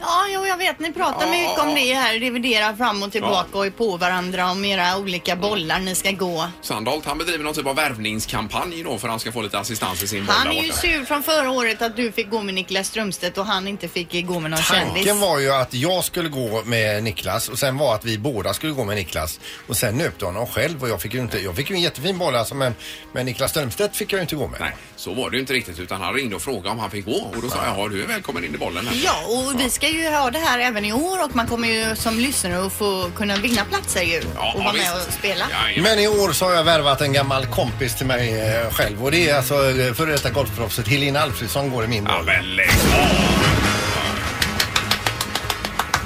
Ja, 0.00 0.24
jo, 0.28 0.46
jag 0.46 0.56
vet. 0.56 0.78
Ni 0.78 0.92
pratar 0.92 1.26
Ja, 1.26 1.30
mycket 1.32 1.58
om 1.58 1.74
det 1.74 1.94
här. 1.94 2.18
Reviderar 2.18 2.74
fram 2.76 3.02
och 3.02 3.12
tillbaka 3.12 3.58
och 3.58 3.66
är 3.66 3.70
på 3.70 3.96
varandra 3.96 4.50
om 4.50 4.64
era 4.64 4.96
olika 4.98 5.36
bollar 5.36 5.78
ni 5.80 5.94
ska 5.94 6.10
gå. 6.10 6.48
Sandholt 6.62 7.04
han 7.06 7.18
bedriver 7.18 7.44
någon 7.44 7.54
typ 7.54 7.66
av 7.66 7.76
värvningskampanj 7.76 8.82
då 8.82 8.98
för 8.98 9.08
att 9.08 9.12
han 9.12 9.20
ska 9.20 9.32
få 9.32 9.42
lite 9.42 9.58
assistans 9.58 10.02
i 10.02 10.06
sin 10.08 10.26
boll 10.26 10.34
Han 10.34 10.46
där 10.46 10.54
är 10.54 10.62
ju 10.62 10.68
borta. 10.68 10.80
sur 10.80 11.04
från 11.04 11.22
förra 11.22 11.50
året 11.50 11.82
att 11.82 11.96
du 11.96 12.12
fick 12.12 12.30
gå 12.30 12.42
med 12.42 12.54
Niklas 12.54 12.86
Strömstedt 12.88 13.38
och 13.38 13.46
han 13.46 13.68
inte 13.68 13.88
fick 13.88 14.26
gå 14.26 14.40
med 14.40 14.50
någon 14.50 14.62
kändis. 14.62 14.94
Tanken 14.94 15.20
var 15.20 15.38
ju 15.38 15.50
att 15.52 15.74
jag 15.74 16.04
skulle 16.04 16.28
gå 16.28 16.62
med 16.64 17.02
Niklas 17.04 17.48
och 17.48 17.58
sen 17.58 17.78
var 17.78 17.94
att 17.94 18.04
vi 18.04 18.18
båda 18.18 18.54
skulle 18.54 18.72
gå 18.72 18.84
med 18.84 18.96
Niklas. 18.96 19.40
Och 19.66 19.76
sen 19.76 19.98
nöpte 19.98 20.24
honom 20.24 20.46
själv 20.46 20.82
och 20.82 20.88
jag 20.88 21.02
fick 21.02 21.14
ju 21.14 21.20
inte, 21.20 21.38
jag 21.38 21.56
fick 21.56 21.70
ju 21.70 21.76
en 21.76 21.82
jättefin 21.82 22.18
boll 22.18 22.36
alltså 22.36 22.54
men, 22.54 22.74
men 23.12 23.26
Niklas 23.26 23.50
Strömstedt 23.50 23.96
fick 23.96 24.12
jag 24.12 24.18
ju 24.18 24.22
inte 24.22 24.36
gå 24.36 24.46
med. 24.48 24.60
Nej, 24.60 24.76
så 24.96 25.14
var 25.14 25.30
det 25.30 25.36
ju 25.36 25.40
inte 25.40 25.52
riktigt 25.52 25.78
utan 25.78 26.00
han 26.00 26.14
ringde 26.14 26.36
och 26.36 26.42
frågade 26.42 26.68
om 26.68 26.78
han 26.78 26.90
fick 26.90 27.04
gå 27.04 27.12
och 27.36 27.42
då 27.42 27.50
sa 27.50 27.56
jag 27.66 27.78
ja 27.78 27.88
du 27.88 28.02
är 28.02 28.06
välkommen 28.06 28.44
in 28.44 28.54
i 28.54 28.58
bollen 28.58 28.86
här. 28.86 29.00
Ja, 29.04 29.14
och 29.28 29.60
vi 29.60 29.70
ska 29.70 29.88
ju 29.92 30.10
ha 30.10 30.30
det 30.30 30.38
här 30.38 30.58
även 30.58 30.84
i 30.84 30.92
år 30.92 31.24
och 31.24 31.36
man 31.36 31.46
kommer 31.46 31.68
ju 31.68 31.96
som 31.96 32.18
lyssnare 32.18 32.66
att 32.66 32.72
få 32.72 33.10
kunna 33.16 33.36
vinna 33.36 33.64
platser 33.64 34.02
ju 34.02 34.22
Ja, 34.34 34.52
och 34.56 34.64
vara 34.64 34.72
med 34.72 34.94
visst. 34.94 35.08
och 35.08 35.12
spela. 35.14 35.44
Jajamän. 35.66 35.82
Men 35.90 35.98
i 35.98 36.08
år 36.08 36.32
så 36.32 36.44
har 36.44 36.52
jag 36.52 36.64
värvat 36.64 37.00
en 37.00 37.12
gammal 37.12 37.46
kompis 37.46 37.94
till 37.96 38.06
mig 38.06 38.40
eh, 38.40 38.70
själv 38.72 39.04
och 39.04 39.10
det 39.10 39.28
är 39.30 39.36
alltså 39.36 39.54
eh, 39.70 39.92
före 39.94 40.12
detta 40.12 40.30
golfproffset 40.30 40.88
Helena 40.88 41.20
Alfredsson 41.20 41.70
går 41.70 41.84
i 41.84 41.88
min 41.88 42.04
Ja 42.04 42.16
boll. 42.16 42.24
men 42.26 42.56
lägg 42.56 42.68
av. 42.70 43.08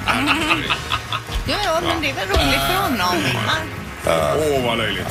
Ja, 1.47 1.55
ja, 1.65 1.81
men 1.87 2.01
det 2.01 2.09
är 2.09 2.13
väl 2.13 2.27
roligt 2.27 2.61
för 2.67 2.75
honom. 2.81 3.15
Ingmar. 3.15 3.63
Åh 4.37 4.65
vad 4.65 4.77
löjligt. 4.77 5.07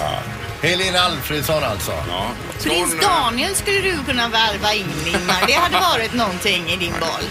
Helena 0.63 0.99
Alfredsson 1.01 1.65
alltså. 1.65 1.93
Ja. 2.09 2.27
Prins 2.63 2.95
eh, 2.95 3.01
Daniel 3.01 3.55
skulle 3.55 3.81
du 3.81 3.99
kunna 4.07 4.29
värva 4.29 4.73
in 4.75 4.87
Ingmar. 5.07 5.45
Det 5.47 5.53
hade 5.53 5.79
varit 5.79 6.15
någonting 6.15 6.69
i 6.71 6.77
din 6.77 6.93
boll. 7.01 7.25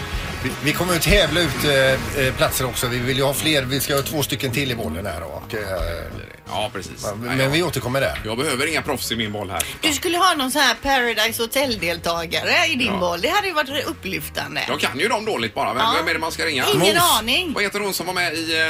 Vi, 0.43 0.51
vi 0.63 0.73
kommer 0.73 0.95
att 0.95 1.01
tävla 1.01 1.41
ut 1.41 1.63
eh, 1.65 2.25
eh, 2.25 2.33
platser 2.37 2.65
också. 2.65 2.87
Vi 2.87 2.97
vill 2.97 3.17
ju 3.17 3.23
ha 3.23 3.33
fler. 3.33 3.61
Vi 3.63 3.79
ska 3.79 3.95
ha 3.95 4.01
två 4.01 4.23
stycken 4.23 4.51
till 4.51 4.71
i 4.71 4.75
bollen 4.75 5.05
här 5.05 5.23
och, 5.23 5.53
eh, 5.53 5.59
Ja 6.47 6.69
precis. 6.73 7.05
Nej, 7.21 7.35
men 7.37 7.51
vi 7.51 7.63
återkommer 7.63 8.01
där. 8.01 8.21
jag 8.25 8.37
behöver 8.37 8.67
inga 8.67 8.81
proffs 8.81 9.11
i 9.11 9.15
min 9.15 9.31
boll 9.31 9.49
här. 9.51 9.63
Du 9.81 9.93
skulle 9.93 10.17
ha 10.17 10.33
någon 10.33 10.51
sån 10.51 10.61
här 10.61 10.75
Paradise 10.81 11.43
Hotel-deltagare 11.43 12.65
i 12.67 12.75
din 12.75 12.99
boll. 12.99 13.21
Det 13.21 13.29
hade 13.29 13.47
ju 13.47 13.53
varit 13.53 13.85
upplyftande. 13.85 14.61
Jag 14.67 14.79
kan 14.79 14.99
ju 14.99 15.07
dem 15.07 15.25
dåligt 15.25 15.53
bara. 15.55 15.73
Vem, 15.73 15.83
Ja. 15.83 15.93
vem 15.97 16.07
är 16.07 16.13
det 16.13 16.19
man 16.19 16.31
ska 16.31 16.45
ringa? 16.45 16.65
Ingen 16.73 16.79
Mos. 16.95 17.17
aning. 17.19 17.53
Vad 17.53 17.63
heter 17.63 17.79
hon 17.79 17.93
som 17.93 18.05
var 18.05 18.13
med 18.13 18.33
i 18.33 18.67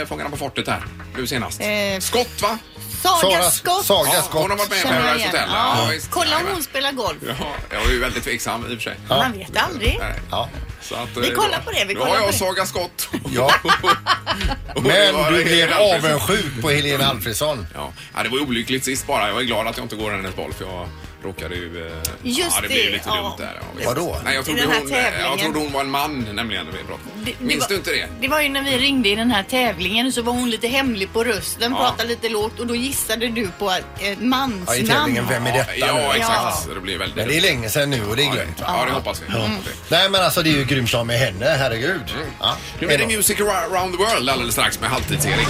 eh, 0.00 0.06
Fångarna 0.08 0.30
på 0.30 0.36
fortet 0.36 0.68
här 0.68 0.84
nu 1.16 1.26
senast? 1.26 1.60
Eh, 1.60 1.68
Skott 2.00 2.42
va? 2.42 2.58
Saga 3.02 3.20
Sara- 3.20 3.50
Skott. 3.50 3.84
Saga 3.86 4.10
Ja, 4.14 4.22
Skott. 4.22 4.42
hon 4.42 4.50
har 4.50 4.58
varit 4.58 4.70
med 4.70 4.78
i 4.78 4.82
Känner 4.82 4.94
jag 4.96 5.04
Paradise 5.04 5.28
igen. 5.36 5.48
Hotel. 5.48 5.78
Ja. 5.84 5.88
visst. 5.92 6.10
Kolla 6.10 6.24
om 6.26 6.30
Jajamän. 6.32 6.52
hon 6.54 6.62
spelar 6.62 6.92
golf. 6.92 7.16
Ja, 7.28 7.34
jag 7.70 7.84
är 7.86 7.90
ju 7.90 7.98
väldigt 8.00 8.24
tveksam 8.24 8.60
i 8.62 8.64
och 8.64 8.68
för 8.68 8.90
sig. 8.90 8.96
Man 9.08 9.32
vet 9.32 9.56
aldrig. 9.56 9.96
Nej. 10.00 10.14
Ja. 10.30 10.48
Så 10.82 10.94
att, 10.94 11.08
Vi 11.16 11.28
eh, 11.28 11.34
kollar 11.34 11.60
på 11.60 11.70
det, 11.70 11.84
vi 11.88 11.94
kollar 11.94 12.08
har 12.10 12.16
på 12.16 12.22
jag 12.24 12.32
det. 12.32 12.36
Saga 12.38 12.66
Skott. 12.66 13.08
Ja. 13.34 13.50
Och 14.74 14.82
det 14.82 14.88
Men 14.88 15.32
du 15.32 15.42
Helena 15.42 15.66
blev 15.66 15.72
Alfredsson. 15.72 16.10
avundsjuk 16.10 16.62
på 16.62 16.70
Helena 16.70 17.06
Alfredsson. 17.06 17.66
Ja. 17.74 17.92
ja, 18.14 18.22
det 18.22 18.28
var 18.28 18.38
ju 18.38 18.44
olyckligt 18.44 18.84
sist 18.84 19.06
bara. 19.06 19.28
Jag 19.28 19.40
är 19.40 19.44
glad 19.44 19.66
att 19.66 19.76
jag 19.76 19.84
inte 19.84 19.96
går 19.96 20.10
hennes 20.10 20.36
boll 20.36 20.52
för 20.52 20.64
jag 20.64 20.88
råkade 21.24 21.54
ju... 21.54 21.86
Eh, 21.86 21.92
Just 22.22 22.38
ja, 22.56 22.60
det 22.62 22.68
blev 22.68 22.78
ju 22.80 22.90
lite 22.90 23.02
ja. 23.06 23.16
dumt 23.16 23.32
där. 23.38 23.54
Ja, 23.60 23.66
visst. 23.76 23.86
Vadå? 23.88 24.20
Nej, 24.24 24.34
jag 24.34 24.44
trodde, 24.44 24.60
I 24.60 24.62
den 24.62 24.70
här 24.72 24.80
hon, 24.80 24.90
jag 24.90 25.02
tävlingen. 25.12 25.38
trodde 25.38 25.58
hon 25.58 25.72
var 25.72 25.80
en 25.80 25.90
man 25.90 26.26
nämligen. 26.32 26.64
när 26.66 26.72
vi 26.72 26.78
pratade. 26.78 27.08
Det- 27.24 27.32
det 27.38 27.44
Minns 27.44 27.60
var- 27.60 27.68
du 27.68 27.74
inte 27.74 27.90
det? 27.90 28.08
Det 28.20 28.28
var 28.28 28.40
ju 28.40 28.48
när 28.48 28.62
vi 28.62 28.78
ringde 28.78 29.08
i 29.08 29.14
den 29.14 29.30
här 29.30 29.42
tävlingen 29.42 30.12
så 30.12 30.22
var 30.22 30.32
hon 30.32 30.50
lite 30.50 30.68
hemlig 30.68 31.12
på 31.12 31.24
rösten, 31.24 31.72
Ja. 31.72 31.78
pratade 31.78 32.08
lite 32.08 32.28
lågt 32.28 32.60
och 32.60 32.66
då 32.66 32.74
gissade 32.74 33.28
du 33.28 33.48
på 33.58 33.70
ett 33.70 33.84
Ja, 34.00 34.14
mansnamn. 34.20 34.78
I 34.80 34.86
tävlingen 34.86 35.26
Vem 35.28 35.46
är 35.46 35.52
detta 35.52 35.76
Ja, 35.76 35.94
nu? 35.94 36.00
exakt. 36.18 36.40
Ja. 36.42 36.60
Så 36.66 36.74
det 36.74 36.80
blir 36.80 36.98
väldigt 36.98 37.16
Men 37.16 37.28
det 37.28 37.36
är 37.36 37.40
länge 37.40 37.68
sedan 37.68 37.90
nu 37.90 38.04
och 38.04 38.16
det 38.16 38.22
är 38.22 38.32
glömt. 38.32 38.60
va? 38.60 38.66
Ja, 38.78 38.84
det 38.84 38.92
hoppas 38.92 39.22
vi. 39.22 39.36
Mm. 39.36 39.50
Nej 39.88 40.10
men 40.10 40.22
alltså 40.22 40.42
det 40.42 40.50
är 40.50 40.54
ju 40.54 40.64
grymt 40.64 40.92
ha 40.92 41.04
med 41.04 41.18
henne, 41.18 41.56
herregud. 41.58 42.14
Ja. 42.40 42.56
Nu 42.80 42.88
är 42.90 42.98
det. 42.98 43.06
Music 43.06 43.40
around 43.40 43.92
the 43.92 44.04
world 44.04 44.30
alldeles 44.30 44.52
strax 44.54 44.80
med 44.80 44.90
Halvtids-Erik. 44.90 45.46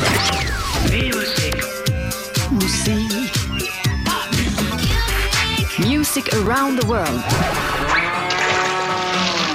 Music 2.51 3.02
Music 6.15 6.35
around 6.35 6.81
the 6.81 6.87
world. 6.87 7.23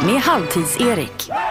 Med 0.05 0.21
Halvtids-Erik. 0.21 1.46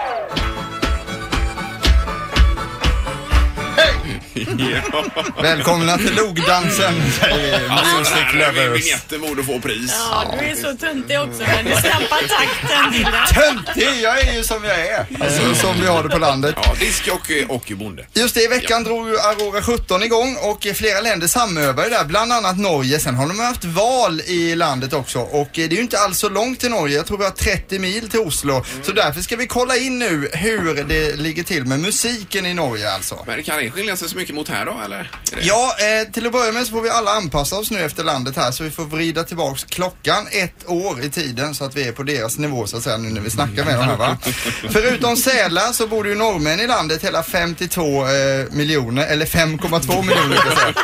Välkomna 5.42 5.98
till 5.98 6.14
logdansen 6.14 6.94
säger 7.20 7.60
vi. 7.60 7.68
Music 7.68 8.14
det 8.32 8.38
lovers. 8.38 8.82
vinjetter 8.82 9.18
borde 9.18 9.42
få 9.44 9.60
pris. 9.60 9.94
Ja, 10.10 10.34
du 10.40 10.46
är 10.46 10.54
så 10.54 10.76
töntig 10.76 11.20
också 11.20 11.42
men 11.42 11.64
du 11.64 11.70
snappar 11.70 12.28
takten 12.28 12.92
till. 12.92 13.06
Töntig, 13.34 14.02
jag 14.02 14.20
är 14.20 14.32
ju 14.34 14.42
som 14.42 14.64
jag 14.64 14.80
är. 14.80 15.06
Alltså, 15.20 15.54
som 15.54 15.80
vi 15.80 15.86
har 15.86 16.02
det 16.02 16.08
på 16.08 16.18
landet. 16.18 16.54
Ja, 16.62 16.74
diskjockey 16.80 17.46
och 17.48 17.72
bonde. 17.76 18.06
Just 18.14 18.34
det, 18.34 18.42
i 18.42 18.46
veckan 18.48 18.84
drog 18.84 19.08
ju 19.08 19.18
Aurora 19.18 19.62
17 19.62 20.02
igång 20.02 20.36
och 20.42 20.66
flera 20.74 21.00
länder 21.00 21.26
samövade 21.26 21.88
där, 21.88 22.04
bland 22.04 22.32
annat 22.32 22.58
Norge. 22.58 22.98
Sen 23.00 23.14
har 23.14 23.28
de 23.28 23.38
haft 23.38 23.64
val 23.64 24.20
i 24.20 24.54
landet 24.54 24.92
också 24.92 25.18
och 25.20 25.48
det 25.52 25.64
är 25.64 25.68
ju 25.68 25.80
inte 25.80 25.98
alls 25.98 26.18
så 26.18 26.28
långt 26.28 26.60
till 26.60 26.70
Norge. 26.70 26.96
Jag 26.96 27.06
tror 27.06 27.18
vi 27.18 27.24
har 27.24 27.30
30 27.30 27.78
mil 27.78 28.08
till 28.08 28.20
Oslo. 28.20 28.64
Så 28.82 28.92
därför 28.92 29.20
ska 29.20 29.36
vi 29.36 29.46
kolla 29.46 29.76
in 29.76 29.98
nu 29.98 30.28
hur 30.32 30.84
det 30.84 31.16
ligger 31.16 31.42
till 31.42 31.64
med 31.64 31.80
musiken 31.80 32.46
i 32.46 32.54
Norge 32.54 32.92
alltså. 32.92 33.24
Men 33.26 33.42
kan 33.42 33.58
det 33.58 33.70
skilja 33.70 33.96
sig 33.96 34.08
så 34.08 34.16
mycket 34.16 34.34
mot 34.34 34.45
här 34.48 34.66
då, 34.66 34.80
eller? 34.84 35.10
Ja, 35.40 35.76
eh, 35.78 36.12
till 36.12 36.26
att 36.26 36.32
börja 36.32 36.52
med 36.52 36.66
så 36.66 36.72
får 36.72 36.82
vi 36.82 36.90
alla 36.90 37.10
anpassa 37.10 37.56
oss 37.56 37.70
nu 37.70 37.80
efter 37.80 38.04
landet 38.04 38.36
här 38.36 38.50
så 38.50 38.64
vi 38.64 38.70
får 38.70 38.84
vrida 38.84 39.24
tillbaks 39.24 39.64
klockan 39.64 40.26
ett 40.30 40.68
år 40.68 41.04
i 41.04 41.10
tiden 41.10 41.54
så 41.54 41.64
att 41.64 41.76
vi 41.76 41.88
är 41.88 41.92
på 41.92 42.02
deras 42.02 42.38
nivå 42.38 42.66
så 42.66 42.76
att 42.76 42.82
säga 42.82 42.96
nu 42.96 43.08
när 43.08 43.20
vi 43.20 43.30
snackar 43.30 43.64
med 43.64 43.74
dem 43.74 43.88
här 43.88 43.96
va. 43.96 44.18
Förutom 44.70 45.16
Säla 45.16 45.72
så 45.72 45.86
bor 45.86 46.04
det 46.04 46.10
ju 46.10 46.16
norrmän 46.16 46.60
i 46.60 46.66
landet 46.66 47.04
hela 47.04 47.22
52 47.22 48.06
eh, 48.06 48.10
miljoner, 48.50 49.06
eller 49.06 49.26
5,2 49.26 50.02
miljoner 50.06 50.36
kan 50.36 50.52
jag 50.52 50.58
säga. 50.58 50.74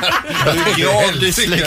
Grav 0.76 1.20
dyslexi, 1.20 1.64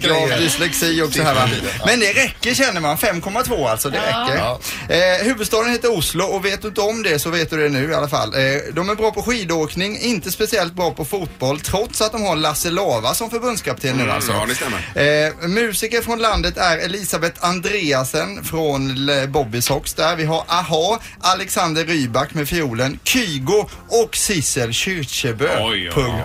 grav 0.00 0.28
grejer. 0.28 0.38
dyslexi 0.38 1.02
också 1.02 1.22
här 1.22 1.34
va. 1.34 1.48
Men 1.86 2.00
det 2.00 2.12
räcker 2.12 2.54
känner 2.54 2.80
man, 2.80 2.96
5,2 2.96 3.68
alltså, 3.68 3.90
det 3.90 3.98
räcker. 3.98 4.36
Ja. 4.36 4.60
Eh, 4.88 5.24
huvudstaden 5.24 5.72
heter 5.72 5.98
Oslo 5.98 6.24
och 6.24 6.44
vet 6.44 6.62
du 6.62 6.68
inte 6.68 6.80
om 6.80 7.02
det 7.02 7.18
så 7.18 7.30
vet 7.30 7.50
du 7.50 7.56
det 7.62 7.68
nu 7.68 7.90
i 7.90 7.94
alla 7.94 8.08
fall. 8.08 8.34
Eh, 8.34 8.40
de 8.72 8.90
är 8.90 8.94
bra 8.94 9.10
på 9.10 9.22
skidåkning, 9.22 9.98
inte 9.98 10.30
speciellt 10.32 10.72
bra 10.72 10.90
på 10.90 11.04
fotboll 11.04 11.25
trots 11.64 12.00
att 12.00 12.12
de 12.12 12.22
har 12.22 12.36
Lasse 12.36 12.70
Lava 12.70 13.14
som 13.14 13.30
förbundskapten 13.30 13.96
nu 13.96 14.02
Mm, 14.02 14.14
alltså. 14.14 14.32
ja, 14.32 14.46
det 14.48 14.54
stämmer. 14.54 15.26
Eh, 15.42 15.48
musiker 15.48 16.02
från 16.02 16.18
landet 16.18 16.56
är 16.56 16.78
Elisabeth 16.78 17.44
Andreasen 17.44 18.44
från 18.44 18.90
L- 18.90 19.28
Bobby 19.28 19.62
Sox 19.62 19.94
där. 19.94 20.16
Vi 20.16 20.24
har 20.24 20.44
Aha, 20.48 20.98
Alexander 21.20 21.84
Rybak 21.84 22.34
med 22.34 22.48
fiolen, 22.48 22.98
Kygo 23.04 23.68
och 23.88 24.16
Sissel 24.16 24.72
Kyrkjebø. 24.72 25.48
Oj, 25.60 25.88
oj. 25.88 25.90
Punkt, 25.94 26.22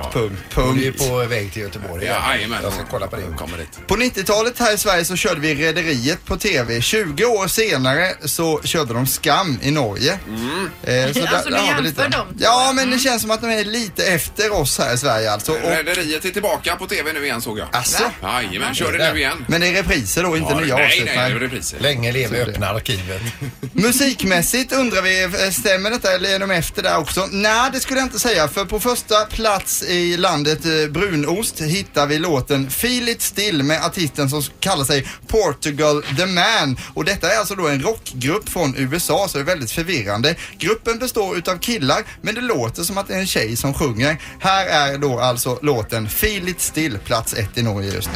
punkt, 0.54 0.80
du 0.82 0.88
är 0.88 0.92
punkt. 0.92 1.08
på 1.10 1.18
väg 1.18 1.54
till 1.54 1.62
Göteborg. 1.62 2.06
Ja, 2.06 2.36
jajamän. 2.36 2.60
Jag 2.64 2.74
ska 2.74 2.84
kolla 2.92 3.08
på 3.08 3.16
det. 3.16 3.22
Kommer 3.38 3.58
dit. 3.58 3.88
På 3.88 3.96
90-talet 3.96 4.60
här 4.60 4.74
i 4.74 4.78
Sverige 4.78 5.06
så 5.06 5.16
körde 5.16 5.42
vi 5.42 5.56
Rederiet 5.56 6.26
på 6.26 6.38
TV. 6.38 6.82
20 6.82 7.26
år 7.26 7.48
senare 7.48 8.14
så 8.26 8.62
körde 8.64 8.94
de 8.94 9.08
Skam 9.08 9.60
i 9.62 9.72
Norge. 9.72 10.20
Mm. 10.28 10.70
Eh, 10.84 11.14
så 11.14 11.28
Alltså, 11.36 11.50
du 11.50 11.56
har 11.56 11.82
vi 11.82 11.88
jämför 11.88 12.10
dem, 12.10 12.28
Ja, 12.40 12.72
men 12.76 12.92
det 12.92 13.00
känns 13.00 13.22
som 13.22 13.32
att 13.32 13.42
de 13.42 13.50
är 13.52 13.64
lite 13.66 14.06
efter 14.06 14.54
oss 14.54 14.78
här 14.80 14.91
i 14.94 14.98
Sverige 14.98 15.32
alltså. 15.32 15.52
Och, 15.52 15.70
Rederiet 15.70 16.26
är 16.26 16.30
tillbaka 16.30 16.76
på 16.76 16.88
TV 16.88 17.14
nu 17.14 17.24
igen 17.26 17.42
såg 17.42 17.60
jag. 17.60 17.68
Asså? 17.72 18.04
Jajamän, 18.24 18.76
kör 18.76 18.92
det 18.98 19.14
nu 19.14 19.20
igen. 19.20 19.46
men 19.48 19.62
det 19.62 19.68
är 19.68 19.74
repriser 19.74 20.24
då, 20.24 20.38
inte 20.38 20.54
Ja, 20.54 20.60
nya 20.60 20.76
nej, 20.76 20.86
avsnitt. 20.86 21.06
nej, 21.16 21.30
det 21.30 21.36
är 21.36 21.40
repriser. 21.40 21.80
Länge 21.80 22.12
leve 22.12 22.42
öppna 22.44 22.68
arkivet. 22.68 23.22
Musikmässigt 23.74 24.72
undrar 24.74 25.02
vi, 25.02 25.24
eh, 25.24 25.52
stämmer 25.52 25.90
detta 25.92 26.12
eller 26.14 26.30
är 26.30 26.40
de 26.40 26.52
efter 26.52 26.84
där 26.84 26.98
också? 26.98 27.28
Nej, 27.32 27.70
det 27.74 27.80
skulle 27.80 28.00
jag 28.00 28.06
inte 28.06 28.20
säga. 28.20 28.48
För 28.48 28.66
på 28.66 28.80
första 28.80 29.26
plats 29.26 29.84
i 29.84 30.18
landet 30.18 30.66
eh, 30.66 30.92
Brunost 30.92 31.62
hittar 31.62 32.08
vi 32.08 32.20
låten 32.20 32.70
Feel 32.70 33.10
It 33.10 33.22
Still 33.22 33.64
med 33.64 33.86
artisten 33.86 34.30
som 34.30 34.44
kallar 34.60 34.84
sig 34.86 35.08
Portugal 35.28 36.04
The 36.18 36.26
Man. 36.26 36.78
Och 36.94 37.06
detta 37.06 37.34
är 37.34 37.38
alltså 37.40 37.56
då 37.56 37.68
en 37.68 37.82
rockgrupp 37.82 38.50
från 38.50 38.76
USA 38.78 39.28
så 39.30 39.38
det 39.38 39.44
är 39.44 39.46
väldigt 39.46 39.72
förvirrande. 39.72 40.36
Gruppen 40.60 41.00
består 41.00 41.38
utav 41.38 41.58
killar 41.58 42.04
men 42.22 42.36
det 42.36 42.42
låter 42.42 42.84
som 42.84 42.98
att 42.98 43.08
det 43.08 43.14
är 43.16 43.20
en 43.20 43.28
tjej 43.28 43.56
som 43.56 43.74
sjunger. 43.74 44.18
Här 44.40 44.66
är 44.66 44.81
då 45.02 45.20
alltså 45.20 45.60
låten 45.62 46.10
Feel 46.10 46.48
It 46.50 46.62
Still, 46.62 46.98
plats 46.98 47.34
ett 47.34 47.58
i 47.58 47.64
Norge 47.64 47.92
just 47.94 48.10
nu. 48.12 48.14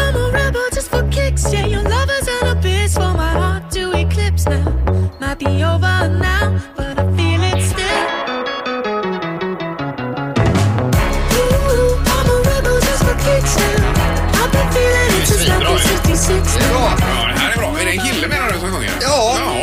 I'm 0.00 0.16
a 0.16 0.30
rebel 0.32 0.62
just 0.74 0.88
for 0.90 1.12
kicks. 1.12 1.52
Yeah, 1.52 1.66
your 1.66 1.82
lovers 1.82 2.28
and 2.42 2.58
a 2.58 2.62
bitch 2.62 2.94
for 2.94 3.12
my 3.12 3.32
heart 3.40 3.70
to 3.72 3.92
eclipse 3.92 4.48
now. 4.48 4.64
Might 5.20 5.38
be 5.38 5.64
over 5.64 6.08
now, 6.08 6.60
but 6.76 6.98
I 6.98 7.16
feel 7.16 7.42
it 7.42 7.62
still. 7.62 8.06
Ooh, 11.36 11.96
I'm 12.14 12.28
a 12.30 12.36
rebel 12.50 12.76
just 12.88 13.02
for 13.04 13.16
kicks 13.26 13.56
now. 13.56 13.76
I've 14.40 14.52
been 14.52 14.68
feeling 14.72 15.22
it 15.22 15.26
since 15.26 15.44
Svinbra 15.44 15.70
ju. 15.70 15.76
1966 15.76 16.56
Det 16.58 16.64
är 16.64 16.68
bra. 16.70 16.92
Ja, 17.00 17.26
det 17.34 17.40
här 17.40 17.52
är 17.52 17.56
bra. 17.58 17.80
Är 17.80 17.84
det 17.84 17.90
en 17.90 17.98
kille 18.00 18.28
menar 18.28 18.52
du 18.52 18.58
som 18.60 18.70
sjunger? 18.72 18.90
Ja, 19.02 19.36
ja. 19.38 19.55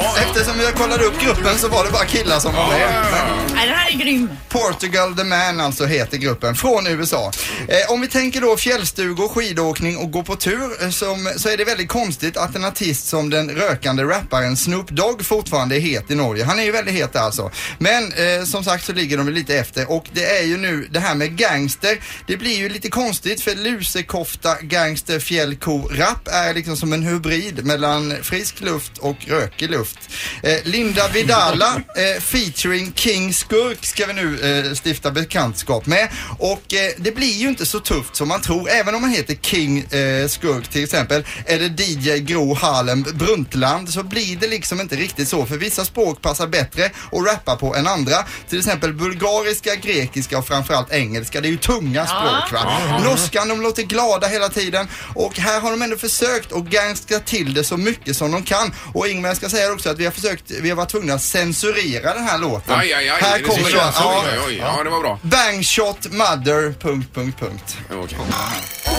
Jag 0.64 0.76
kollade 0.76 1.04
upp 1.04 1.20
gruppen 1.22 1.58
så 1.58 1.68
var 1.68 1.86
det 1.86 1.92
bara 1.92 2.06
killar 2.06 2.40
som 2.40 2.54
var 2.54 2.68
med. 2.68 2.82
ja, 2.82 3.06
ja. 3.12 3.26
Nej, 3.56 3.68
den 3.68 3.76
här 3.76 3.92
är 3.92 3.98
grym. 3.98 4.30
Portugal 4.50 5.16
the 5.16 5.24
Man 5.24 5.60
alltså 5.60 5.86
heter 5.86 6.18
gruppen 6.18 6.56
från 6.56 6.88
USA. 6.88 7.32
Eh, 7.68 7.92
om 7.94 8.02
vi 8.02 8.08
tänker 8.08 8.42
då 8.42 8.58
fjällstugor, 8.58 9.28
skidåkning 9.28 9.98
och 9.98 10.12
gå 10.12 10.24
på 10.24 10.36
tur 10.36 10.84
eh, 10.84 10.90
som, 10.90 11.32
så 11.38 11.50
är 11.50 11.58
det 11.58 11.66
väldigt 11.66 11.90
konstigt 11.90 12.38
att 12.38 12.56
en 12.56 12.66
artist 12.66 13.08
som 13.08 13.30
den 13.30 13.50
rökande 13.50 14.04
rapparen 14.04 14.58
Snoop 14.58 14.90
Dogg 14.90 15.26
fortfarande 15.26 15.76
är 15.76 15.80
het 15.80 16.12
i 16.12 16.16
Norge. 16.16 16.44
Han 16.44 16.60
är 16.60 16.64
ju 16.64 16.72
väldigt 16.72 16.94
het 16.94 17.16
alltså. 17.16 17.52
Men 17.78 18.14
eh, 18.14 18.44
som 18.46 18.64
sagt 18.64 18.86
så 18.86 18.94
ligger 18.94 19.18
de 19.18 19.30
lite 19.30 19.58
efter 19.58 19.92
och 19.92 20.06
det 20.14 20.26
är 20.26 20.44
ju 20.44 20.58
nu 20.58 20.88
det 20.92 21.00
här 21.00 21.16
med 21.16 21.38
gangster. 21.38 22.00
Det 22.28 22.38
blir 22.38 22.58
ju 22.58 22.70
lite 22.70 22.90
konstigt 22.90 23.42
för 23.42 23.56
lusekofta, 23.56 24.56
gangster, 24.62 25.20
fjällko, 25.20 25.90
rap 25.92 26.28
är 26.28 26.54
liksom 26.54 26.78
som 26.78 26.94
en 26.94 27.04
hybrid 27.04 27.66
mellan 27.66 28.14
frisk 28.22 28.62
luft 28.62 28.98
och 28.98 29.18
rökig 29.28 29.70
luft. 29.70 29.98
Eh, 30.44 30.53
Linda 30.64 31.08
Vidala 31.08 31.82
eh, 31.96 32.22
featuring 32.22 32.94
King 32.96 33.34
Skurk 33.34 33.86
ska 33.86 34.06
vi 34.06 34.14
nu 34.14 34.40
eh, 34.40 34.76
stifta 34.84 35.12
bekantskap 35.12 35.86
med. 35.86 36.10
Och 36.40 36.74
eh, 36.74 36.92
det 36.98 37.12
blir 37.12 37.34
ju 37.34 37.48
inte 37.48 37.66
så 37.66 37.80
tufft 37.80 38.16
som 38.16 38.28
man 38.28 38.42
tror. 38.42 38.70
Även 38.70 38.96
om 38.96 39.02
man 39.02 39.10
heter 39.10 39.36
King 39.36 39.80
eh, 39.80 40.28
Skurk 40.28 40.68
till 40.68 40.84
exempel 40.84 41.26
eller 41.46 41.82
DJ 41.82 42.20
Gro 42.20 42.54
Harlem 42.54 43.04
Brundtland 43.14 43.90
så 43.90 44.04
blir 44.04 44.38
det 44.38 44.48
liksom 44.48 44.82
inte 44.82 44.96
riktigt 44.96 45.28
så. 45.28 45.46
För 45.46 45.58
vissa 45.58 45.86
språk 45.86 46.22
passar 46.22 46.48
bättre 46.48 46.86
att 46.86 47.28
rappa 47.28 47.56
på 47.56 47.76
än 47.76 47.88
andra. 47.88 48.16
Till 48.50 48.60
exempel 48.60 48.94
bulgariska, 48.94 49.76
grekiska 49.76 50.38
och 50.38 50.48
framförallt 50.48 50.92
engelska. 50.92 51.42
Det 51.42 51.48
är 51.48 51.52
ju 51.52 51.58
tunga 51.58 52.06
språk 52.06 52.52
va. 52.54 53.00
Norskan, 53.04 53.48
de 53.48 53.62
låter 53.62 53.84
glada 53.84 54.28
hela 54.28 54.50
tiden. 54.50 54.88
Och 55.16 55.38
här 55.40 55.62
har 55.62 55.72
de 55.72 55.82
ändå 55.82 55.98
försökt 55.98 56.54
att 56.54 56.64
gangsta 56.64 57.20
till 57.20 57.54
det 57.54 57.64
så 57.64 57.78
mycket 57.78 58.18
som 58.18 58.32
de 58.32 58.44
kan. 58.44 58.74
Och 58.94 59.08
Ingmar, 59.08 59.30
jag 59.30 59.38
ska 59.38 59.50
säga 59.50 59.72
också 59.72 59.90
att 59.90 60.00
vi 60.00 60.06
har 60.06 60.12
försökt, 60.12 60.43
vi 60.62 60.70
har 60.70 60.78
varit 60.78 60.90
tvungna 60.90 61.14
att 61.14 61.22
censurera 61.22 62.14
den 62.14 62.24
här 62.24 62.38
låten. 62.38 62.80
Aj, 62.80 62.94
aj, 62.94 63.10
aj. 63.10 63.22
Här 63.22 63.36
Är 63.36 63.40
det 63.40 63.46
så 63.46 63.52
kommer 63.52 63.72
då, 63.72 63.78
känns? 63.80 63.96
ja, 64.00 64.24
Oj, 64.26 64.30
oj, 64.34 64.44
oj. 64.48 64.58
Ja, 64.58 64.84
det 64.84 64.90
var 64.90 65.00
bra. 65.00 65.20
Bangshot 65.22 66.12
mother... 66.12 66.74
Punkt, 66.82 67.10
punkt, 67.14 67.40
punkt. 67.40 67.78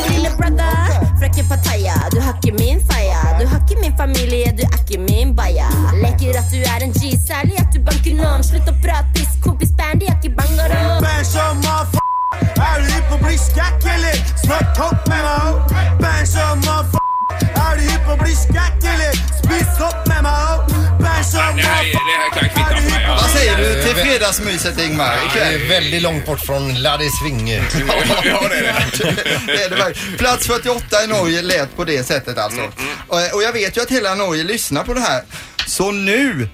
Lille 0.08 0.30
brother, 0.38 1.18
fröken 1.20 1.48
Pattaya 1.48 1.94
Du 2.10 2.20
hackar 2.20 2.52
min 2.52 2.80
faja 2.88 3.38
Du 3.40 3.46
hackar 3.46 3.80
min 3.80 3.96
familj, 3.96 4.52
du 4.58 4.64
hackar 4.64 4.98
min 4.98 5.34
baja 5.34 5.68
Läcker 6.02 6.38
att 6.38 6.50
du 6.52 6.62
är 6.62 6.80
en 6.82 6.92
G, 6.92 7.18
särlig 7.28 7.56
att 7.56 7.72
du 7.72 7.80
bankar 7.80 8.14
nån 8.22 8.44
Sluta 8.44 8.72
prata 8.84 9.08
piss, 9.14 9.44
kompis 9.44 9.70
bandy, 9.76 10.06
jag 10.06 10.24
är 10.24 10.30
bangaro 10.30 11.00
Bang 11.04 11.26
motherfucker 11.56 12.62
Är 12.70 12.78
du 12.80 13.14
och 13.14 13.20
blir 13.24 13.38
skack 13.38 13.84
eller? 13.94 14.14
Snart 14.44 14.76
topp 14.76 15.06
med 15.06 15.22
mig 15.24 15.38
ho 15.44 15.52
Bang 16.02 16.56
motherfucker 16.56 17.13
Är 17.30 17.76
du 17.76 17.82
hypp 17.82 18.08
och 18.12 18.18
blir 18.18 18.34
skack 18.34 18.78
eller? 18.94 19.12
Spiss 19.12 19.80
upp 19.88 20.06
med 20.06 20.22
mig 20.22 20.32
ho 20.32 20.84
Bang 21.02 21.56
Det 21.56 21.62
här, 21.62 22.30
kan 22.34 22.48
kvitta 22.48 22.76
för 22.76 22.90
mig. 22.90 23.06
Vad 23.08 23.30
säger 23.30 23.56
du 23.56 23.82
till 23.82 23.94
fredagsmyset 23.94 24.80
Ingmar 24.80 25.16
Det 25.34 25.40
är 25.40 25.68
väldigt 25.68 26.02
långt 26.02 26.26
bort 26.26 26.40
från 26.40 26.82
Laddis 26.82 27.12
Swing. 27.20 27.48
Ja, 28.24 28.48
det 28.48 28.56
är 28.56 28.62
det. 28.62 29.16
det 29.46 29.62
är 29.62 29.70
det 29.70 29.76
verkligen. 29.76 30.18
Plats 30.18 30.46
48 30.46 31.04
i 31.04 31.06
Norge 31.06 31.42
lät 31.42 31.76
på 31.76 31.84
det 31.84 32.04
sättet 32.06 32.38
alltså. 32.38 32.60
Och, 33.08 33.18
och 33.34 33.42
jag 33.42 33.52
vet 33.52 33.76
ju 33.76 33.80
att 33.80 33.90
hela 33.90 34.14
Norge 34.14 34.44
lyssnar 34.44 34.84
på 34.84 34.94
det 34.94 35.00
här. 35.00 35.22
Så 35.66 35.90
nu 35.92 36.48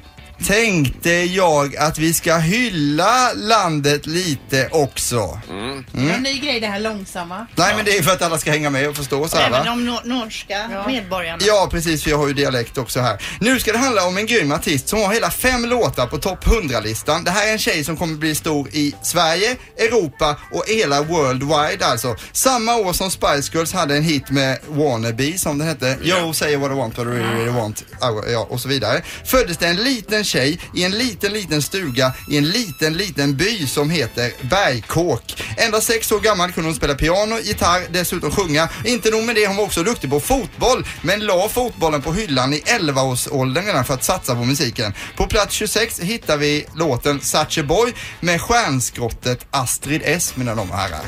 tänkte 0.47 1.11
jag 1.11 1.77
att 1.77 1.99
vi 1.99 2.15
ska 2.15 2.37
hylla 2.37 3.33
landet 3.33 4.07
lite 4.07 4.69
också. 4.73 5.41
Mm. 5.51 5.85
Det 5.93 6.11
är 6.11 6.15
en 6.15 6.23
ny 6.23 6.39
grej 6.39 6.61
det 6.61 6.67
här 6.67 6.81
långsamma. 6.81 7.47
Nej 7.57 7.73
men 7.77 7.85
det 7.85 7.99
är 7.99 8.03
för 8.03 8.11
att 8.13 8.23
alla 8.23 8.39
ska 8.39 8.51
hänga 8.51 8.71
med 8.71 8.89
och 8.89 8.97
förstå 8.97 9.29
så 9.29 9.37
här 9.37 9.47
Även 9.47 9.59
va? 9.59 9.65
de 9.65 9.85
nor- 9.91 10.01
norska 10.05 10.85
medborgarna. 10.87 11.39
Ja 11.47 11.69
precis, 11.71 12.03
för 12.03 12.11
jag 12.11 12.19
har 12.19 12.29
ju 12.29 12.35
dialekt 12.35 12.79
också 12.79 13.01
här. 13.01 13.23
Nu 13.41 13.61
ska 13.61 13.73
det 13.73 13.79
handla 13.79 14.07
om 14.07 14.17
en 14.19 14.27
grym 14.27 14.53
artist 14.53 14.89
som 14.89 15.03
har 15.03 15.15
hela 15.15 15.31
fem 15.31 15.65
låtar 15.65 16.07
på 16.07 16.19
topp 16.19 16.45
100-listan. 16.45 17.25
Det 17.25 17.31
här 17.31 17.49
är 17.49 17.53
en 17.53 17.59
tjej 17.59 17.85
som 17.85 17.97
kommer 17.97 18.17
bli 18.17 18.35
stor 18.35 18.69
i 18.73 18.95
Sverige, 19.03 19.57
Europa 19.79 20.37
och 20.53 20.65
hela 20.69 21.03
worldwide 21.03 21.87
alltså. 21.87 22.17
Samma 22.33 22.77
år 22.77 22.93
som 22.93 23.11
Spice 23.11 23.51
Girls 23.55 23.73
hade 23.73 23.97
en 23.97 24.03
hit 24.03 24.31
med 24.31 24.59
Wannabe 24.69 25.39
som 25.39 25.59
den 25.59 25.69
hette. 25.69 25.99
Yo, 26.03 26.33
say 26.33 26.57
what 26.57 26.71
I 26.71 26.75
want, 26.75 26.99
what 26.99 27.07
I 27.07 27.11
really, 27.11 27.35
really 27.39 27.51
want. 27.51 27.85
Ja, 28.01 28.47
och 28.51 28.61
så 28.61 28.69
vidare. 28.69 29.03
Föddes 29.25 29.57
det 29.57 29.67
en 29.67 29.77
liten 29.77 30.25
tjej 30.31 30.59
i 30.75 30.85
en 30.85 30.91
liten, 30.91 31.33
liten 31.33 31.63
stuga 31.63 32.13
i 32.29 32.37
en 32.37 32.49
liten, 32.49 32.97
liten 32.97 33.37
by 33.37 33.67
som 33.67 33.91
heter 33.91 34.33
Bergkåk. 34.41 35.43
Endast 35.57 35.87
sex 35.87 36.13
år 36.13 36.21
gammal 36.21 36.53
kunde 36.53 36.69
hon 36.69 36.75
spela 36.75 36.95
piano, 36.95 37.39
gitarr, 37.39 37.87
dessutom 37.91 38.31
sjunga. 38.31 38.69
Inte 38.85 39.11
nog 39.11 39.25
med 39.25 39.35
det, 39.35 39.47
hon 39.47 39.57
var 39.57 39.65
också 39.65 39.83
duktig 39.83 40.11
på 40.11 40.21
fotboll, 40.21 40.87
men 41.03 41.21
la 41.21 41.49
fotbollen 41.49 42.03
på 42.03 42.13
hyllan 42.13 42.53
i 42.53 42.61
11-årsåldern 42.61 43.67
redan 43.67 43.85
för 43.85 43.95
att 43.95 44.05
satsa 44.05 44.35
på 44.35 44.45
musiken. 44.45 44.95
På 45.17 45.27
plats 45.27 45.55
26 45.55 46.01
hittar 46.01 46.37
vi 46.37 46.67
låten 46.75 47.21
Such 47.21 47.59
a 47.59 47.63
Boy 47.63 47.93
med 48.21 48.41
stjärnskottet 48.41 49.47
Astrid 49.51 50.03
S, 50.05 50.33
mina 50.37 50.55
damer 50.55 50.73
och 50.73 50.79
herrar. 50.79 51.05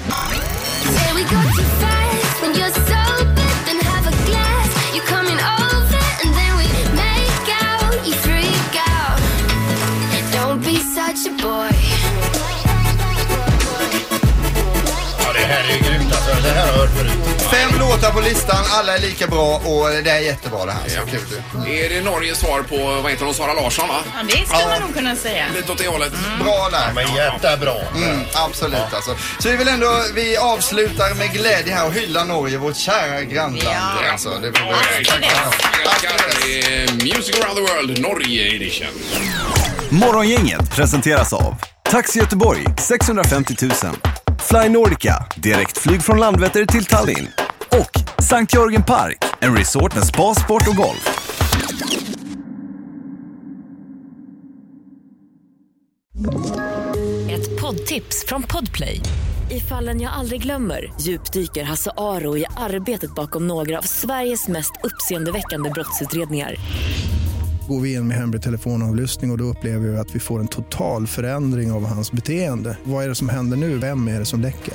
Fem 17.53 17.79
låtar 17.81 18.13
på 18.13 18.21
listan, 18.21 18.65
alla 18.71 18.97
är 18.97 19.01
lika 19.01 19.27
bra 19.27 19.57
och 19.57 19.89
det 20.05 20.11
är 20.11 20.21
jättebra 20.21 20.67
det 20.67 20.73
här. 20.73 20.89
Så 20.89 21.01
kul. 21.07 21.43
Är 21.69 21.89
det 21.89 22.01
Norges 22.01 22.39
svar 22.39 22.63
på, 22.63 22.77
vad 23.03 23.11
heter 23.11 23.25
hon, 23.25 23.35
Sara 23.35 23.55
Larsson 23.55 23.89
va? 23.89 23.95
Ja, 24.15 24.23
det 24.23 24.47
ska 24.47 24.69
man 24.69 24.81
nog 24.81 24.95
kunna 24.95 25.17
säga. 25.17 25.45
Lite 25.57 25.73
åt 25.73 25.79
det 25.79 25.89
hållet. 25.89 26.13
Bra 26.45 26.69
där. 26.71 26.93
Men 26.95 27.15
jättebra. 27.15 27.75
Mm, 27.95 28.21
absolut 28.35 28.95
alltså. 28.95 29.17
Så 29.39 29.49
vi 29.49 29.57
vill 29.57 29.69
ändå, 29.69 30.03
vi 30.15 30.37
avslutar 30.37 31.15
med 31.15 31.33
glädje 31.33 31.75
här 31.75 31.87
och 31.87 31.93
hyllar 31.93 32.25
Norge, 32.25 32.59
vårt 32.59 32.77
kära 32.77 33.23
grannland. 33.23 33.63
Ja. 33.63 34.13
Alltså, 34.13 34.29
det 34.29 34.51
vi... 34.51 35.05
Tack 35.05 36.07
Det 36.45 36.59
är 36.59 36.93
Music 36.93 37.41
around 37.41 37.57
the 37.57 37.75
world, 37.75 37.99
Norge 37.99 38.57
edition. 38.57 38.89
Morgongänget 39.91 40.71
presenteras 40.77 41.33
av 41.33 41.55
Taxi 41.91 42.19
Göteborg 42.19 42.65
650 42.79 43.55
000 43.63 43.73
Fly 44.41 44.69
Nordica, 44.69 45.27
direktflyg 45.37 46.03
från 46.03 46.21
Landvetter 46.21 46.67
till 46.67 46.85
Tallinn 46.85 47.29
och 47.73 48.23
Sankt 48.23 48.55
Jörgen 48.55 48.83
Park, 48.83 49.25
en 49.41 49.57
resort 49.57 49.95
med 49.95 50.07
spa, 50.07 50.35
sport 50.35 50.69
och 50.69 50.77
golf. 50.77 51.19
Ett 57.31 57.61
poddtips 57.61 58.25
från 58.27 58.43
Podplay. 58.43 59.01
I 59.51 59.61
fallen 59.61 60.01
jag 60.01 60.13
aldrig 60.13 60.43
glömmer 60.43 60.93
djupdyker 61.01 61.65
Hasse 61.65 61.91
Aro 61.97 62.37
i 62.37 62.45
arbetet 62.57 63.15
bakom 63.15 63.47
några 63.47 63.79
av 63.79 63.83
Sveriges 63.83 64.49
mest 64.49 64.73
uppseendeväckande 64.83 65.71
brottsutredningar. 65.71 66.57
Går 67.69 67.81
vi 67.81 67.95
in 67.95 68.09
med 68.09 68.17
hemlig 68.17 68.43
telefonavlyssning 68.43 69.31
och, 69.31 69.35
och 69.35 69.39
då 69.39 69.45
upplever 69.45 69.89
vi 69.89 69.99
att 69.99 70.15
vi 70.15 70.19
får 70.19 70.41
en 70.41 70.49
total 70.49 71.07
förändring 71.07 71.73
av 71.73 71.87
hans 71.87 72.13
beteende. 72.13 72.77
Vad 72.85 73.05
är 73.05 73.09
det 73.09 73.15
som 73.15 73.29
händer 73.29 73.57
nu? 73.57 73.79
Vem 73.79 74.09
är 74.09 74.19
det 74.19 74.25
som 74.25 74.41
läcker? 74.41 74.75